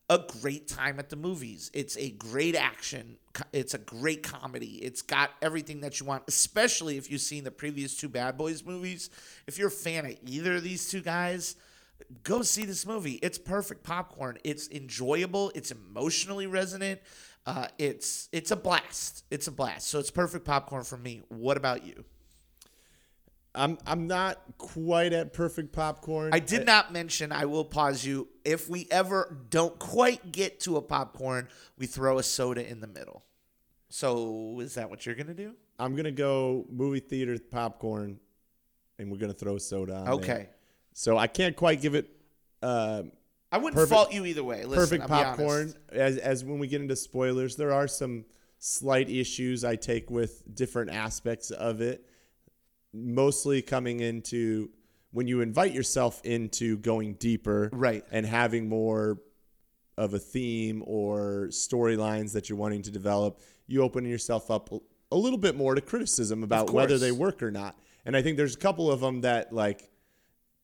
a 0.07 0.19
great 0.39 0.67
time 0.67 0.99
at 0.99 1.09
the 1.09 1.15
movies. 1.15 1.71
It's 1.73 1.97
a 1.97 2.11
great 2.11 2.55
action. 2.55 3.17
It's 3.53 3.73
a 3.73 3.79
great 3.79 4.21
comedy. 4.21 4.75
It's 4.83 5.01
got 5.01 5.31
everything 5.41 5.81
that 5.81 5.99
you 5.99 6.05
want, 6.05 6.25
especially 6.27 6.97
if 6.97 7.09
you've 7.09 7.21
seen 7.21 7.43
the 7.43 7.49
previous 7.49 7.97
two 7.97 8.07
Bad 8.07 8.37
Boys 8.37 8.63
movies. 8.63 9.09
If 9.47 9.57
you're 9.57 9.69
a 9.69 9.71
fan 9.71 10.05
of 10.05 10.15
either 10.27 10.57
of 10.57 10.63
these 10.63 10.87
two 10.91 11.01
guys, 11.01 11.55
go 12.21 12.43
see 12.43 12.65
this 12.65 12.85
movie. 12.85 13.13
It's 13.23 13.39
perfect 13.39 13.81
popcorn. 13.81 14.37
It's 14.43 14.69
enjoyable. 14.69 15.51
It's 15.55 15.71
emotionally 15.71 16.45
resonant. 16.45 17.01
Uh, 17.47 17.65
it's 17.79 18.29
it's 18.31 18.51
a 18.51 18.55
blast. 18.55 19.25
It's 19.31 19.47
a 19.47 19.51
blast. 19.51 19.87
So 19.87 19.97
it's 19.97 20.11
perfect 20.11 20.45
popcorn 20.45 20.83
for 20.83 20.97
me. 20.97 21.23
What 21.29 21.57
about 21.57 21.83
you? 21.83 22.05
I'm 23.55 23.77
I'm 23.85 24.07
not 24.07 24.39
quite 24.57 25.11
at 25.11 25.33
perfect 25.33 25.71
popcorn. 25.73 26.33
I 26.33 26.39
did 26.39 26.65
not 26.65 26.93
mention. 26.93 27.31
I 27.31 27.45
will 27.45 27.65
pause 27.65 28.05
you. 28.05 28.27
If 28.45 28.69
we 28.69 28.87
ever 28.91 29.37
don't 29.49 29.77
quite 29.79 30.31
get 30.31 30.59
to 30.61 30.77
a 30.77 30.81
popcorn, 30.81 31.47
we 31.77 31.87
throw 31.87 32.19
a 32.19 32.23
soda 32.23 32.67
in 32.67 32.79
the 32.79 32.87
middle. 32.87 33.23
So 33.89 34.59
is 34.59 34.75
that 34.75 34.89
what 34.89 35.05
you're 35.05 35.15
gonna 35.15 35.33
do? 35.33 35.55
I'm 35.79 35.95
gonna 35.95 36.11
go 36.11 36.65
movie 36.69 36.99
theater 36.99 37.37
popcorn, 37.39 38.19
and 38.99 39.11
we're 39.11 39.17
gonna 39.17 39.33
throw 39.33 39.57
soda 39.57 39.95
on. 39.95 40.05
there. 40.05 40.13
Okay. 40.13 40.49
So 40.93 41.17
I 41.17 41.27
can't 41.27 41.55
quite 41.55 41.81
give 41.81 41.95
it 41.95 42.07
uh, 42.61 43.03
I 43.51 43.57
wouldn't 43.57 43.75
Perfect- 43.75 43.93
fault 43.93 44.13
you 44.13 44.25
either 44.25 44.43
way. 44.43 44.63
Listen, 44.65 44.99
perfect 44.99 45.11
I'll 45.11 45.19
be 45.19 45.25
popcorn. 45.37 45.73
As 45.91 46.17
as 46.17 46.43
when 46.43 46.59
we 46.59 46.67
get 46.67 46.81
into 46.81 46.95
spoilers, 46.95 47.55
there 47.55 47.71
are 47.71 47.87
some 47.87 48.25
slight 48.59 49.09
issues 49.09 49.63
I 49.63 49.75
take 49.75 50.11
with 50.11 50.43
different 50.53 50.91
aspects 50.91 51.49
of 51.49 51.81
it. 51.81 52.05
Mostly 52.93 53.61
coming 53.61 53.99
into 53.99 54.69
when 55.11 55.27
you 55.27 55.41
invite 55.41 55.73
yourself 55.73 56.21
into 56.23 56.77
going 56.77 57.13
deeper, 57.15 57.69
Right. 57.73 58.03
and 58.11 58.25
having 58.25 58.69
more 58.69 59.19
of 59.97 60.13
a 60.13 60.19
theme 60.19 60.83
or 60.85 61.47
storylines 61.51 62.31
that 62.33 62.47
you're 62.49 62.57
wanting 62.57 62.81
to 62.83 62.91
develop, 62.91 63.39
you 63.67 63.81
open 63.81 64.05
yourself 64.05 64.49
up 64.49 64.71
a- 64.71 64.79
a 65.11 65.17
little 65.17 65.37
bit 65.39 65.55
more 65.55 65.75
to 65.75 65.81
criticism 65.81 66.43
about 66.43 66.71
whether 66.71 66.97
they 66.97 67.11
work 67.11 67.41
or 67.43 67.51
not. 67.51 67.77
And 68.05 68.15
I 68.15 68.21
think 68.21 68.37
there's 68.37 68.55
a 68.55 68.59
couple 68.59 68.91
of 68.91 69.01
them 69.01 69.21
that 69.21 69.51
like 69.51 69.89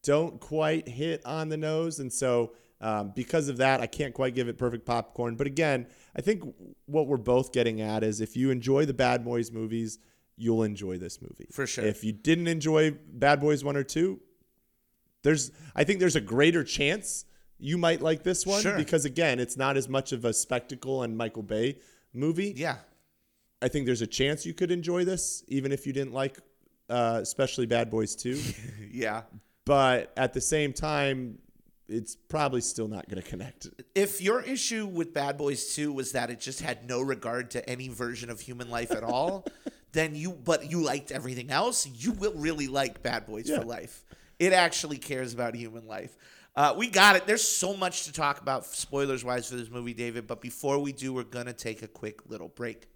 don't 0.03 0.39
quite 0.39 0.87
hit 0.87 1.25
on 1.25 1.49
the 1.49 1.57
nose, 1.57 1.99
and 1.99 2.11
so 2.13 2.53
um, 2.81 3.13
because 3.15 3.47
of 3.49 3.57
that, 3.57 3.79
I 3.79 3.87
can't 3.87 4.13
quite 4.13 4.35
give 4.35 4.47
it 4.47 4.57
perfect 4.57 4.85
popcorn. 4.85 5.35
But 5.37 5.47
again, 5.47 5.87
I 6.15 6.21
think 6.21 6.43
what 6.85 7.07
we're 7.07 7.17
both 7.17 7.51
getting 7.53 7.81
at 7.81 8.03
is 8.03 8.19
if 8.21 8.35
you 8.37 8.51
enjoy 8.51 8.85
the 8.85 8.93
Bad 8.93 9.23
Boys 9.23 9.49
movies, 9.51 9.97
you'll 10.37 10.63
enjoy 10.63 10.97
this 10.97 11.21
movie 11.21 11.47
For 11.51 11.65
sure. 11.65 11.85
If 11.85 12.03
you 12.03 12.11
didn't 12.11 12.47
enjoy 12.47 12.91
Bad 12.91 13.39
Boys 13.39 13.63
one 13.63 13.75
or 13.77 13.83
two, 13.83 14.19
there's 15.23 15.51
I 15.75 15.83
think 15.83 15.99
there's 15.99 16.15
a 16.15 16.21
greater 16.21 16.63
chance 16.63 17.25
you 17.57 17.77
might 17.77 18.01
like 18.01 18.23
this 18.23 18.45
one 18.45 18.61
Sure. 18.61 18.75
because 18.77 19.05
again, 19.05 19.39
it's 19.39 19.57
not 19.57 19.77
as 19.77 19.87
much 19.87 20.11
of 20.11 20.25
a 20.25 20.33
spectacle 20.33 21.03
and 21.03 21.17
Michael 21.17 21.43
Bay 21.43 21.79
movie. 22.13 22.53
Yeah. 22.55 22.77
I 23.61 23.69
think 23.69 23.85
there's 23.85 24.01
a 24.01 24.07
chance 24.07 24.45
you 24.45 24.53
could 24.53 24.71
enjoy 24.71 25.05
this 25.05 25.43
even 25.47 25.71
if 25.71 25.87
you 25.87 25.93
didn't 25.93 26.13
like 26.13 26.37
uh, 26.89 27.19
especially 27.21 27.65
Bad 27.65 27.89
Boys 27.89 28.15
2. 28.15 28.39
Yeah. 28.91 29.23
but 29.65 30.11
at 30.17 30.33
the 30.33 30.41
same 30.41 30.71
time 30.73 31.39
it's 31.87 32.15
probably 32.15 32.61
still 32.61 32.87
not 32.87 33.07
going 33.09 33.21
to 33.21 33.27
connect. 33.29 33.67
If 33.93 34.19
your 34.21 34.41
issue 34.41 34.85
with 34.87 35.13
Bad 35.13 35.37
Boys 35.37 35.75
2 35.75 35.93
was 35.93 36.11
that 36.13 36.29
it 36.31 36.39
just 36.39 36.61
had 36.61 36.87
no 36.89 36.99
regard 37.01 37.51
to 37.51 37.67
any 37.69 37.89
version 37.89 38.29
of 38.31 38.39
human 38.39 38.69
life 38.71 38.91
at 38.91 39.03
all, 39.03 39.45
then 39.95 40.13
you 40.13 40.31
but 40.31 40.69
you 40.69 40.81
liked 40.83 41.11
everything 41.11 41.49
else, 41.49 41.87
you 41.87 42.11
will 42.11 42.33
really 42.35 42.67
like 42.67 43.01
Bad 43.01 43.25
Boys 43.25 43.49
Yeah. 43.49 43.59
for 43.59 43.65
Life. 43.65 44.03
It 44.37 44.53
actually 44.53 44.97
cares 44.97 45.33
about 45.33 45.55
human 45.55 45.87
life. 45.87 46.15
Uh, 46.55 46.73
we 46.77 46.87
got 46.87 47.15
it. 47.15 47.25
There's 47.25 47.45
so 47.45 47.75
much 47.75 48.03
to 48.05 48.13
talk 48.13 48.39
about 48.41 48.65
spoilers 48.65 49.23
wise 49.25 49.49
for 49.49 49.55
this 49.55 49.69
movie, 49.69 49.93
David, 49.93 50.27
but 50.27 50.39
before 50.41 50.77
we 50.79 50.91
do, 50.93 51.11
we're 51.13 51.23
going 51.23 51.47
to 51.47 51.53
take 51.53 51.81
a 51.81 51.87
quick 51.87 52.29
little 52.29 52.47
break. 52.49 52.87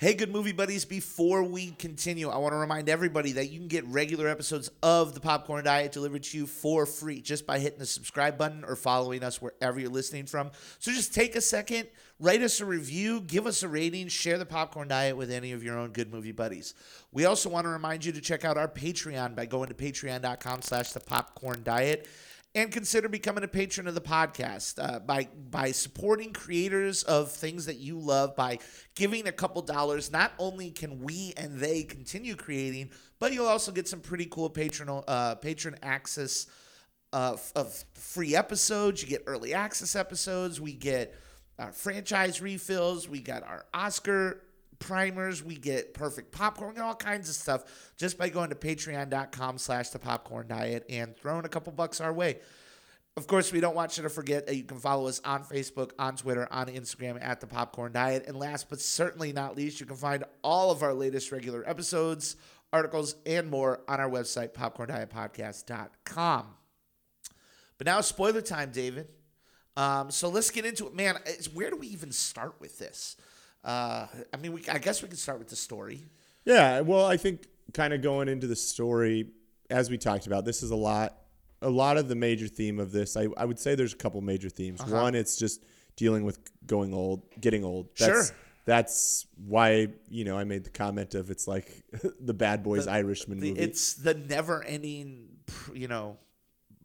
Hey, 0.00 0.14
good 0.14 0.30
movie 0.30 0.52
buddies. 0.52 0.84
Before 0.84 1.42
we 1.42 1.72
continue, 1.72 2.28
I 2.28 2.36
want 2.36 2.52
to 2.52 2.56
remind 2.56 2.88
everybody 2.88 3.32
that 3.32 3.50
you 3.50 3.58
can 3.58 3.66
get 3.66 3.84
regular 3.88 4.28
episodes 4.28 4.70
of 4.80 5.12
the 5.12 5.18
Popcorn 5.18 5.64
Diet 5.64 5.90
delivered 5.90 6.22
to 6.22 6.38
you 6.38 6.46
for 6.46 6.86
free 6.86 7.20
just 7.20 7.48
by 7.48 7.58
hitting 7.58 7.80
the 7.80 7.86
subscribe 7.86 8.38
button 8.38 8.62
or 8.64 8.76
following 8.76 9.24
us 9.24 9.42
wherever 9.42 9.80
you're 9.80 9.90
listening 9.90 10.26
from. 10.26 10.52
So 10.78 10.92
just 10.92 11.12
take 11.12 11.34
a 11.34 11.40
second, 11.40 11.88
write 12.20 12.42
us 12.42 12.60
a 12.60 12.64
review, 12.64 13.22
give 13.22 13.48
us 13.48 13.64
a 13.64 13.68
rating, 13.68 14.06
share 14.06 14.38
the 14.38 14.46
Popcorn 14.46 14.86
Diet 14.86 15.16
with 15.16 15.32
any 15.32 15.50
of 15.50 15.64
your 15.64 15.76
own 15.76 15.90
good 15.90 16.12
movie 16.12 16.30
buddies. 16.30 16.74
We 17.10 17.24
also 17.24 17.48
want 17.48 17.64
to 17.64 17.70
remind 17.70 18.04
you 18.04 18.12
to 18.12 18.20
check 18.20 18.44
out 18.44 18.56
our 18.56 18.68
Patreon 18.68 19.34
by 19.34 19.46
going 19.46 19.66
to 19.66 19.74
patreon.com 19.74 20.62
slash 20.62 20.92
the 20.92 21.00
popcorn 21.00 21.64
diet 21.64 22.06
and 22.54 22.72
consider 22.72 23.08
becoming 23.08 23.44
a 23.44 23.48
patron 23.48 23.86
of 23.86 23.94
the 23.94 24.00
podcast 24.00 24.82
uh, 24.82 24.98
by 25.00 25.28
by 25.50 25.70
supporting 25.70 26.32
creators 26.32 27.02
of 27.04 27.30
things 27.30 27.66
that 27.66 27.76
you 27.76 27.98
love 27.98 28.34
by 28.36 28.58
giving 28.94 29.28
a 29.28 29.32
couple 29.32 29.62
dollars. 29.62 30.10
Not 30.10 30.32
only 30.38 30.70
can 30.70 31.00
we 31.00 31.34
and 31.36 31.58
they 31.58 31.82
continue 31.82 32.34
creating 32.34 32.90
but 33.18 33.32
you'll 33.32 33.46
also 33.46 33.72
get 33.72 33.88
some 33.88 34.00
pretty 34.00 34.26
cool 34.26 34.50
patron 34.50 35.02
uh, 35.06 35.34
patron 35.36 35.76
access 35.82 36.46
uh, 37.12 37.36
of 37.56 37.84
free 37.94 38.36
episodes. 38.36 39.02
You 39.02 39.08
get 39.08 39.24
early 39.26 39.54
access 39.54 39.96
episodes. 39.96 40.60
We 40.60 40.72
get 40.72 41.14
our 41.58 41.72
franchise 41.72 42.40
refills. 42.40 43.08
We 43.08 43.20
got 43.20 43.42
our 43.42 43.66
oscar 43.74 44.42
primers 44.78 45.42
we 45.42 45.56
get 45.56 45.92
perfect 45.92 46.30
popcorn 46.30 46.70
we 46.70 46.76
get 46.76 46.84
all 46.84 46.94
kinds 46.94 47.28
of 47.28 47.34
stuff 47.34 47.92
just 47.96 48.16
by 48.16 48.28
going 48.28 48.48
to 48.48 48.54
patreon.com 48.54 49.58
slash 49.58 49.90
the 49.90 49.98
popcorn 49.98 50.46
diet 50.46 50.84
and 50.88 51.16
throwing 51.16 51.44
a 51.44 51.48
couple 51.48 51.72
bucks 51.72 52.00
our 52.00 52.12
way 52.12 52.38
of 53.18 53.26
course, 53.26 53.52
we 53.52 53.58
don't 53.58 53.74
want 53.74 53.96
you 53.96 54.04
to 54.04 54.08
forget 54.08 54.46
that 54.46 54.54
you 54.54 54.62
can 54.62 54.78
follow 54.78 55.08
us 55.08 55.20
on 55.24 55.42
Facebook, 55.42 55.90
on 55.98 56.14
Twitter, 56.14 56.46
on 56.52 56.68
Instagram 56.68 57.18
at 57.20 57.40
The 57.40 57.48
Popcorn 57.48 57.90
Diet. 57.90 58.26
And 58.28 58.38
last 58.38 58.70
but 58.70 58.80
certainly 58.80 59.32
not 59.32 59.56
least, 59.56 59.80
you 59.80 59.86
can 59.86 59.96
find 59.96 60.22
all 60.44 60.70
of 60.70 60.84
our 60.84 60.94
latest 60.94 61.32
regular 61.32 61.68
episodes, 61.68 62.36
articles, 62.72 63.16
and 63.26 63.50
more 63.50 63.80
on 63.88 63.98
our 63.98 64.08
website, 64.08 64.52
popcorndietpodcast.com. 64.52 66.46
But 67.76 67.86
now, 67.86 68.00
spoiler 68.02 68.40
time, 68.40 68.70
David. 68.70 69.08
Um, 69.76 70.12
so 70.12 70.28
let's 70.28 70.50
get 70.52 70.64
into 70.64 70.86
it. 70.86 70.94
Man, 70.94 71.18
where 71.54 71.70
do 71.70 71.76
we 71.76 71.88
even 71.88 72.12
start 72.12 72.54
with 72.60 72.78
this? 72.78 73.16
Uh, 73.64 74.06
I 74.32 74.36
mean, 74.38 74.52
we, 74.52 74.62
I 74.68 74.78
guess 74.78 75.02
we 75.02 75.08
could 75.08 75.18
start 75.18 75.38
with 75.38 75.48
the 75.48 75.56
story. 75.56 76.04
Yeah, 76.44 76.80
well, 76.80 77.04
I 77.06 77.16
think 77.16 77.46
kind 77.74 77.92
of 77.92 78.00
going 78.02 78.28
into 78.28 78.46
the 78.46 78.56
story 78.56 79.28
as 79.70 79.90
we 79.90 79.98
talked 79.98 80.26
about, 80.26 80.44
this 80.44 80.62
is 80.62 80.70
a 80.70 80.76
lot 80.76 81.14
a 81.60 81.68
lot 81.68 81.96
of 81.96 82.08
the 82.08 82.14
major 82.14 82.46
theme 82.46 82.78
of 82.78 82.92
this. 82.92 83.16
I, 83.16 83.26
I 83.36 83.44
would 83.44 83.58
say 83.58 83.74
there's 83.74 83.92
a 83.92 83.96
couple 83.96 84.20
major 84.20 84.48
themes. 84.48 84.80
One, 84.84 85.14
it's 85.16 85.36
just 85.36 85.64
dealing 85.96 86.24
with 86.24 86.38
going 86.66 86.94
old, 86.94 87.22
getting 87.40 87.64
old. 87.64 87.88
That's, 87.98 88.28
Sure. 88.28 88.36
That's 88.64 89.26
why, 89.46 89.88
you 90.08 90.24
know, 90.24 90.38
I 90.38 90.44
made 90.44 90.62
the 90.62 90.70
comment 90.70 91.14
of 91.14 91.30
it's 91.30 91.48
like 91.48 91.82
the 92.20 92.34
Bad 92.34 92.62
Boys 92.62 92.86
Irishman 92.86 93.40
The- 93.40 93.50
movie. 93.50 93.60
it's 93.60 93.94
the 93.94 94.14
never 94.14 94.62
ending, 94.62 95.28
you 95.74 95.88
know, 95.88 96.18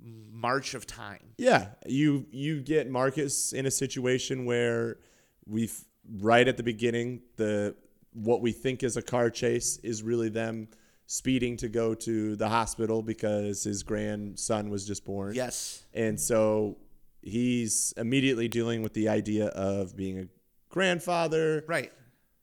march 0.01 0.73
of 0.73 0.87
time. 0.87 1.33
Yeah, 1.37 1.67
you 1.85 2.25
you 2.31 2.61
get 2.61 2.89
Marcus 2.89 3.53
in 3.53 3.65
a 3.65 3.71
situation 3.71 4.45
where 4.45 4.97
we've 5.45 5.77
right 6.19 6.47
at 6.47 6.57
the 6.57 6.63
beginning 6.63 7.21
the 7.37 7.75
what 8.13 8.41
we 8.41 8.51
think 8.51 8.83
is 8.83 8.95
a 8.97 9.01
car 9.01 9.29
chase 9.29 9.77
is 9.83 10.03
really 10.03 10.29
them 10.29 10.67
speeding 11.07 11.57
to 11.57 11.67
go 11.67 11.93
to 11.95 12.35
the 12.35 12.47
hospital 12.47 13.01
because 13.01 13.63
his 13.63 13.83
grandson 13.83 14.69
was 14.69 14.85
just 14.85 15.03
born. 15.03 15.33
Yes. 15.33 15.83
And 15.93 16.19
so 16.19 16.77
he's 17.21 17.93
immediately 17.97 18.47
dealing 18.47 18.83
with 18.83 18.93
the 18.93 19.09
idea 19.09 19.47
of 19.47 19.95
being 19.95 20.19
a 20.19 20.27
grandfather, 20.69 21.63
Right. 21.67 21.91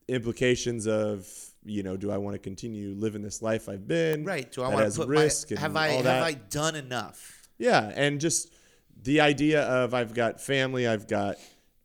implications 0.09 0.87
of 0.87 1.29
you 1.63 1.83
know, 1.83 1.95
do 1.97 2.11
I 2.11 2.17
want 2.17 2.35
to 2.35 2.39
continue 2.39 2.95
living 2.95 3.21
this 3.23 3.43
life 3.43 3.69
I've 3.69 3.87
been? 3.87 4.25
Right. 4.25 4.51
Do 4.51 4.63
I 4.63 4.73
want 4.73 4.91
to 4.91 4.99
put 4.99 5.09
risk 5.09 5.51
my, 5.51 5.61
have 5.61 5.77
I 5.77 5.89
have 5.89 6.05
that? 6.05 6.23
I 6.23 6.33
done 6.33 6.75
enough? 6.75 7.49
Yeah, 7.59 7.93
and 7.95 8.19
just 8.19 8.51
the 9.03 9.21
idea 9.21 9.63
of 9.63 9.93
I've 9.93 10.15
got 10.15 10.41
family, 10.41 10.89
I've 10.89 11.07
got 11.07 11.37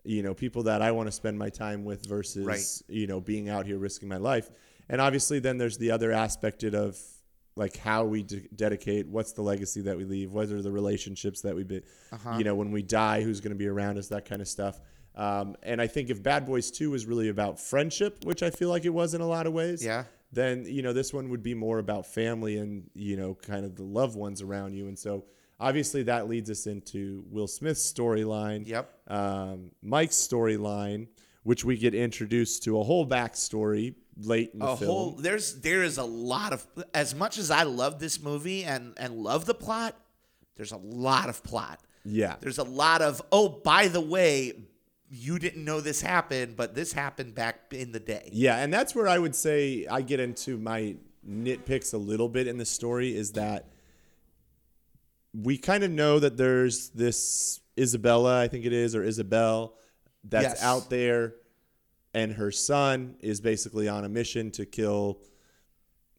you 0.05 0.23
know 0.23 0.33
people 0.33 0.63
that 0.63 0.81
I 0.81 0.91
want 0.91 1.07
to 1.07 1.11
spend 1.11 1.37
my 1.37 1.49
time 1.49 1.83
with 1.83 2.05
versus 2.05 2.45
Right. 2.45 2.63
you 2.87 3.07
know 3.07 3.19
being 3.19 3.49
out 3.49 3.65
here 3.65 3.77
risking 3.77 4.07
my 4.09 4.17
life. 4.17 4.49
And 4.89 5.01
obviously, 5.01 5.39
then 5.39 5.57
there's 5.57 5.77
the 5.77 5.91
other 5.91 6.11
aspect 6.11 6.63
of 6.63 6.99
like 7.55 7.77
how 7.77 8.05
we 8.05 8.21
de- 8.23 8.47
dedicate. 8.55 9.07
What's 9.07 9.31
the 9.33 9.41
legacy 9.41 9.81
that 9.81 9.97
we 9.97 10.03
leave? 10.05 10.31
What 10.33 10.49
are 10.51 10.61
the 10.61 10.71
relationships 10.71 11.41
that 11.41 11.55
we 11.55 11.63
be? 11.63 11.81
Uh-huh. 12.11 12.35
You 12.37 12.43
know, 12.43 12.53
when 12.55 12.71
we 12.71 12.83
die, 12.83 13.21
who's 13.21 13.39
going 13.41 13.53
to 13.53 13.57
be 13.57 13.67
around 13.67 13.97
us? 13.97 14.09
That 14.09 14.25
kind 14.25 14.41
of 14.41 14.47
stuff. 14.47 14.79
Um, 15.15 15.55
and 15.63 15.81
I 15.81 15.87
think 15.87 16.09
if 16.09 16.21
Bad 16.21 16.45
Boys 16.45 16.69
Two 16.69 16.91
was 16.91 17.05
really 17.05 17.29
about 17.29 17.59
friendship, 17.59 18.25
which 18.25 18.43
I 18.43 18.49
feel 18.49 18.69
like 18.69 18.85
it 18.85 18.93
was 18.93 19.13
in 19.13 19.21
a 19.21 19.27
lot 19.27 19.47
of 19.47 19.53
ways, 19.53 19.83
Yeah. 19.83 20.03
then 20.33 20.65
you 20.65 20.81
know 20.81 20.91
this 20.93 21.13
one 21.13 21.29
would 21.29 21.41
be 21.41 21.53
more 21.55 21.79
about 21.79 22.05
family 22.05 22.57
and 22.57 22.89
you 22.93 23.15
know 23.17 23.33
kind 23.35 23.65
of 23.65 23.75
the 23.75 23.83
loved 23.83 24.15
ones 24.17 24.41
around 24.41 24.73
you 24.73 24.87
and 24.87 24.99
so 24.99 25.23
obviously 25.59 26.03
that 26.03 26.27
leads 26.27 26.49
us 26.49 26.67
into 26.67 27.23
will 27.29 27.47
smith's 27.47 27.81
storyline 27.91 28.67
Yep. 28.67 28.89
um, 29.07 29.71
mike's 29.81 30.15
storyline 30.15 31.07
which 31.43 31.63
we 31.63 31.77
get 31.77 31.93
introduced 31.95 32.63
to 32.63 32.79
a 32.79 32.83
whole 32.83 33.07
backstory 33.07 33.95
late 34.17 34.51
in 34.53 34.59
the 34.59 34.65
A 34.65 34.77
film 34.77 34.89
whole 34.91 35.11
there's 35.11 35.61
there 35.61 35.83
is 35.83 35.97
a 35.97 36.03
lot 36.03 36.53
of 36.53 36.65
as 36.93 37.13
much 37.13 37.37
as 37.37 37.51
I 37.51 37.63
love 37.63 37.99
this 37.99 38.21
movie 38.21 38.63
and 38.63 38.93
and 38.97 39.15
love 39.17 39.45
the 39.45 39.53
plot, 39.53 39.95
there's 40.55 40.71
a 40.71 40.77
lot 40.77 41.27
of 41.29 41.43
plot. 41.43 41.79
yeah 42.05 42.35
There's 42.39 42.57
a 42.57 42.63
lot 42.63 43.01
of 43.01 43.21
oh 43.31 43.49
by 43.49 43.87
the 43.89 44.01
way, 44.01 44.53
you 45.09 45.37
didn't 45.37 45.63
know 45.63 45.81
this 45.81 46.01
happened, 46.01 46.55
but 46.55 46.73
this 46.75 46.93
happened 46.93 47.35
back 47.35 47.71
in 47.73 47.91
the 47.91 47.99
day. 47.99 48.29
yeah 48.33 48.57
and 48.57 48.73
that's 48.73 48.95
where 48.95 49.07
i 49.07 49.17
would 49.19 49.35
say 49.35 49.85
i 49.91 50.01
get 50.01 50.19
into 50.19 50.57
my 50.57 50.95
nitpicks 51.29 51.93
a 51.93 51.97
little 51.97 52.29
bit 52.29 52.47
in 52.47 52.57
the 52.57 52.65
story 52.65 53.15
is 53.15 53.33
that 53.33 53.67
we 55.43 55.57
kind 55.57 55.83
of 55.83 55.91
know 55.91 56.19
that 56.19 56.38
there's 56.38 56.89
this 56.89 57.59
Isabella, 57.77 58.41
I 58.41 58.47
think 58.47 58.65
it 58.65 58.73
is, 58.73 58.95
or 58.95 59.03
Isabel, 59.03 59.75
that's 60.23 60.43
Yes. 60.55 60.63
out 60.63 60.89
there, 60.89 61.36
and 62.13 62.33
her 62.33 62.51
son 62.51 63.15
is 63.19 63.41
basically 63.41 63.88
on 63.88 64.05
a 64.05 64.09
mission 64.09 64.51
to 64.51 64.65
kill 64.65 65.19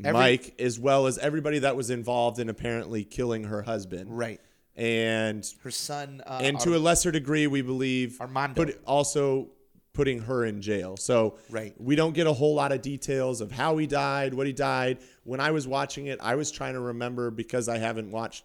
Every- 0.05 0.13
Mike, 0.13 0.55
as 0.61 0.79
well 0.79 1.07
as 1.07 1.17
everybody 1.19 1.61
that 1.61 1.75
was 1.77 1.89
involved 1.89 2.39
in 2.39 2.51
apparently 2.51 3.05
killing 3.05 3.45
her 3.45 3.63
husband. 3.63 4.17
Right. 4.17 4.41
And 4.75 5.43
Her 5.63 5.71
son 5.71 6.21
uh, 6.27 6.41
and 6.43 6.61
to 6.61 6.77
a 6.77 6.79
lesser 6.79 7.11
degree, 7.11 7.47
we 7.47 7.63
believe 7.63 8.21
Armando. 8.21 8.67
put, 8.67 8.79
also 8.87 9.49
putting 9.95 10.19
her 10.21 10.45
in 10.45 10.61
jail. 10.61 10.99
So 10.99 11.39
Right. 11.49 11.73
we 11.81 11.97
don't 11.97 12.13
get 12.13 12.27
a 12.27 12.33
whole 12.35 12.55
lot 12.55 12.73
of 12.73 12.83
details 12.83 13.41
of 13.41 13.51
how 13.51 13.79
he 13.79 13.87
died, 13.87 14.35
what 14.35 14.47
he 14.47 14.53
died. 14.53 14.99
When 15.25 15.41
I 15.41 15.51
was 15.53 15.67
watching 15.67 16.09
it, 16.09 16.19
I 16.21 16.35
was 16.35 16.51
trying 16.51 16.75
to 16.75 16.81
remember 16.81 17.31
because 17.31 17.67
I 17.71 17.79
haven't 17.79 18.11
watched 18.11 18.45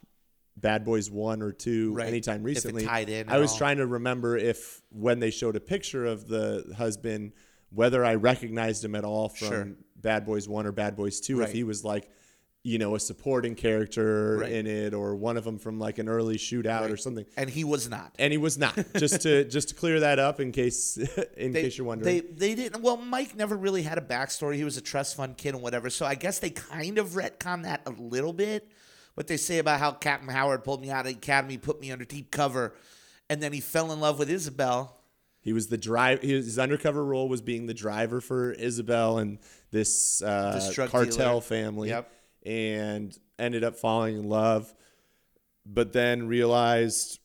Bad 0.58 0.84
Boys 0.86 1.10
One 1.10 1.42
or 1.42 1.52
Two 1.52 1.94
Right. 1.94 2.08
anytime 2.08 2.44
recently. 2.44 2.86
tied 2.86 3.10
in 3.10 3.30
I 3.30 3.38
was 3.40 3.52
all. 3.52 3.58
trying 3.58 3.78
to 3.78 3.88
remember 3.88 4.38
if 4.38 4.82
when 4.92 5.20
they 5.20 5.32
showed 5.32 5.56
a 5.56 5.60
picture 5.62 6.06
of 6.06 6.28
the 6.28 6.74
husband, 6.78 7.32
whether 7.70 8.04
I 8.06 8.16
recognized 8.16 8.84
him 8.84 8.96
at 8.96 9.04
all 9.06 9.30
from 9.30 9.48
Sure. 9.48 9.68
Bad 9.96 10.26
Boys 10.26 10.48
One 10.50 10.66
or 10.66 10.72
Bad 10.72 10.96
Boys 10.96 11.20
Two, 11.20 11.40
Right. 11.40 11.48
if 11.50 11.54
he 11.54 11.64
was 11.64 11.84
like. 11.84 12.10
You 12.64 12.78
know, 12.78 12.94
a 12.94 13.00
supporting 13.00 13.56
character 13.56 14.38
Right. 14.38 14.52
in 14.52 14.68
it, 14.68 14.94
or 14.94 15.16
one 15.16 15.36
of 15.36 15.44
them 15.44 15.58
from 15.58 15.80
like 15.80 15.98
an 15.98 16.08
early 16.08 16.36
shootout 16.38 16.92
or 16.92 16.96
something 16.96 17.26
and 17.36 17.50
he 17.50 17.64
was 17.64 17.90
not. 17.90 18.14
and 18.20 18.32
he 18.32 18.38
was 18.38 18.56
not. 18.56 18.76
just 18.98 19.22
to 19.24 19.46
just 19.46 19.70
to 19.70 19.74
clear 19.74 20.02
that 20.02 20.20
up 20.20 20.40
in 20.40 20.52
case 20.52 20.96
in 21.38 21.54
They, 21.54 21.64
case 21.64 21.80
you're 21.80 21.88
wondering. 21.88 22.18
they 22.18 22.20
they 22.20 22.54
didn't. 22.54 22.84
Well, 22.84 22.98
Mike 22.98 23.36
never 23.36 23.58
really 23.58 23.82
had 23.82 23.98
a 23.98 24.02
backstory. 24.02 24.58
He 24.58 24.64
was 24.64 24.78
a 24.78 24.82
trust 24.82 25.16
fund 25.16 25.38
kid 25.38 25.56
and 25.56 25.64
whatever. 25.64 25.90
So 25.90 26.06
I 26.06 26.14
guess 26.14 26.38
they 26.38 26.52
kind 26.52 27.00
of 27.00 27.14
retcon 27.14 27.64
that 27.64 27.82
a 27.88 27.92
little 28.00 28.32
bit. 28.32 28.70
What 29.16 29.28
they 29.28 29.38
say 29.38 29.58
about 29.60 29.80
how 29.80 29.92
Captain 29.92 30.30
Howard 30.30 30.64
pulled 30.64 30.82
me 30.82 30.90
out 30.90 31.02
of 31.06 31.12
the 31.12 31.18
academy, 31.18 31.58
put 31.58 31.82
me 31.82 31.92
under 31.92 32.06
deep 32.06 32.32
cover, 32.32 32.74
and 33.30 33.42
then 33.44 33.54
he 33.54 33.60
fell 33.60 33.92
in 33.92 34.00
love 34.00 34.18
with 34.20 34.30
Isabel. 34.30 34.98
he 35.44 35.54
was 35.54 35.68
the 35.68 35.78
drive. 35.78 36.22
His 36.22 36.60
undercover 36.60 37.04
role 37.04 37.28
was 37.28 37.42
being 37.42 37.66
the 37.66 37.74
driver 37.74 38.22
for 38.22 38.52
Isabel 38.54 39.18
and 39.18 39.40
this, 39.72 40.22
uh, 40.22 40.54
This 40.54 40.76
cartel 40.90 41.06
dealer. 41.40 41.42
family, 41.42 41.90
Yep. 41.90 42.12
and 42.46 43.18
ended 43.40 43.64
up 43.64 43.76
falling 43.76 44.18
in 44.18 44.30
love, 44.30 44.72
but 45.66 45.94
then 45.94 46.28
realized 46.28 47.20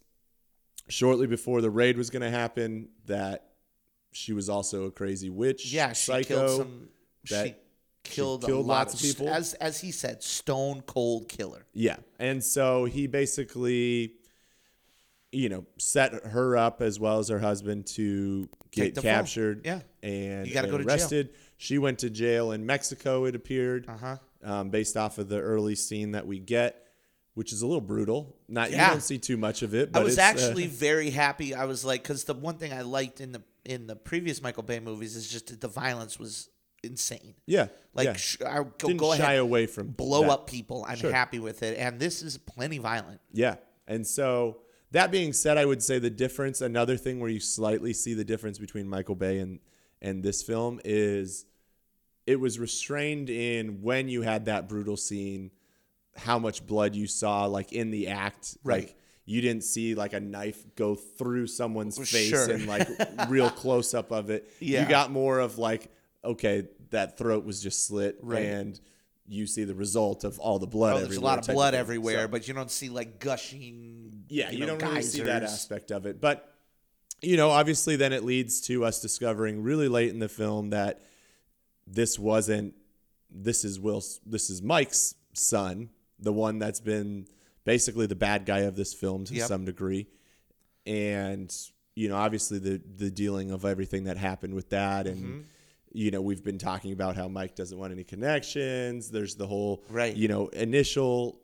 shortly 0.89 1.27
before 1.27 1.61
the 1.61 1.69
raid 1.71 1.97
was 1.99 2.09
going 2.11 2.23
to 2.23 2.31
happen 2.31 2.89
that 3.05 3.51
she 4.13 4.33
was 4.33 4.49
also 4.49 4.85
a 4.85 4.91
crazy 4.91 5.29
witch. 5.29 5.71
Yeah, 5.73 5.93
she 5.93 6.07
psycho. 6.07 6.29
killed 6.47 6.57
some. 6.59 6.89
that 7.31 7.47
she 7.49 7.55
killed, 8.11 8.45
killed 8.45 8.65
a 8.65 8.69
lot 8.69 8.89
lots 8.89 8.95
of 8.95 9.01
people. 9.01 9.29
As 9.29 9.55
as 9.55 9.81
he 9.81 9.91
said, 9.93 10.23
stone 10.23 10.83
cold 10.83 11.29
killer. 11.29 11.67
Yeah. 11.73 11.97
And 12.19 12.43
so 12.43 12.85
he 12.85 13.07
basically, 13.07 14.13
you 15.33 15.49
know, 15.49 15.65
set 15.79 16.13
her 16.27 16.57
up 16.57 16.81
as 16.81 16.99
well 17.01 17.19
as 17.19 17.29
her 17.29 17.39
husband 17.39 17.87
to 17.89 18.49
Take 18.73 18.95
get 18.95 19.03
captured. 19.03 19.63
Yeah. 19.65 19.81
And, 20.03 20.47
You 20.47 20.55
gotta 20.55 20.69
go 20.69 20.79
to 20.79 20.85
jail. 20.85 20.93
arrested. 20.93 21.31
She 21.59 21.79
went 21.79 21.99
to 22.01 22.11
jail 22.11 22.53
in 22.53 22.65
Mexico, 22.67 23.25
it 23.25 23.35
appeared, 23.35 23.87
Uh-huh. 23.89 24.17
um, 24.43 24.71
based 24.71 24.97
off 24.97 25.19
of 25.19 25.29
the 25.29 25.41
early 25.41 25.75
scene 25.75 26.13
that 26.13 26.27
we 26.27 26.39
get, 26.39 26.87
which 27.35 27.53
is 27.53 27.63
a 27.63 27.67
little 27.67 27.81
brutal. 27.81 28.37
Not 28.49 28.71
Yeah. 28.71 28.87
You 28.87 28.91
don't 28.93 29.01
see 29.03 29.19
too 29.19 29.37
much 29.37 29.63
of 29.63 29.75
it, 29.75 29.93
but 29.93 30.01
I 30.01 30.05
was 30.05 30.19
uh, 30.19 30.23
actually 30.23 30.67
very 30.67 31.11
happy. 31.11 31.55
I 31.55 31.65
was 31.65 31.85
like, 31.85 32.03
because 32.03 32.25
the 32.25 32.35
one 32.35 32.59
thing 32.59 32.73
I 32.73 32.83
liked 32.83 33.21
in 33.21 33.33
the 33.33 33.43
in 33.65 33.89
the 33.89 33.97
previous 33.97 34.41
Michael 34.41 34.63
Bay 34.63 34.79
movies 34.79 35.17
is 35.17 35.29
just 35.29 35.49
that 35.49 35.61
the 35.61 35.67
violence 35.69 36.21
was 36.21 36.49
insane. 36.83 37.35
yeah. 37.47 37.69
Like, 37.95 38.05
yeah. 38.07 38.13
sh- 38.17 38.37
I 38.47 38.57
go, 38.59 38.71
Didn't 38.79 38.97
go 38.99 39.15
shy 39.15 39.23
ahead, 39.25 39.39
away 39.39 39.65
from 39.67 39.89
blow 39.89 40.23
that. 40.23 40.31
up 40.31 40.47
people. 40.47 40.85
I'm 40.87 40.97
Sure. 40.99 41.11
happy 41.11 41.39
with 41.39 41.63
it, 41.63 41.79
and 41.79 41.99
this 41.99 42.21
is 42.23 42.37
plenty 42.37 42.77
violent. 42.77 43.21
Yeah. 43.33 43.57
And 43.87 44.07
so 44.07 44.59
that 44.91 45.11
being 45.11 45.33
said, 45.33 45.57
I 45.57 45.65
would 45.65 45.83
say 45.83 45.99
the 45.99 46.11
difference, 46.11 46.61
another 46.61 46.99
thing 46.99 47.21
where 47.21 47.31
you 47.31 47.41
slightly 47.41 47.95
see 47.95 48.13
the 48.13 48.25
difference 48.25 48.59
between 48.59 48.87
Michael 48.89 49.15
Bay 49.15 49.39
and 49.39 49.61
and 50.03 50.23
this 50.23 50.43
film 50.43 50.79
is 50.85 51.47
it 52.27 52.39
was 52.39 52.59
restrained 52.59 53.31
in 53.31 53.81
when 53.81 54.09
you 54.11 54.21
had 54.23 54.45
that 54.45 54.69
brutal 54.69 54.99
scene, 54.99 55.51
how 56.17 56.39
much 56.39 56.67
blood 56.67 56.95
you 56.95 57.07
saw 57.07 57.47
like 57.47 57.73
in 57.73 57.91
the 57.91 58.09
act. 58.09 58.59
Right. 58.63 58.89
Like 58.89 58.97
you 59.25 59.41
didn't 59.41 59.65
see 59.65 59.95
like 59.95 60.13
a 60.13 60.21
knife 60.21 60.63
go 60.77 60.95
through 60.95 61.47
someone's 61.47 61.97
face 62.11 62.29
Sure. 62.29 62.51
and 62.51 62.67
like 62.67 62.87
real 63.31 63.49
close 63.63 63.95
up 63.95 64.13
of 64.13 64.29
it. 64.29 64.49
Yeah. 64.61 64.83
You 64.83 64.89
got 64.89 65.11
more 65.11 65.39
of 65.39 65.57
like, 65.59 65.89
okay, 66.27 66.69
that 66.91 67.19
throat 67.19 67.45
was 67.45 67.63
just 67.63 67.87
slit 67.87 68.19
Right. 68.23 68.45
and 68.45 68.81
you 69.29 69.47
see 69.47 69.65
the 69.65 69.75
result 69.75 70.23
of 70.23 70.39
all 70.39 70.59
the 70.61 70.67
blood 70.69 70.93
Oh, 70.93 70.97
everywhere. 70.99 71.09
there's 71.09 71.17
a 71.19 71.25
lot 71.25 71.39
of 71.49 71.55
blood 71.55 71.73
thing. 71.73 71.81
everywhere, 71.81 72.23
So- 72.25 72.29
but 72.29 72.47
you 72.47 72.55
don't 72.55 72.71
see 72.71 72.89
like 72.89 73.19
gushing. 73.19 74.25
yeah, 74.29 74.51
you, 74.51 74.61
know, 74.61 74.77
don't 74.79 74.89
really 74.91 75.03
see 75.03 75.23
that 75.23 75.43
aspect 75.43 75.91
of 75.91 76.07
it. 76.07 76.21
But 76.21 76.53
you 77.23 77.37
know, 77.39 77.49
obviously, 77.51 77.97
then 77.97 78.13
it 78.13 78.25
leads 78.25 78.61
to 78.63 78.85
us 78.85 79.01
discovering 79.01 79.63
really 79.63 79.89
late 79.89 80.11
in 80.11 80.19
the 80.21 80.29
film 80.29 80.71
that 80.71 81.01
this 81.87 82.19
wasn't. 82.19 82.75
This 83.31 83.65
is 83.65 83.81
Will's. 83.81 84.21
This 84.27 84.51
is 84.51 84.63
Mike's 84.63 85.15
son, 85.33 85.89
the 86.19 86.33
one 86.33 86.59
that's 86.59 86.81
been 86.81 87.27
basically 87.65 88.07
the 88.07 88.15
bad 88.15 88.45
guy 88.47 88.61
of 88.61 88.77
this 88.77 88.93
film 88.95 89.25
to 89.25 89.35
Yep. 89.35 89.49
some 89.49 89.65
degree, 89.65 90.07
and 90.87 91.53
you 91.95 92.09
know, 92.09 92.17
obviously 92.17 92.59
the 92.59 92.81
the 92.97 93.11
dealing 93.11 93.51
of 93.51 93.65
everything 93.65 94.05
that 94.05 94.17
happened 94.19 94.55
with 94.55 94.69
that 94.71 95.07
and. 95.07 95.17
Mm-hmm. 95.19 95.41
You 95.97 96.11
know, 96.11 96.21
we've 96.21 96.45
been 96.45 96.59
talking 96.59 96.93
about 96.93 97.17
how 97.17 97.27
Mike 97.27 97.55
doesn't 97.57 97.79
want 97.79 97.91
any 97.91 98.05
connections. 98.05 99.11
There's 99.11 99.35
the 99.35 99.47
whole, 99.47 99.83
Right. 99.89 100.15
you 100.15 100.29
know, 100.29 100.49
initial 100.49 101.41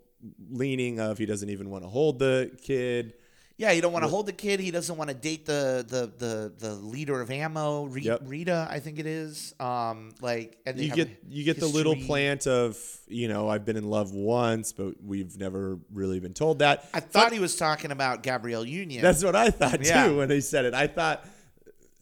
leaning 0.50 1.00
of 1.00 1.16
he 1.16 1.24
doesn't 1.24 1.48
even 1.48 1.70
want 1.70 1.84
to 1.84 1.88
hold 1.88 2.18
the 2.18 2.50
kid. 2.62 3.14
Yeah, 3.56 3.70
you 3.72 3.80
don't 3.80 3.92
want 3.94 4.02
to 4.04 4.08
hold 4.10 4.26
the 4.26 4.32
kid. 4.32 4.60
He 4.60 4.70
doesn't 4.70 4.94
want 4.96 5.08
to 5.08 5.14
date 5.14 5.46
the 5.46 5.84
the 5.88 6.12
the 6.18 6.52
the 6.58 6.74
leader 6.74 7.18
of 7.20 7.30
ammo, 7.30 7.84
Re- 7.84 8.02
Yep. 8.02 8.20
Rita, 8.26 8.66
I 8.70 8.78
think 8.80 8.98
it 8.98 9.06
is. 9.06 9.54
Um, 9.58 10.10
like 10.20 10.58
and 10.66 10.78
you 10.78 10.90
get 10.90 11.08
you 11.30 11.44
get 11.44 11.58
the 11.58 11.66
little 11.66 11.96
plant 11.96 12.46
of 12.46 12.76
you 13.08 13.28
know 13.28 13.48
I've 13.48 13.64
been 13.64 13.76
in 13.78 13.88
love 13.88 14.12
once, 14.12 14.72
but 14.72 15.02
we've 15.02 15.38
never 15.38 15.78
really 15.94 16.20
been 16.20 16.34
told 16.34 16.58
that. 16.58 16.88
I 16.92 17.00
thought 17.00 17.32
he 17.32 17.38
was 17.40 17.56
talking 17.56 17.90
about 17.90 18.22
Gabrielle 18.22 18.66
Union. 18.66 19.00
That's 19.00 19.24
what 19.24 19.34
I 19.36 19.50
thought 19.50 19.80
too 19.82 19.88
Yeah. 19.88 20.10
when 20.10 20.28
he 20.28 20.40
said 20.42 20.66
it. 20.66 20.74
I 20.74 20.88
thought 20.88 21.24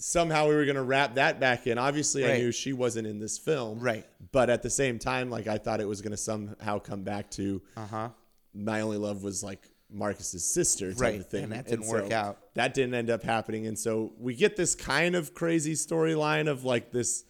somehow 0.01 0.48
we 0.48 0.55
were 0.55 0.64
gonna 0.64 0.82
wrap 0.82 1.14
that 1.14 1.38
back 1.38 1.66
in. 1.66 1.78
Obviously, 1.78 2.24
I 2.30 2.38
knew 2.38 2.53
she 2.53 2.72
wasn't 2.72 3.07
in 3.07 3.18
this 3.18 3.38
film, 3.38 3.78
Right. 3.78 4.07
But 4.32 4.51
at 4.51 4.62
the 4.62 4.70
same 4.70 4.98
time, 4.98 5.30
like 5.30 5.46
I 5.46 5.59
thought 5.59 5.80
it 5.80 5.88
was 5.88 6.01
gonna 6.01 6.16
somehow 6.16 6.78
come 6.78 7.03
back 7.03 7.30
to 7.32 7.62
uh 7.76 7.86
huh. 7.86 8.09
my 8.55 8.80
only 8.80 8.96
love 8.96 9.22
was 9.22 9.42
like 9.42 9.68
Marcus's 9.92 10.44
sister, 10.44 10.92
type 10.92 11.01
Right, 11.01 11.20
of 11.20 11.26
thing, 11.26 11.44
and 11.44 11.53
that 11.53 11.66
didn't 11.66 11.86
work 11.86 12.11
so 12.11 12.16
out. 12.16 12.38
That 12.55 12.74
didn't 12.74 12.94
end 12.94 13.11
up 13.11 13.22
happening, 13.22 13.66
and 13.66 13.78
so 13.78 14.12
we 14.18 14.34
get 14.34 14.57
this 14.57 14.74
kind 14.74 15.14
of 15.14 15.34
crazy 15.34 15.74
storyline 15.74 16.48
of 16.48 16.64
like 16.64 16.90
this, 16.92 17.24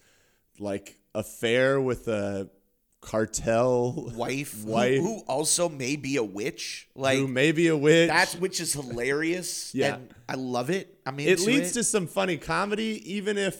like 0.59 0.99
affair 1.13 1.81
with 1.81 2.07
a 2.07 2.49
cartel 3.01 4.11
Wife, 4.15 4.61
who- 4.63 4.71
wife 4.71 4.99
who, 4.99 5.19
also 5.27 5.67
may 5.67 5.95
be 5.95 6.17
a 6.17 6.23
witch. 6.23 6.87
Like 6.95 7.17
who 7.17 7.27
may 7.27 7.51
be 7.51 7.67
a 7.67 7.75
witch. 7.75 8.09
That 8.09 8.31
which 8.33 8.59
is 8.59 8.73
hilarious. 8.73 9.73
Yeah. 9.75 9.95
and 9.95 10.13
I 10.29 10.35
love 10.35 10.69
it. 10.69 10.99
I 11.05 11.11
mean, 11.11 11.27
it 11.27 11.39
leads 11.41 11.73
to 11.73 11.83
some 11.83 12.07
funny 12.07 12.37
comedy, 12.37 13.01
even 13.13 13.37
if 13.37 13.59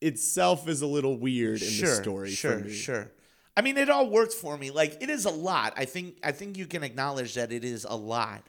itself 0.00 0.68
is 0.68 0.82
a 0.82 0.86
little 0.86 1.16
weird 1.16 1.60
in 1.62 1.68
sure, 1.68 1.88
the 1.88 2.02
story. 2.02 2.30
Sure, 2.30 2.58
for 2.58 2.64
me. 2.64 2.72
sure. 2.72 3.12
I 3.56 3.60
mean, 3.60 3.76
it 3.76 3.90
all 3.90 4.08
worked 4.08 4.32
for 4.32 4.56
me. 4.56 4.70
Like 4.70 4.96
it 5.00 5.10
is 5.10 5.24
a 5.24 5.30
lot. 5.30 5.74
I 5.76 5.84
think. 5.84 6.18
I 6.22 6.32
think 6.32 6.56
you 6.56 6.66
can 6.66 6.82
acknowledge 6.82 7.34
that 7.34 7.52
it 7.52 7.64
is 7.64 7.84
a 7.84 7.96
lot, 7.96 8.42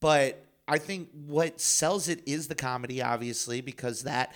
but 0.00 0.44
I 0.66 0.78
think 0.78 1.08
what 1.26 1.60
sells 1.60 2.08
it 2.08 2.22
is 2.26 2.48
the 2.48 2.54
comedy, 2.56 3.00
obviously, 3.00 3.60
because 3.60 4.02
that 4.02 4.34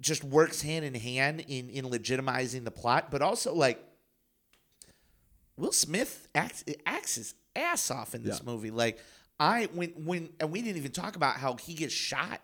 just 0.00 0.24
works 0.24 0.62
hand 0.62 0.84
in 0.84 0.94
hand 0.94 1.44
in 1.48 1.68
in 1.68 1.84
legitimizing 1.84 2.64
the 2.64 2.70
plot, 2.70 3.10
but 3.10 3.20
also 3.22 3.54
like 3.54 3.82
Will 5.58 5.72
Smith 5.72 6.28
acts 6.34 6.64
acts 6.86 7.16
his 7.16 7.34
ass 7.56 7.90
off 7.90 8.14
in 8.14 8.22
this 8.22 8.38
Yeah. 8.38 8.50
movie. 8.50 8.70
Like 8.70 8.98
I 9.40 9.68
when 9.74 9.90
when 10.04 10.30
and 10.40 10.50
we 10.50 10.62
didn't 10.62 10.78
even 10.78 10.92
talk 10.92 11.16
about 11.16 11.36
how 11.36 11.54
he 11.56 11.74
gets 11.74 11.92
shot. 11.94 12.40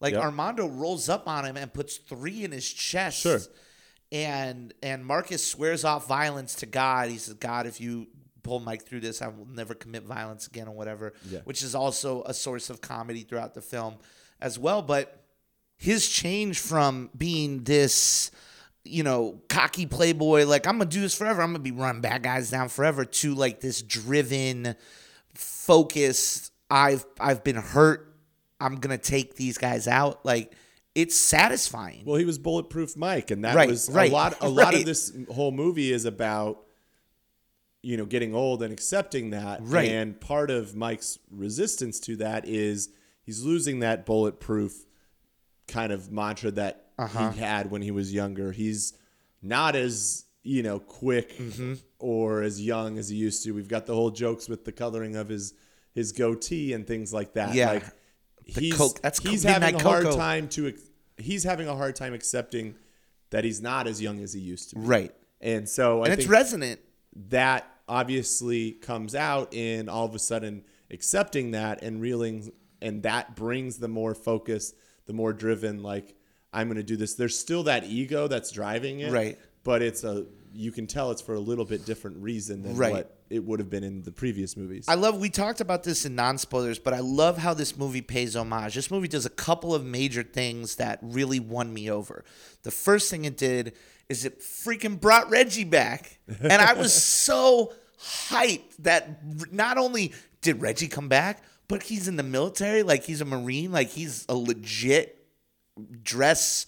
Like 0.00 0.14
Yep. 0.14 0.22
Armando 0.22 0.66
rolls 0.66 1.08
up 1.08 1.26
on 1.28 1.44
him 1.44 1.56
and 1.56 1.72
puts 1.72 1.96
three 1.96 2.44
in 2.44 2.52
his 2.52 2.70
chest. 2.70 3.20
Sure. 3.20 3.40
And 4.12 4.72
and 4.82 5.04
Marcus 5.04 5.44
swears 5.46 5.84
off 5.84 6.06
violence 6.06 6.54
to 6.56 6.66
God. 6.66 7.08
He 7.10 7.18
says, 7.18 7.34
God, 7.34 7.66
if 7.66 7.80
you 7.80 8.06
pull 8.42 8.60
Mike 8.60 8.86
through 8.86 9.00
this, 9.00 9.20
I 9.20 9.28
will 9.28 9.46
never 9.46 9.74
commit 9.74 10.04
violence 10.04 10.46
again 10.46 10.68
or 10.68 10.74
whatever. 10.74 11.12
Yeah. 11.28 11.40
Which 11.44 11.62
is 11.62 11.74
also 11.74 12.22
a 12.24 12.32
source 12.34 12.70
of 12.70 12.80
comedy 12.80 13.22
throughout 13.22 13.54
the 13.54 13.62
film 13.62 13.96
as 14.40 14.58
well. 14.58 14.82
But 14.82 15.24
his 15.76 16.08
change 16.08 16.60
from 16.60 17.10
being 17.16 17.64
this, 17.64 18.30
you 18.86 19.02
know, 19.02 19.40
cocky 19.48 19.86
playboy, 19.86 20.44
like 20.44 20.66
I'm 20.66 20.78
gonna 20.78 20.90
do 20.90 21.00
this 21.00 21.14
forever, 21.16 21.42
I'm 21.42 21.48
gonna 21.50 21.60
be 21.60 21.72
running 21.72 22.00
bad 22.00 22.22
guys 22.22 22.50
down 22.50 22.68
forever, 22.68 23.04
to 23.04 23.34
like 23.34 23.60
this 23.60 23.82
driven, 23.82 24.74
focused, 25.34 26.52
I've 26.70 27.04
I've 27.20 27.44
been 27.44 27.56
hurt, 27.56 28.14
I'm 28.60 28.76
gonna 28.76 28.98
take 28.98 29.36
these 29.36 29.58
guys 29.58 29.86
out. 29.88 30.24
Like 30.24 30.52
it's 30.94 31.16
satisfying. 31.16 32.02
Well, 32.06 32.16
he 32.16 32.24
was 32.24 32.38
bulletproof 32.38 32.96
Mike, 32.96 33.30
and 33.30 33.44
that 33.44 33.54
Right, 33.54 33.68
was 33.68 33.90
right, 33.90 34.10
a 34.10 34.14
lot. 34.14 34.36
A 34.40 34.48
lot 34.48 34.74
of 34.74 34.84
this 34.84 35.12
whole 35.30 35.52
movie 35.52 35.92
is 35.92 36.04
about 36.06 36.62
you 37.82 37.96
know 37.96 38.06
getting 38.06 38.34
old 38.34 38.62
and 38.62 38.72
accepting 38.72 39.30
that. 39.30 39.60
Right. 39.62 39.90
And 39.90 40.18
part 40.20 40.50
of 40.50 40.74
Mike's 40.74 41.18
resistance 41.30 42.00
to 42.00 42.16
that 42.16 42.48
is 42.48 42.88
he's 43.22 43.42
losing 43.42 43.80
that 43.80 44.06
bulletproof 44.06 44.86
kind 45.68 45.92
of 45.92 46.10
mantra 46.10 46.50
that 46.52 46.85
Uh-huh. 46.98 47.30
he 47.30 47.40
had 47.40 47.70
when 47.70 47.82
he 47.82 47.90
was 47.90 48.12
younger. 48.12 48.52
He's 48.52 48.94
not 49.42 49.76
as 49.76 50.24
you 50.42 50.62
know 50.62 50.78
quick 50.78 51.36
Mm-hmm. 51.38 51.74
or 51.98 52.42
as 52.42 52.60
young 52.60 52.98
as 52.98 53.08
he 53.08 53.16
used 53.16 53.42
to. 53.44 53.52
We've 53.52 53.68
got 53.68 53.86
the 53.86 53.94
whole 53.94 54.10
jokes 54.10 54.48
with 54.48 54.64
the 54.64 54.72
coloring 54.72 55.16
of 55.16 55.28
his 55.28 55.54
his 55.94 56.12
goatee 56.12 56.72
and 56.72 56.86
things 56.86 57.12
like 57.12 57.34
that. 57.34 57.54
Yeah. 57.54 57.72
Like 57.72 57.84
he's 58.44 58.74
coke- 58.76 59.00
that's 59.02 59.18
he's 59.18 59.42
having 59.42 59.74
a 59.74 59.82
hard 59.82 60.04
cocoa. 60.04 60.16
time 60.16 60.48
to 60.50 60.72
he's 61.16 61.42
having 61.44 61.68
a 61.68 61.74
hard 61.74 61.96
time 61.96 62.14
accepting 62.14 62.74
that 63.30 63.42
he's 63.44 63.60
not 63.60 63.86
as 63.86 64.00
young 64.00 64.20
as 64.22 64.32
he 64.32 64.40
used 64.40 64.70
to 64.70 64.76
be. 64.76 64.82
Right. 64.82 65.14
And 65.40 65.68
so 65.68 66.02
I 66.02 66.04
And 66.04 66.12
it's 66.14 66.22
think 66.22 66.32
resonant. 66.32 66.80
that 67.30 67.66
obviously 67.88 68.72
comes 68.72 69.14
out 69.14 69.52
in 69.54 69.88
all 69.88 70.04
of 70.06 70.14
a 70.14 70.18
sudden 70.18 70.62
accepting 70.90 71.52
that 71.52 71.82
and 71.82 72.00
reeling 72.00 72.52
and 72.82 73.02
that 73.02 73.34
brings 73.34 73.78
the 73.78 73.88
more 73.88 74.14
focus 74.14 74.74
the 75.06 75.12
more 75.12 75.32
driven 75.32 75.82
like 75.82 76.14
i'm 76.56 76.66
going 76.68 76.76
to 76.76 76.82
do 76.82 76.96
this 76.96 77.14
there's 77.14 77.38
still 77.38 77.62
that 77.64 77.84
ego 77.84 78.26
that's 78.28 78.50
driving 78.50 79.00
it 79.00 79.12
Right. 79.12 79.38
but 79.64 79.82
it's 79.82 80.02
a 80.04 80.26
you 80.52 80.72
can 80.72 80.86
tell 80.86 81.10
it's 81.10 81.20
for 81.20 81.34
a 81.34 81.40
little 81.40 81.66
bit 81.66 81.84
different 81.84 82.16
reason 82.22 82.62
than 82.62 82.76
Right. 82.76 82.92
what 82.92 83.12
it 83.28 83.44
would 83.44 83.58
have 83.60 83.68
been 83.68 83.84
in 83.84 84.02
the 84.02 84.10
previous 84.12 84.56
movies 84.56 84.86
I 84.88 84.94
love. 84.94 85.18
We 85.18 85.28
talked 85.30 85.60
about 85.60 85.82
this 85.82 86.06
in 86.06 86.14
non 86.14 86.38
spoilers, 86.38 86.78
but 86.78 86.94
I 86.94 87.00
love 87.00 87.36
how 87.38 87.52
this 87.54 87.76
movie 87.76 88.00
pays 88.00 88.36
homage. 88.36 88.74
This 88.76 88.90
movie 88.90 89.08
does 89.08 89.26
a 89.26 89.30
couple 89.30 89.74
of 89.74 89.84
major 89.84 90.22
things 90.22 90.76
that 90.76 91.00
really 91.02 91.40
won 91.40 91.74
me 91.74 91.90
over. 91.90 92.24
The 92.62 92.70
first 92.70 93.10
thing 93.10 93.24
it 93.26 93.36
did 93.36 93.74
is 94.08 94.24
it 94.24 94.40
freaking 94.40 94.98
brought 95.00 95.28
Reggie 95.28 95.64
back, 95.64 96.20
and 96.40 96.52
I 96.62 96.72
was 96.74 96.94
so 96.94 97.72
hyped 98.00 98.76
that 98.78 99.52
not 99.52 99.76
only 99.78 100.12
did 100.40 100.60
Reggie 100.62 100.88
come 100.88 101.08
back, 101.08 101.42
but 101.68 101.82
he's 101.82 102.06
in 102.08 102.16
the 102.16 102.22
military, 102.22 102.82
like 102.82 103.02
he's 103.04 103.20
a 103.20 103.24
marine, 103.26 103.72
like 103.72 103.90
he's 103.90 104.24
a 104.28 104.34
legit 104.34 105.25
dress, 106.02 106.66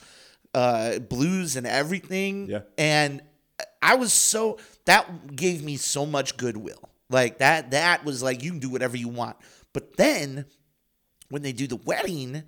uh, 0.54 0.98
blues 0.98 1.56
and 1.56 1.66
everything. 1.66 2.48
Yeah. 2.48 2.60
And 2.76 3.22
I 3.82 3.96
was 3.96 4.12
so 4.12 4.58
that 4.86 5.34
gave 5.34 5.62
me 5.62 5.76
so 5.76 6.06
much 6.06 6.36
goodwill. 6.36 6.88
Like 7.10 7.38
that 7.38 7.70
that 7.70 8.04
was 8.04 8.22
like 8.22 8.42
you 8.42 8.50
can 8.50 8.60
do 8.60 8.70
whatever 8.70 8.96
you 8.96 9.08
want. 9.08 9.36
But 9.72 9.96
then 9.96 10.46
when 11.30 11.42
they 11.42 11.52
do 11.52 11.66
the 11.66 11.76
wedding 11.76 12.42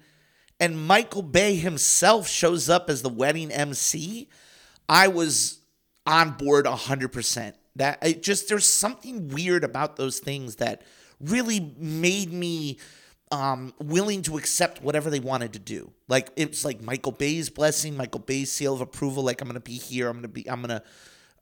and 0.58 0.86
Michael 0.86 1.22
Bay 1.22 1.56
himself 1.56 2.28
shows 2.28 2.68
up 2.68 2.90
as 2.90 3.02
the 3.02 3.08
wedding 3.08 3.50
MC, 3.50 4.28
I 4.88 5.08
was 5.08 5.60
on 6.06 6.32
board 6.32 6.66
100%. 6.66 7.54
That 7.76 7.98
it 8.04 8.22
just 8.22 8.48
there's 8.48 8.66
something 8.66 9.28
weird 9.28 9.64
about 9.64 9.96
those 9.96 10.18
things 10.18 10.56
that 10.56 10.82
really 11.20 11.74
made 11.78 12.32
me 12.32 12.78
um, 13.30 13.72
willing 13.78 14.22
to 14.22 14.36
accept 14.36 14.82
whatever 14.82 15.10
they 15.10 15.20
wanted 15.20 15.52
to 15.52 15.58
do. 15.58 15.92
Like 16.08 16.30
it's 16.36 16.64
like 16.64 16.82
Michael 16.82 17.12
Bay's 17.12 17.50
blessing, 17.50 17.96
Michael 17.96 18.20
Bay's 18.20 18.50
seal 18.50 18.74
of 18.74 18.80
approval. 18.80 19.22
Like 19.22 19.40
I'm 19.40 19.48
gonna 19.48 19.60
be 19.60 19.78
here. 19.78 20.08
I'm 20.08 20.16
gonna 20.16 20.28
be. 20.28 20.48
I'm 20.48 20.60
gonna. 20.60 20.82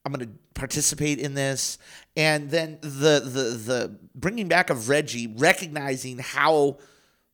I'm 0.04 0.12
gonna 0.12 0.30
participate 0.54 1.18
in 1.18 1.34
this. 1.34 1.76
And 2.16 2.50
then 2.50 2.78
the 2.80 3.20
the 3.20 3.58
the 3.58 3.98
bringing 4.14 4.48
back 4.48 4.70
of 4.70 4.88
Reggie, 4.88 5.26
recognizing 5.26 6.18
how 6.18 6.78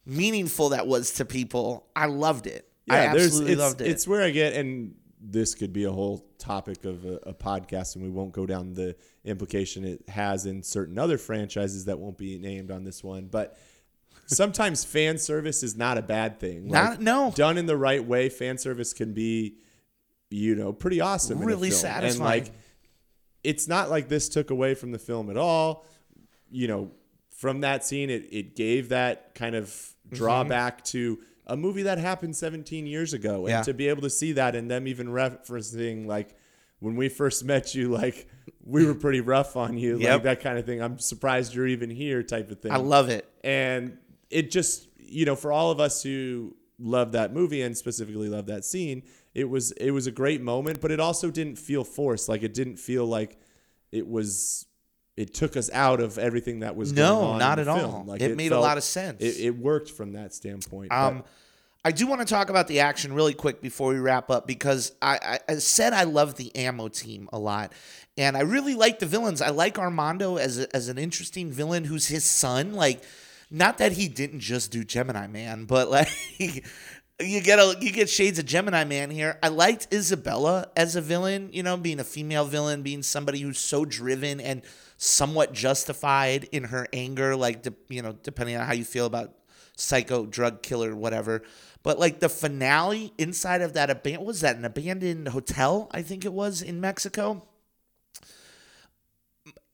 meaningful 0.06 0.70
that 0.70 0.86
was 0.86 1.12
to 1.12 1.24
people. 1.24 1.86
I 1.94 2.06
loved 2.06 2.46
it. 2.46 2.68
I 2.88 2.98
absolutely 2.98 3.56
loved 3.56 3.80
it. 3.80 3.88
It's 3.88 4.06
where 4.06 4.22
I 4.22 4.30
get, 4.30 4.54
and 4.54 4.94
this 5.20 5.54
could 5.54 5.72
be 5.72 5.84
a 5.84 5.92
whole 5.92 6.26
topic 6.38 6.84
of 6.84 7.04
a, 7.04 7.14
a 7.24 7.34
podcast, 7.34 7.94
and 7.94 8.04
we 8.04 8.10
won't 8.10 8.32
go 8.32 8.44
down 8.44 8.74
the 8.74 8.94
implication 9.24 9.84
it 9.84 10.08
has 10.08 10.46
in 10.46 10.62
certain 10.62 10.98
other 10.98 11.16
franchises 11.16 11.86
that 11.86 11.98
won't 11.98 12.18
be 12.18 12.38
named 12.38 12.70
on 12.70 12.84
this 12.84 13.02
one. 13.02 13.26
But 13.26 13.58
sometimes 14.26 14.84
fan 14.84 15.18
service 15.18 15.62
is 15.62 15.76
not 15.76 15.98
a 15.98 16.02
bad 16.02 16.40
thing. 16.40 16.68
Not- 16.68 17.00
no. 17.00 17.32
Done 17.34 17.58
in 17.58 17.66
the 17.66 17.76
right 17.76 18.04
way, 18.04 18.28
fan 18.28 18.58
service 18.58 18.92
can 18.92 19.12
be, 19.12 19.56
you 20.30 20.54
know, 20.54 20.72
pretty 20.72 21.00
awesome. 21.00 21.40
Really 21.40 21.70
satisfying. 21.70 22.40
And 22.42 22.48
like, 22.48 22.54
it's 23.42 23.68
not 23.68 23.90
like 23.90 24.08
this 24.08 24.28
took 24.28 24.50
away 24.50 24.74
from 24.74 24.92
the 24.92 24.98
film 24.98 25.30
at 25.30 25.36
all. 25.36 25.84
You 26.50 26.68
know, 26.68 26.90
from 27.36 27.60
that 27.62 27.84
scene, 27.84 28.10
it, 28.10 28.28
it 28.32 28.56
gave 28.56 28.90
that 28.90 29.34
kind 29.34 29.54
of 29.54 29.66
Mm-hmm. 30.06 30.16
drawback 30.16 30.84
to 30.84 31.18
a 31.46 31.56
movie 31.56 31.84
that 31.84 31.96
happened 31.96 32.36
17 32.36 32.86
years 32.86 33.14
ago. 33.14 33.40
And 33.46 33.48
Yeah. 33.48 33.62
to 33.62 33.72
be 33.72 33.88
able 33.88 34.02
to 34.02 34.10
see 34.10 34.32
that 34.32 34.54
and 34.54 34.70
them 34.70 34.86
even 34.86 35.06
referencing, 35.08 36.04
like, 36.06 36.36
when 36.80 36.94
we 36.94 37.08
first 37.08 37.42
met 37.52 37.74
you, 37.74 37.88
like, 37.88 38.28
we 38.62 38.84
were 38.84 38.94
pretty 38.94 39.22
rough 39.22 39.56
on 39.56 39.78
you, 39.78 39.98
Yep. 39.98 40.12
like 40.12 40.22
that 40.24 40.40
kind 40.42 40.58
of 40.58 40.66
thing. 40.66 40.82
I'm 40.82 40.98
surprised 40.98 41.54
you're 41.54 41.66
even 41.66 41.88
here, 41.88 42.22
type 42.22 42.50
of 42.50 42.60
thing. 42.60 42.70
I 42.70 42.76
love 42.76 43.08
it. 43.08 43.26
And 43.42 43.96
it 44.34 44.50
just, 44.50 44.88
you 44.98 45.24
know, 45.24 45.36
for 45.36 45.52
all 45.52 45.70
of 45.70 45.78
us 45.80 46.02
who 46.02 46.56
love 46.78 47.12
that 47.12 47.32
movie 47.32 47.62
and 47.62 47.76
specifically 47.76 48.28
love 48.28 48.46
that 48.46 48.64
scene, 48.64 49.02
it 49.32 49.48
was 49.48 49.72
it 49.72 49.92
was 49.92 50.06
a 50.06 50.10
great 50.12 50.42
moment, 50.42 50.80
but 50.80 50.90
it 50.90 51.00
also 51.00 51.30
didn't 51.30 51.56
feel 51.56 51.84
forced. 51.84 52.28
Like 52.28 52.42
it 52.42 52.52
didn't 52.54 52.76
feel 52.76 53.06
like 53.06 53.38
it 53.92 54.06
was 54.06 54.66
it 55.16 55.32
took 55.32 55.56
us 55.56 55.70
out 55.72 56.00
of 56.00 56.18
everything 56.18 56.60
that 56.60 56.74
was 56.74 56.92
No, 56.92 57.14
going 57.14 57.26
on. 57.26 57.38
No, 57.38 57.44
not 57.46 57.58
at 57.60 57.66
film. 57.66 57.94
all. 57.94 58.04
Like 58.04 58.20
It 58.20 58.36
made 58.36 58.50
a 58.52 58.58
lot 58.60 58.76
of 58.76 58.82
sense. 58.82 59.22
It, 59.22 59.38
it 59.46 59.56
worked 59.56 59.90
from 59.90 60.12
that 60.14 60.34
standpoint. 60.34 60.90
but- 60.90 60.96
Um, 61.06 61.24
I 61.86 61.92
do 61.92 62.06
want 62.06 62.20
to 62.22 62.26
talk 62.26 62.48
about 62.48 62.66
the 62.66 62.80
action 62.80 63.12
really 63.12 63.34
quick 63.34 63.60
before 63.60 63.92
we 63.92 63.98
wrap 63.98 64.30
up 64.30 64.46
because 64.46 64.92
I, 65.02 65.18
I, 65.22 65.52
I 65.52 65.54
said 65.58 65.92
I 65.92 66.04
love 66.04 66.34
the 66.36 66.50
ammo 66.56 66.88
team 66.88 67.28
a 67.30 67.38
lot, 67.38 67.74
and 68.16 68.38
I 68.38 68.40
really 68.40 68.74
like 68.74 69.00
the 69.00 69.06
villains. 69.06 69.42
I 69.42 69.50
like 69.50 69.78
Armando 69.78 70.36
as 70.36 70.58
a, 70.60 70.74
as 70.74 70.88
an 70.88 70.96
interesting 70.96 71.52
villain 71.52 71.84
who's 71.84 72.06
his 72.06 72.24
son. 72.24 72.72
Like, 72.72 73.02
not 73.54 73.78
that 73.78 73.92
he 73.92 74.08
didn't 74.08 74.40
just 74.40 74.70
do 74.70 74.84
Gemini 74.84 75.26
Man, 75.26 75.64
but 75.64 75.90
like. 75.90 76.08
You 77.20 77.40
get 77.40 77.60
a 77.60 77.76
you 77.80 77.92
get 77.92 78.10
shades 78.10 78.40
of 78.40 78.44
Gemini 78.44 78.82
Man 78.82 79.08
here. 79.08 79.38
I 79.40 79.46
liked 79.46 79.86
Isabella 79.94 80.66
as 80.74 80.96
a 80.96 81.00
villain, 81.00 81.48
you 81.52 81.62
know, 81.62 81.76
being 81.76 82.00
a 82.00 82.04
female 82.04 82.44
villain, 82.44 82.82
being 82.82 83.04
somebody 83.04 83.38
who's 83.38 83.60
so 83.60 83.84
driven 83.84 84.40
and 84.40 84.62
somewhat 84.96 85.52
justified 85.52 86.48
in 86.50 86.64
her 86.64 86.88
anger, 86.92 87.36
like 87.36 87.62
de- 87.62 87.72
you 87.88 88.02
know, 88.02 88.16
depending 88.24 88.56
on 88.56 88.66
how 88.66 88.72
you 88.72 88.84
feel 88.84 89.06
about 89.06 89.32
psycho 89.76 90.24
drug 90.26 90.62
killer 90.62 90.94
whatever 90.94 91.42
but 91.82 91.98
like 91.98 92.20
the 92.20 92.28
finale 92.28 93.12
inside 93.18 93.60
of 93.60 93.72
that 93.72 93.90
aban- 93.90 94.24
was 94.24 94.40
that 94.40 94.56
an 94.56 94.64
abandoned 94.64 95.28
hotel 95.28 95.88
i 95.92 96.00
think 96.00 96.24
it 96.24 96.32
was 96.32 96.62
in 96.62 96.80
mexico 96.80 97.44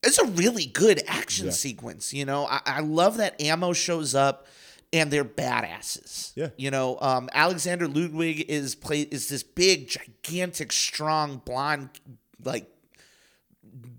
it's 0.02 0.18
a 0.18 0.24
really 0.26 0.66
good 0.66 1.02
action 1.06 1.46
Yeah. 1.46 1.52
sequence 1.52 2.12
you 2.14 2.24
know 2.24 2.46
I-, 2.46 2.62
I 2.66 2.80
love 2.80 3.16
that 3.18 3.40
ammo 3.40 3.72
shows 3.72 4.14
up 4.14 4.46
and 4.92 5.10
they're 5.10 5.24
badasses 5.24 6.32
Yeah. 6.34 6.48
you 6.56 6.70
know 6.70 6.98
um, 7.00 7.28
alexander 7.32 7.86
ludwig 7.86 8.46
is 8.48 8.74
play 8.74 9.02
is 9.02 9.28
this 9.28 9.42
big 9.42 9.88
gigantic 9.88 10.72
strong 10.72 11.42
blonde 11.44 11.90
like 12.42 12.66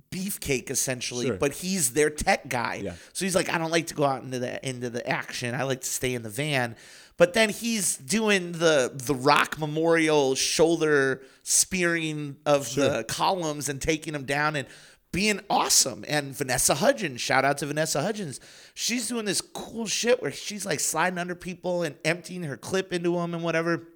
beefcake 0.09 0.69
essentially, 0.69 1.27
Sure. 1.27 1.37
but 1.37 1.53
he's 1.53 1.93
their 1.93 2.09
tech 2.09 2.49
guy. 2.49 2.81
Yeah. 2.83 2.95
So 3.13 3.23
he's 3.23 3.33
like, 3.35 3.47
I 3.49 3.57
don't 3.57 3.71
like 3.71 3.87
to 3.87 3.93
go 3.93 4.03
out 4.03 4.23
into 4.23 4.39
the 4.39 4.67
into 4.67 4.89
the 4.89 5.07
action. 5.07 5.55
I 5.55 5.63
like 5.63 5.81
to 5.81 5.87
stay 5.87 6.13
in 6.13 6.23
the 6.23 6.29
van. 6.29 6.75
But 7.15 7.33
then 7.33 7.49
he's 7.49 7.95
doing 7.97 8.51
the 8.53 8.91
the 8.93 9.15
Rock 9.15 9.57
Memorial 9.57 10.35
shoulder 10.35 11.21
spearing 11.43 12.35
of 12.45 12.73
the 12.75 13.05
columns 13.07 13.69
and 13.69 13.79
taking 13.81 14.11
them 14.11 14.25
down 14.25 14.55
and 14.57 14.67
being 15.11 15.41
awesome. 15.49 16.05
And 16.07 16.35
Vanessa 16.35 16.75
Hudgens, 16.75 17.19
shout 17.19 17.43
out 17.43 17.57
to 17.59 17.65
Vanessa 17.65 18.01
Hudgens. 18.01 18.39
She's 18.73 19.07
doing 19.07 19.25
this 19.25 19.41
cool 19.41 19.87
shit 19.87 20.21
where 20.21 20.31
she's 20.31 20.65
like 20.65 20.79
sliding 20.79 21.19
under 21.19 21.35
people 21.35 21.83
and 21.83 21.95
emptying 22.05 22.43
her 22.43 22.57
clip 22.57 22.93
into 22.93 23.15
them 23.15 23.33
and 23.33 23.43
whatever 23.43 23.87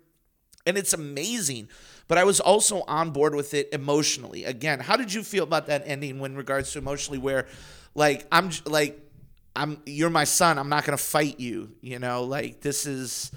and 0.65 0.77
it's 0.77 0.93
amazing. 0.93 1.69
But 2.07 2.17
I 2.17 2.23
was 2.23 2.39
also 2.39 2.81
on 2.83 3.11
board 3.11 3.35
with 3.35 3.53
it 3.53 3.69
emotionally. 3.71 4.45
Again, 4.45 4.79
how 4.79 4.95
did 4.95 5.13
you 5.13 5.23
feel 5.23 5.43
about 5.43 5.67
that 5.67 5.83
ending 5.85 6.19
when 6.19 6.35
regards 6.35 6.71
to 6.73 6.79
emotionally 6.79 7.19
where 7.19 7.47
like 7.93 8.27
I'm 8.31 8.51
like 8.65 8.99
I'm 9.55 9.81
you're 9.85 10.09
my 10.09 10.25
son, 10.25 10.59
I'm 10.59 10.69
not 10.69 10.85
going 10.85 10.97
to 10.97 11.03
fight 11.03 11.39
you, 11.39 11.71
you 11.81 11.99
know? 11.99 12.23
Like 12.23 12.61
this 12.61 12.85
is 12.85 13.31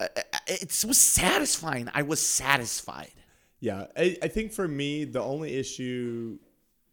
uh, 0.00 0.08
it 0.46 0.84
was 0.86 0.98
satisfying. 0.98 1.88
I 1.94 2.02
was 2.02 2.24
satisfied. 2.24 3.12
Yeah, 3.60 3.86
I, 3.96 4.16
I 4.22 4.28
think 4.28 4.52
for 4.52 4.68
me, 4.68 5.04
the 5.04 5.22
only 5.22 5.54
issue 5.54 6.38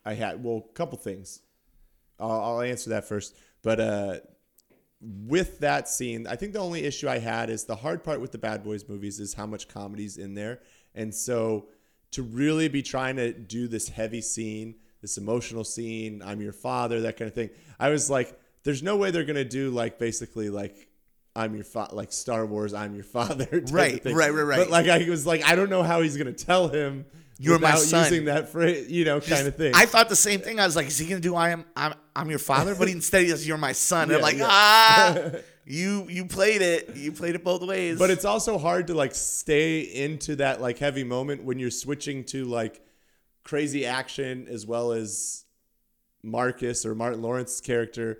I 0.05 0.13
had, 0.13 0.43
well, 0.43 0.65
a 0.69 0.73
couple 0.73 0.97
things. 0.97 1.41
I'll, 2.19 2.41
I'll 2.41 2.61
answer 2.61 2.91
that 2.91 3.07
first. 3.07 3.35
But 3.61 3.79
uh, 3.79 4.19
with 5.01 5.59
that 5.59 5.89
scene, 5.89 6.27
I 6.27 6.35
think 6.35 6.53
the 6.53 6.59
only 6.59 6.83
issue 6.83 7.09
I 7.09 7.19
had 7.19 7.49
is 7.49 7.65
the 7.65 7.75
hard 7.75 8.03
part 8.03 8.21
with 8.21 8.31
the 8.31 8.37
Bad 8.37 8.63
Boys 8.63 8.87
movies 8.87 9.19
is 9.19 9.33
how 9.33 9.45
much 9.45 9.67
comedy's 9.67 10.17
in 10.17 10.33
there. 10.35 10.59
And 10.95 11.13
so 11.13 11.67
to 12.11 12.23
really 12.23 12.67
be 12.67 12.81
trying 12.81 13.15
to 13.15 13.33
do 13.33 13.67
this 13.67 13.89
heavy 13.89 14.21
scene, 14.21 14.75
this 15.01 15.17
emotional 15.17 15.63
scene, 15.63 16.21
I'm 16.23 16.41
your 16.41 16.53
father, 16.53 17.01
that 17.01 17.17
kind 17.17 17.27
of 17.27 17.33
thing, 17.33 17.49
I 17.79 17.89
was 17.89 18.09
like, 18.09 18.39
there's 18.63 18.83
no 18.83 18.97
way 18.97 19.11
they're 19.11 19.23
going 19.23 19.35
to 19.35 19.45
do 19.45 19.71
like 19.71 19.97
basically 19.97 20.49
like, 20.49 20.89
I'm 21.35 21.55
your 21.55 21.63
father, 21.63 21.95
like 21.95 22.11
Star 22.11 22.45
Wars, 22.45 22.73
I'm 22.73 22.93
your 22.93 23.03
father. 23.05 23.47
Right, 23.71 24.03
right, 24.05 24.33
right, 24.33 24.43
right. 24.43 24.57
But 24.57 24.69
like, 24.69 24.87
I 24.87 25.09
was 25.09 25.25
like, 25.25 25.43
I 25.43 25.55
don't 25.55 25.69
know 25.69 25.83
how 25.83 26.01
he's 26.01 26.17
going 26.17 26.33
to 26.33 26.45
tell 26.45 26.67
him 26.67 27.05
You're 27.41 27.59
my 27.59 27.75
son. 27.75 28.03
using 28.03 28.25
that 28.25 28.49
phrase, 28.49 28.91
you 28.91 29.03
know, 29.03 29.19
kind 29.19 29.47
of 29.47 29.55
thing. 29.55 29.73
I 29.75 29.85
thought 29.85 30.09
the 30.09 30.15
same 30.15 30.41
thing. 30.41 30.59
I 30.59 30.65
was 30.65 30.75
like, 30.75 30.87
is 30.87 30.97
he 30.97 31.07
gonna 31.07 31.21
do 31.21 31.35
I 31.35 31.49
am 31.49 31.65
I'm 31.75 31.93
I'm 32.15 32.29
your 32.29 32.39
father? 32.39 32.75
But 32.75 32.87
instead 32.89 33.23
he 33.23 33.29
says 33.29 33.47
you're 33.47 33.57
my 33.57 33.71
son. 33.71 34.09
And 34.09 34.17
I'm 34.17 34.21
like, 34.21 34.37
yeah. 34.37 34.47
ah 34.47 35.31
you 35.65 36.07
you 36.09 36.25
played 36.25 36.61
it. 36.61 36.95
You 36.95 37.11
played 37.11 37.35
it 37.35 37.43
both 37.43 37.63
ways. 37.63 37.97
But 37.97 38.11
it's 38.11 38.25
also 38.25 38.57
hard 38.57 38.87
to 38.87 38.93
like 38.93 39.15
stay 39.15 39.79
into 39.81 40.35
that 40.37 40.61
like 40.61 40.77
heavy 40.77 41.03
moment 41.03 41.43
when 41.43 41.57
you're 41.57 41.71
switching 41.71 42.23
to 42.25 42.45
like 42.45 42.81
crazy 43.43 43.85
action 43.85 44.47
as 44.47 44.67
well 44.67 44.91
as 44.91 45.45
Marcus 46.23 46.85
or 46.85 46.93
Martin 46.93 47.21
Lawrence's 47.21 47.61
character 47.61 48.19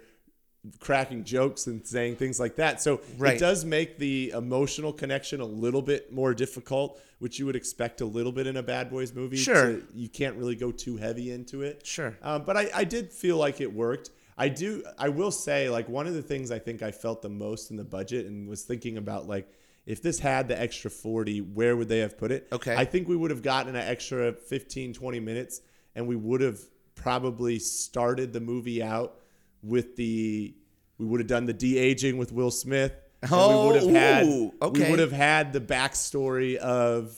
cracking 0.79 1.23
jokes 1.23 1.65
and 1.67 1.85
saying 1.85 2.15
things 2.15 2.39
like 2.39 2.55
that. 2.57 2.81
So 2.81 3.01
Right. 3.17 3.35
it 3.35 3.39
does 3.39 3.65
make 3.65 3.97
the 3.97 4.29
emotional 4.35 4.93
connection 4.93 5.41
a 5.41 5.45
little 5.45 5.81
bit 5.81 6.13
more 6.13 6.33
difficult, 6.35 7.01
which 7.19 7.39
you 7.39 7.45
would 7.47 7.55
expect 7.55 7.99
a 8.01 8.05
little 8.05 8.31
bit 8.31 8.45
in 8.45 8.57
a 8.57 8.63
Bad 8.63 8.89
Boys 8.89 9.13
movie. 9.13 9.37
Sure. 9.37 9.77
to- 9.77 9.83
you 9.95 10.07
can't 10.07 10.35
really 10.37 10.55
go 10.55 10.71
too 10.71 10.97
heavy 10.97 11.31
into 11.31 11.63
it. 11.63 11.85
Sure. 11.85 12.15
Um, 12.21 12.43
but 12.45 12.57
I, 12.57 12.69
I 12.73 12.83
did 12.83 13.11
feel 13.11 13.37
like 13.37 13.59
it 13.59 13.73
worked. 13.73 14.11
I 14.37 14.49
do. 14.49 14.83
I 14.97 15.09
will 15.09 15.31
say, 15.31 15.69
like 15.69 15.89
one 15.89 16.07
of 16.07 16.13
the 16.13 16.21
things 16.21 16.51
I 16.51 16.57
think 16.59 16.81
I 16.81 16.91
felt 16.91 17.21
the 17.21 17.29
most 17.29 17.69
in 17.69 17.77
the 17.77 17.83
budget, 17.83 18.25
and 18.27 18.47
was 18.47 18.63
thinking 18.63 18.97
about 18.97 19.27
like 19.27 19.47
if 19.85 20.01
this 20.01 20.19
had 20.19 20.47
the 20.47 20.59
extra 20.59 20.89
40, 20.89 21.41
where 21.41 21.75
would 21.75 21.89
they 21.89 21.99
have 21.99 22.17
put 22.17 22.31
it? 22.31 22.47
Okay. 22.51 22.75
I 22.75 22.85
think 22.85 23.07
we 23.07 23.15
would 23.15 23.29
have 23.31 23.41
gotten 23.43 23.75
an 23.75 23.81
extra 23.81 24.31
15, 24.31 24.93
20 24.93 25.19
minutes, 25.19 25.61
and 25.95 26.07
we 26.07 26.15
would 26.15 26.41
have 26.41 26.59
probably 26.95 27.57
started 27.59 28.31
the 28.31 28.39
movie 28.39 28.81
out 28.81 29.15
with 29.63 29.95
the. 29.95 30.55
We 30.97 31.05
would 31.07 31.19
have 31.19 31.27
done 31.27 31.45
the 31.45 31.53
de 31.53 31.77
aging 31.79 32.17
with 32.17 32.31
Will 32.31 32.51
Smith. 32.51 32.93
and 33.23 33.31
Oh, 33.33 33.67
we 33.67 33.73
would 33.73 33.81
have 33.83 33.91
had. 33.91 34.25
ooh, 34.25 34.51
We 34.71 34.89
would 34.89 34.99
have 34.99 35.11
had 35.11 35.51
the 35.53 35.59
backstory 35.61 36.55
of 36.57 37.15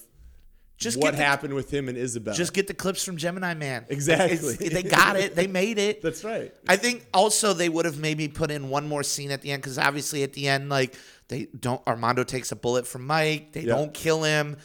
Just 0.77 0.97
what 0.97 1.11
the- 1.17 1.23
happened 1.23 1.53
with 1.53 1.69
him 1.73 1.89
and 1.89 1.97
Isabel. 1.97 2.33
Just 2.33 2.53
get 2.53 2.67
the 2.67 2.73
clips 2.73 3.03
from 3.03 3.17
Gemini 3.17 3.53
Man. 3.53 3.85
Exactly. 3.89 4.53
It's- 4.55 4.73
they 4.73 4.83
got 4.83 5.17
it. 5.17 5.35
They 5.35 5.47
made 5.47 5.77
it. 5.79 6.01
That's 6.03 6.23
right. 6.23 6.53
I 6.67 6.77
think 6.77 7.05
also 7.13 7.53
they 7.53 7.67
would 7.69 7.85
have 7.85 7.97
maybe 7.99 8.27
put 8.29 8.51
in 8.51 8.69
one 8.69 8.87
more 8.87 9.03
scene 9.03 9.31
at 9.31 9.41
the 9.41 9.51
end 9.51 9.61
because 9.61 9.77
obviously 9.77 10.23
at 10.23 10.31
the 10.33 10.47
end, 10.47 10.69
like 10.69 10.95
they 11.27 11.47
don't. 11.57 11.85
Armando 11.87 12.23
takes 12.23 12.51
a 12.51 12.55
bullet 12.55 12.87
from 12.87 13.05
Mike. 13.05 13.51
They 13.53 13.61
Yep. 13.61 13.77
don't 13.77 13.93
kill 13.93 14.23
him. 14.23 14.57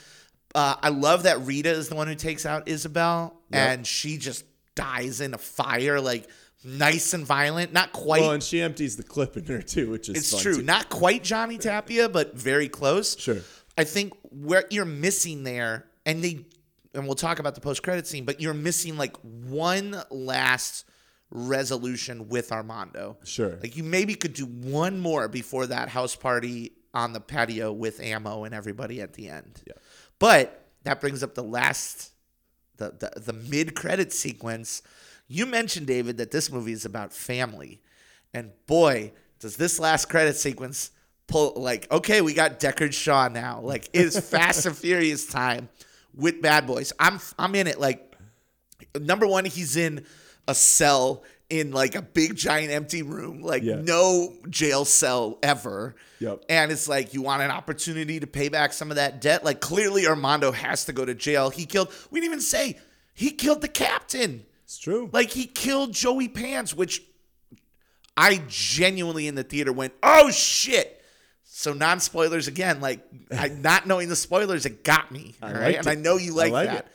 Uh, 0.55 0.77
I 0.81 0.89
love 0.91 1.25
that 1.25 1.41
Rita 1.43 1.71
is 1.71 1.89
the 1.89 1.95
one 1.95 2.07
who 2.09 2.15
takes 2.15 2.47
out 2.47 2.69
Isabel, 2.69 3.41
Yep. 3.51 3.61
and 3.69 3.87
she 3.87 4.17
just 4.17 4.45
dies 4.75 5.21
in 5.21 5.35
a 5.35 5.39
fire, 5.39 6.01
like 6.01 6.29
nice 6.65 7.15
and 7.15 7.25
violent. 7.25 7.73
Not 7.73 7.93
quite. 7.93 8.21
Well, 8.21 8.33
and 8.33 8.43
she 8.43 8.61
empties 8.61 8.97
the 8.97 9.03
clip 9.03 9.37
in 9.37 9.45
there 9.45 9.63
too, 9.63 9.91
which 9.91 10.09
is 10.09 10.17
it's 10.17 10.43
true. 10.43 10.57
too. 10.57 10.63
Not 10.63 10.89
quite 10.89 11.25
Johnny 11.25 11.59
Tapia, 11.59 12.09
but 12.09 12.35
very 12.37 12.69
close. 12.69 13.19
Sure. 13.19 13.39
I 13.77 13.85
think 13.85 14.13
where 14.31 14.65
you're 14.71 14.85
missing 14.85 15.45
there, 15.45 15.87
and 16.05 16.23
they, 16.23 16.47
and 16.95 17.07
we'll 17.07 17.15
talk 17.15 17.39
about 17.39 17.55
the 17.55 17.61
post 17.61 17.83
credit 17.83 18.07
scene, 18.07 18.25
but 18.25 18.41
you're 18.41 18.55
missing 18.55 18.97
like 18.97 19.17
one 19.19 20.03
last 20.11 20.85
resolution 21.31 22.29
with 22.29 22.53
Armando. 22.53 23.19
Sure. 23.25 23.59
Like 23.63 23.77
you 23.77 23.85
maybe 23.85 24.15
could 24.15 24.33
do 24.33 24.47
one 24.47 24.99
more 24.99 25.29
before 25.29 25.67
that 25.67 25.89
house 25.89 26.17
party 26.17 26.73
on 26.95 27.13
the 27.13 27.21
patio 27.21 27.71
with 27.73 28.01
ammo 28.01 28.45
and 28.45 28.55
everybody 28.55 29.01
at 29.01 29.13
the 29.13 29.29
end. 29.29 29.63
Yeah. 29.67 29.75
But 30.19 30.65
that 30.85 31.01
brings 31.01 31.23
up 31.23 31.35
the 31.35 31.45
last, 31.45 32.13
the 32.79 32.95
the, 32.99 33.21
the 33.21 33.33
mid 33.33 33.75
credit 33.75 34.13
sequence. 34.13 34.83
You 35.29 35.47
mentioned 35.47 35.87
David 35.87 36.17
that 36.19 36.31
this 36.31 36.51
movie 36.51 36.73
is 36.73 36.85
about 36.85 37.13
family, 37.13 37.81
and 38.33 38.51
boy, 38.67 39.13
does 39.41 39.57
this 39.57 39.79
last 39.79 40.07
credit 40.09 40.37
sequence 40.37 40.91
pull 41.27 41.53
like 41.57 41.91
okay, 41.93 42.21
we 42.23 42.33
got 42.35 42.59
Deckard 42.59 42.93
Shaw 42.95 43.29
now. 43.29 43.61
Like 43.61 43.89
it 43.93 44.01
is 44.01 44.19
Fast 44.19 44.65
and 44.67 44.77
Furious 44.77 45.27
time 45.27 45.69
with 46.15 46.41
Bad 46.41 46.67
Boys. 46.67 46.93
I'm 46.99 47.21
I'm 47.39 47.55
in 47.55 47.67
it. 47.67 47.79
Like 47.79 48.17
number 48.99 49.27
one, 49.27 49.45
he's 49.45 49.77
in 49.77 50.05
a 50.47 50.55
cell 50.55 51.23
in 51.51 51.73
like 51.73 51.95
a 51.95 52.03
big 52.03 52.35
giant 52.37 52.71
empty 52.71 53.03
room, 53.03 53.43
like 53.43 53.63
Yeah. 53.63 53.81
no 53.83 54.35
jail 54.49 54.85
cell 54.85 55.39
ever. 55.43 55.95
Yep. 56.21 56.45
And 56.49 56.73
it's 56.73 56.89
like 56.89 57.13
you 57.15 57.23
want 57.23 57.43
an 57.43 57.51
opportunity 57.51 58.21
to 58.21 58.27
pay 58.27 58.49
back 58.49 58.73
some 58.73 58.91
of 58.91 58.97
that 58.97 59.21
debt. 59.21 59.45
Like 59.45 59.61
clearly 59.61 60.07
Armando 60.07 60.53
has 60.53 60.87
to 60.87 60.93
go 60.95 61.05
to 61.05 61.15
jail. 61.15 61.51
He 61.51 61.67
killed 61.67 61.93
we 62.11 62.21
didn't 62.21 62.33
even 62.33 62.41
say 62.43 62.79
he 63.15 63.31
killed 63.31 63.61
the 63.61 63.69
captain. 63.69 64.45
It's 64.69 64.77
true. 64.77 65.09
Like 65.15 65.31
he 65.31 65.47
killed 65.47 65.95
Joey 65.95 66.29
Pants, 66.29 66.75
which 66.75 67.03
I 68.19 68.43
genuinely 68.49 69.27
in 69.27 69.35
the 69.35 69.43
theater 69.43 69.73
went, 69.73 69.95
"Oh 70.03 70.31
shit." 70.31 71.03
So 71.45 71.73
non 71.73 72.01
spoilers 72.01 72.49
again, 72.49 72.79
like 72.83 73.03
I, 73.33 73.49
not 73.49 73.87
knowing 73.87 74.11
the 74.11 74.17
spoilers, 74.17 74.67
it 74.67 74.85
got 74.85 75.11
me. 75.11 75.37
I 75.41 75.47
all 75.47 75.55
right, 75.55 75.77
and 75.77 75.87
it. 75.87 75.91
I 75.91 75.95
know 75.95 76.19
you 76.19 76.35
like, 76.35 76.53
like 76.53 76.67
that. 76.67 76.85
it. 76.85 76.87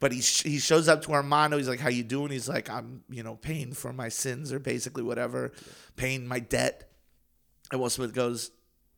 But 0.00 0.10
he 0.10 0.22
sh- 0.22 0.42
he 0.42 0.58
shows 0.58 0.88
up 0.88 1.02
to 1.02 1.12
Armando. 1.12 1.56
He's 1.56 1.68
like, 1.68 1.78
"How 1.78 1.88
you 1.88 2.02
doing?" 2.02 2.32
He's 2.32 2.48
like, 2.48 2.68
"I'm 2.68 3.04
you 3.08 3.22
know 3.22 3.36
paying 3.36 3.74
for 3.74 3.92
my 3.92 4.08
sins 4.08 4.52
or 4.52 4.58
basically 4.58 5.04
whatever, 5.04 5.52
paying 5.94 6.26
my 6.26 6.40
debt." 6.40 6.90
And 7.70 7.80
Will 7.80 7.90
Smith 7.90 8.12
goes, 8.12 8.50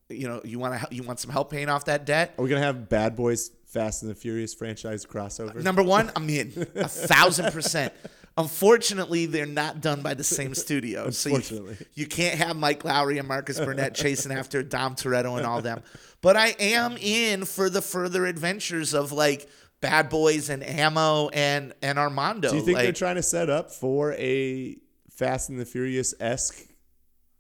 "You 0.09 0.27
know, 0.27 0.41
you 0.43 0.59
want 0.59 0.81
to 0.81 0.95
you 0.95 1.03
want 1.03 1.21
some 1.21 1.31
help 1.31 1.51
paying 1.51 1.69
off 1.69 1.85
that 1.85 2.07
debt?" 2.07 2.33
Are 2.39 2.45
we 2.45 2.49
gonna 2.49 2.63
have 2.63 2.89
Bad 2.89 3.15
Boys 3.15 3.51
Fast 3.67 4.01
and 4.01 4.11
the 4.11 4.15
Furious 4.15 4.55
franchise 4.55 5.05
crossover? 5.05 5.63
Number 5.63 5.83
one, 5.83 6.11
I'm 6.17 6.31
in 6.31 6.67
a 6.77 6.89
thousand 6.89 7.53
percent. 7.53 7.93
Unfortunately, 8.37 9.27
they're 9.27 9.47
not 9.47 9.81
done 9.81 10.03
by 10.03 10.15
the 10.15 10.25
same 10.25 10.55
studio. 10.55 11.11
So 11.13 11.29
you, 11.29 11.37
Unfortunately. 11.37 11.87
you 11.95 12.07
can't 12.07 12.39
have 12.39 12.57
Mike 12.57 12.85
Lowry 12.85 13.19
and 13.19 13.29
Marcus 13.29 13.59
Burnett 13.65 13.95
chasing 13.95 14.33
after 14.33 14.63
Dom 14.63 14.95
Toretto 14.95 15.37
and 15.37 15.47
all 15.47 15.61
them. 15.61 15.83
But 16.21 16.37
I 16.37 16.49
am 16.59 16.97
in 16.99 17.45
for 17.45 17.69
the 17.69 17.83
further 17.83 18.25
adventures 18.27 18.95
of 18.95 19.13
like 19.13 19.49
Bad 19.81 20.09
Boys 20.09 20.49
and 20.49 20.63
Ammo 20.65 21.29
and 21.29 21.75
and 21.83 21.99
Armando. 21.99 22.51
Do 22.51 22.57
you 22.57 22.63
think 22.63 22.77
like, 22.77 22.85
they're 22.85 22.93
trying 22.93 23.17
to 23.17 23.23
set 23.23 23.51
up 23.51 23.71
for 23.71 24.13
a 24.15 24.77
Fast 25.11 25.51
and 25.51 25.61
the 25.61 25.67
Furious 25.67 26.15
esque 26.19 26.67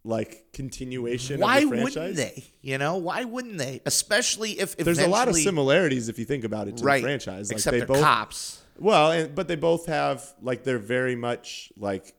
like 0.04 0.46
continuation 0.52 1.40
why 1.40 1.58
of 1.58 1.70
the 1.70 1.76
franchise? 1.76 1.94
wouldn't 1.94 2.16
they? 2.16 2.44
You 2.60 2.78
know, 2.78 2.96
why 2.96 3.24
wouldn't 3.24 3.58
they? 3.58 3.80
Especially 3.86 4.58
if 4.58 4.76
There's 4.76 4.98
a 4.98 5.08
lot 5.08 5.28
of 5.28 5.36
similarities 5.36 6.08
if 6.08 6.18
you 6.18 6.24
think 6.24 6.44
about 6.44 6.68
it 6.68 6.78
to 6.78 6.84
right 6.84 7.00
the 7.00 7.06
franchise. 7.06 7.50
Like 7.50 7.58
except 7.58 7.78
they 7.78 7.84
both 7.84 8.00
cops. 8.02 8.61
Well, 8.82 9.12
and, 9.12 9.34
but 9.34 9.46
they 9.46 9.54
both 9.56 9.86
have 9.86 10.34
like 10.42 10.64
they're 10.64 10.78
very 10.78 11.14
much 11.14 11.72
like 11.76 12.14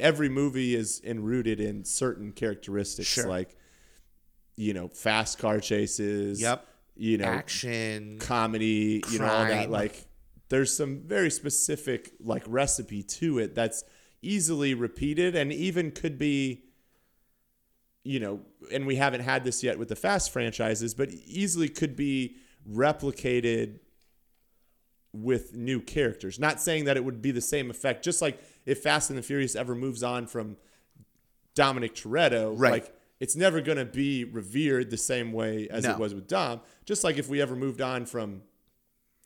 every 0.00 0.28
movie 0.28 0.74
is 0.74 1.00
enrooted 1.04 1.60
in 1.60 1.84
certain 1.84 2.32
characteristics, 2.32 3.08
Sure. 3.08 3.28
like 3.28 3.56
you 4.56 4.74
know, 4.74 4.88
fast 4.88 5.38
car 5.38 5.60
chases. 5.60 6.40
Yep. 6.40 6.66
You 6.96 7.18
know, 7.18 7.26
Action. 7.26 8.18
comedy. 8.18 9.04
You 9.08 9.20
know, 9.20 9.26
all 9.26 9.44
that. 9.44 9.50
crime. 9.50 9.70
Like, 9.70 10.04
there's 10.48 10.76
some 10.76 11.02
very 11.06 11.30
specific 11.30 12.12
like 12.20 12.42
recipe 12.48 13.04
to 13.04 13.38
it 13.38 13.54
that's 13.54 13.84
easily 14.20 14.74
repeated 14.74 15.36
and 15.36 15.52
even 15.52 15.92
could 15.92 16.18
be. 16.18 16.64
You 18.02 18.18
know, 18.20 18.40
and 18.72 18.84
we 18.86 18.96
haven't 18.96 19.20
had 19.20 19.44
this 19.44 19.62
yet 19.62 19.78
with 19.78 19.88
the 19.88 19.96
Fast 19.96 20.32
franchises, 20.32 20.92
but 20.94 21.10
easily 21.12 21.68
could 21.68 21.94
be 21.94 22.36
replicated 22.68 23.78
with 25.12 25.54
new 25.54 25.80
characters. 25.80 26.38
Not 26.38 26.60
saying 26.60 26.84
that 26.84 26.96
it 26.96 27.04
would 27.04 27.22
be 27.22 27.30
the 27.30 27.40
same 27.40 27.70
effect. 27.70 28.04
Just 28.04 28.20
like 28.22 28.42
if 28.66 28.82
Fast 28.82 29.10
and 29.10 29.18
the 29.18 29.22
Furious 29.22 29.56
ever 29.56 29.74
moves 29.74 30.02
on 30.02 30.26
from 30.26 30.56
Dominic 31.54 31.94
Toretto, 31.94 32.52
Right. 32.56 32.70
like 32.84 32.94
it's 33.20 33.34
never 33.34 33.60
going 33.60 33.78
to 33.78 33.84
be 33.84 34.24
revered 34.24 34.90
the 34.90 34.96
same 34.96 35.32
way 35.32 35.66
as 35.70 35.84
No. 35.84 35.92
it 35.92 35.98
was 35.98 36.14
with 36.14 36.28
Dom. 36.28 36.60
Just 36.84 37.02
like 37.04 37.16
if 37.18 37.28
we 37.28 37.40
ever 37.40 37.56
moved 37.56 37.80
on 37.80 38.06
from 38.06 38.42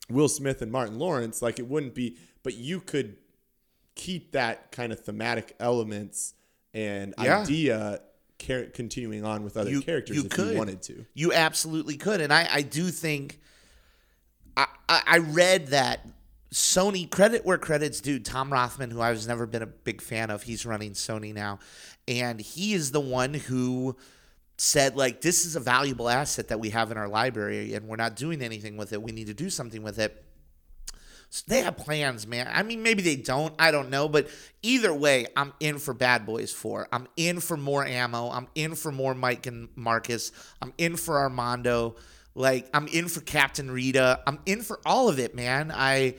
Will 0.09 0.27
Smith 0.29 0.61
and 0.61 0.71
Martin 0.71 0.97
Lawrence, 0.97 1.41
like 1.41 1.59
it 1.59 1.67
wouldn't 1.67 1.93
be. 1.93 2.17
But 2.41 2.55
you 2.55 2.79
could 2.79 3.17
keep 3.95 4.31
that 4.31 4.71
kind 4.71 4.91
of 4.91 4.99
thematic 5.01 5.55
elements 5.59 6.33
and 6.73 7.13
Yeah. 7.21 7.41
idea 7.41 8.01
car- 8.39 8.65
continuing 8.73 9.23
on 9.23 9.43
with 9.43 9.55
other 9.55 9.79
characters 9.81 10.25
if 10.25 10.37
you 10.37 10.57
wanted 10.57 10.81
to. 10.83 11.05
You 11.13 11.31
absolutely 11.33 11.97
could, 11.97 12.19
and 12.19 12.33
I, 12.33 12.47
I 12.51 12.61
do 12.63 12.89
think. 12.89 13.39
I, 14.55 14.67
I 14.89 15.17
read 15.17 15.67
that 15.67 16.05
Sony 16.53 17.09
credit 17.09 17.45
where 17.45 17.57
credits 17.57 17.99
due. 17.99 18.19
Tom 18.19 18.53
Rothman, 18.53 18.91
who 18.91 19.01
I've 19.01 19.25
never 19.27 19.45
been 19.45 19.63
a 19.63 19.67
big 19.67 20.01
fan 20.01 20.29
of, 20.29 20.43
he's 20.43 20.65
running 20.65 20.91
Sony 20.91 21.33
now, 21.33 21.59
and 22.07 22.39
he 22.39 22.73
is 22.73 22.91
the 22.91 22.99
one 22.99 23.33
who 23.33 23.95
said 24.57 24.95
like 24.95 25.19
this 25.21 25.45
is 25.45 25.55
a 25.55 25.59
valuable 25.59 26.07
asset 26.07 26.49
that 26.49 26.59
we 26.59 26.69
have 26.69 26.91
in 26.91 26.97
our 26.97 27.07
library, 27.07 27.73
and 27.73 27.87
we're 27.87 27.95
not 27.95 28.15
doing 28.15 28.41
anything 28.41 28.77
with 28.77 28.93
it. 28.93 29.01
We 29.01 29.11
need 29.11 29.27
to 29.27 29.33
do 29.33 29.49
something 29.49 29.81
with 29.81 29.97
it. 29.99 30.23
So 31.33 31.43
they 31.47 31.61
have 31.61 31.77
plans, 31.77 32.27
man. 32.27 32.47
I 32.53 32.61
mean, 32.61 32.83
maybe 32.83 33.01
they 33.01 33.15
don't. 33.15 33.55
I 33.57 33.71
don't 33.71 33.89
know. 33.89 34.07
But 34.07 34.27
either 34.61 34.93
way, 34.93 35.25
I'm 35.35 35.51
in 35.59 35.79
for 35.79 35.95
Bad 35.95 36.27
Boys 36.27 36.51
4. 36.51 36.89
I'm 36.91 37.07
in 37.17 37.39
for 37.39 37.57
more 37.57 37.83
ammo. 37.83 38.29
I'm 38.29 38.47
in 38.53 38.75
for 38.75 38.91
more 38.91 39.15
Mike 39.15 39.47
and 39.47 39.69
Marcus. 39.75 40.31
I'm 40.61 40.73
in 40.77 40.95
for 40.95 41.17
Armando. 41.17 41.95
Like, 42.35 42.69
I'm 42.73 42.87
in 42.87 43.07
for 43.07 43.21
Captain 43.21 43.69
Rita. 43.69 44.21
I'm 44.25 44.39
in 44.45 44.61
for 44.61 44.79
all 44.85 45.09
of 45.09 45.19
it, 45.19 45.35
man. 45.35 45.71
I, 45.73 46.15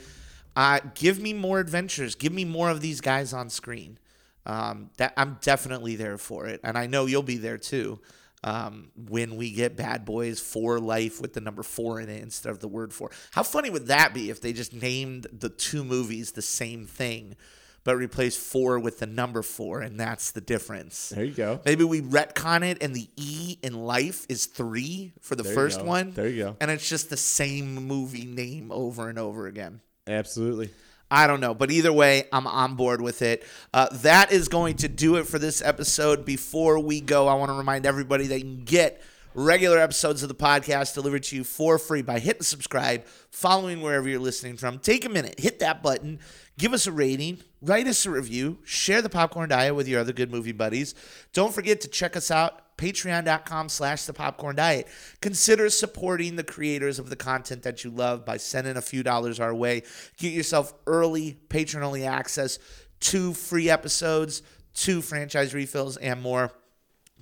uh, 0.57 0.81
give 0.95 1.21
me 1.21 1.33
more 1.33 1.59
adventures. 1.59 2.15
Give 2.15 2.33
me 2.33 2.45
more 2.45 2.71
of 2.71 2.81
these 2.81 3.01
guys 3.01 3.33
on 3.33 3.51
screen. 3.51 3.99
Um, 4.47 4.91
that 4.99 5.15
I'm 5.17 5.39
definitely 5.41 5.97
there 5.97 6.19
for 6.19 6.47
it, 6.47 6.61
and 6.63 6.77
I 6.77 6.87
know 6.87 7.07
you'll 7.07 7.23
be 7.23 7.39
there 7.39 7.57
too. 7.57 7.99
Um, 8.43 8.91
when 8.95 9.37
we 9.37 9.51
get 9.51 9.75
Bad 9.75 10.05
Boys 10.05 10.39
for 10.39 10.79
Life 10.79 11.19
with 11.19 11.33
the 11.33 11.41
number 11.41 11.63
four 11.63 11.99
in 11.99 12.11
it 12.11 12.23
instead 12.23 12.51
of 12.51 12.61
the 12.61 12.69
word 12.69 12.93
four. 12.93 13.11
How 13.31 13.43
funny 13.43 13.71
would 13.71 13.87
that 13.87 14.13
be 14.13 14.29
if 14.29 14.43
they 14.43 14.53
just 14.53 14.75
named 14.75 15.29
the 15.33 15.49
two 15.49 15.83
movies 15.83 16.33
the 16.33 16.43
same 16.43 16.85
thing, 16.85 17.37
but 17.85 17.97
replace 17.97 18.37
four 18.37 18.79
with 18.79 18.99
the 18.99 19.07
number 19.07 19.43
four, 19.43 19.81
and 19.81 20.01
that's 20.01 20.33
the 20.33 20.41
difference? 20.41 21.11
There 21.11 21.25
you 21.25 21.35
go. 21.35 21.61
Maybe 21.65 21.85
we 21.85 22.01
retcon 22.01 22.69
it, 22.69 22.83
and 22.83 22.95
the 22.95 23.09
E 23.17 23.59
in 23.63 23.75
life 23.85 24.27
is 24.29 24.47
three 24.47 25.13
for 25.21 25.37
the 25.37 25.43
There 25.43 25.55
first 25.55 25.83
one. 25.83 26.13
There 26.13 26.29
you 26.29 26.45
go. 26.45 26.57
And 26.61 26.71
it's 26.71 26.89
just 26.89 27.11
the 27.11 27.17
same 27.17 27.75
movie 27.87 28.25
name 28.25 28.73
over 28.73 29.09
and 29.09 29.19
over 29.19 29.47
again. 29.47 29.81
Absolutely. 30.07 30.71
I 31.11 31.27
don't 31.27 31.41
know. 31.41 31.55
But 31.55 31.71
either 31.71 31.93
way, 31.93 32.25
I'm 32.33 32.47
on 32.47 32.75
board 32.75 33.01
with 33.01 33.23
it. 33.23 33.45
Uh, 33.73 33.89
that 33.99 34.33
is 34.33 34.49
going 34.49 34.77
to 34.77 34.89
do 34.89 35.17
it 35.17 35.27
for 35.27 35.39
this 35.39 35.63
episode. 35.63 36.25
Before 36.25 36.81
we 36.81 37.01
go, 37.01 37.29
I 37.29 37.35
want 37.35 37.51
to 37.51 37.55
remind 37.55 37.87
everybody 37.87 38.27
that 38.29 38.39
you 38.39 38.45
can 38.57 38.65
get 38.65 39.01
regular 39.35 39.79
episodes 39.79 40.23
of 40.23 40.29
the 40.29 40.35
podcast 40.35 40.95
delivered 40.95 41.25
to 41.25 41.37
you 41.37 41.45
for 41.45 41.79
free 41.79 42.03
by 42.03 42.19
hitting 42.19 42.43
subscribe, 42.43 43.05
following 43.31 43.81
wherever 43.81 44.09
you're 44.09 44.21
listening 44.21 44.57
from. 44.57 44.79
Take 44.79 45.05
a 45.05 45.09
minute, 45.09 45.39
hit 45.39 45.59
that 45.59 45.83
button, 45.83 46.21
give 46.57 46.73
us 46.73 46.87
a 46.87 46.93
rating, 46.93 47.39
write 47.65 47.87
us 47.87 48.07
a 48.07 48.11
review, 48.11 48.59
share 48.65 49.03
the 49.03 49.09
popcorn 49.09 49.49
diet 49.49 49.75
with 49.75 49.89
your 49.89 50.01
other 50.01 50.13
good 50.13 50.31
movie 50.31 50.53
buddies. 50.53 50.95
Don't 51.33 51.55
forget 51.55 51.81
to 51.83 51.89
check 51.89 52.17
us 52.17 52.31
out 52.31 52.61
patreon.com 52.77 53.69
slash 53.69 54.05
the 54.05 54.13
popcorn 54.13 54.57
diet 54.57 54.89
consider 55.21 55.71
supporting 55.71 56.35
the 56.35 56.43
creators 56.43 56.99
of 56.99 57.09
the 57.09 57.15
content 57.15 57.63
that 57.63 57.85
you 57.85 57.91
love 57.91 58.25
by 58.25 58.37
sending 58.37 58.77
a 58.77 58.83
few 58.83 59.03
dollars 59.05 59.39
our 59.39 59.55
way 59.55 59.81
get 60.17 60.33
yourself 60.33 60.75
early 60.87 61.35
patron 61.49 61.85
only 61.85 62.05
access 62.05 62.59
to 62.99 63.33
free 63.33 63.71
episodes 63.71 64.43
to 64.75 65.01
franchise 65.01 65.55
refills 65.55 65.97
and 65.99 66.21
more 66.21 66.51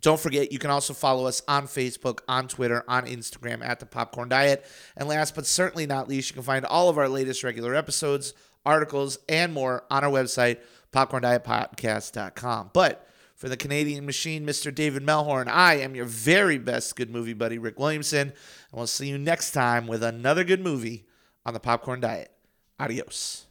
don't 0.02 0.18
forget, 0.18 0.50
you 0.50 0.58
can 0.58 0.70
also 0.70 0.94
follow 0.94 1.26
us 1.26 1.42
on 1.46 1.68
Facebook, 1.68 2.22
on 2.26 2.48
Twitter, 2.48 2.82
on 2.88 3.06
Instagram 3.06 3.64
at 3.64 3.78
The 3.78 3.86
Popcorn 3.86 4.28
Diet. 4.28 4.66
And 4.96 5.08
last 5.08 5.36
but 5.36 5.46
certainly 5.46 5.86
not 5.86 6.08
least, 6.08 6.28
you 6.28 6.34
can 6.34 6.42
find 6.42 6.66
all 6.66 6.88
of 6.88 6.98
our 6.98 7.08
latest 7.08 7.44
regular 7.44 7.76
episodes, 7.76 8.34
articles, 8.64 9.18
and 9.28 9.52
more 9.52 9.84
on 9.90 10.04
our 10.04 10.10
website, 10.10 10.58
popcorndietpodcast.com. 10.92 12.70
But 12.72 13.08
for 13.34 13.48
the 13.48 13.56
Canadian 13.56 14.06
machine, 14.06 14.46
Mr. 14.46 14.72
David 14.72 15.02
Melhorn, 15.02 15.48
I 15.48 15.74
am 15.74 15.94
your 15.94 16.04
very 16.04 16.58
best 16.58 16.94
good 16.94 17.10
movie 17.10 17.32
buddy, 17.32 17.58
Rick 17.58 17.78
Williamson. 17.78 18.28
And 18.28 18.32
we'll 18.72 18.86
see 18.86 19.08
you 19.08 19.18
next 19.18 19.50
time 19.50 19.86
with 19.86 20.02
another 20.02 20.44
good 20.44 20.60
movie 20.60 21.06
on 21.44 21.54
The 21.54 21.60
Popcorn 21.60 22.00
Diet. 22.00 22.30
Adios. 22.78 23.46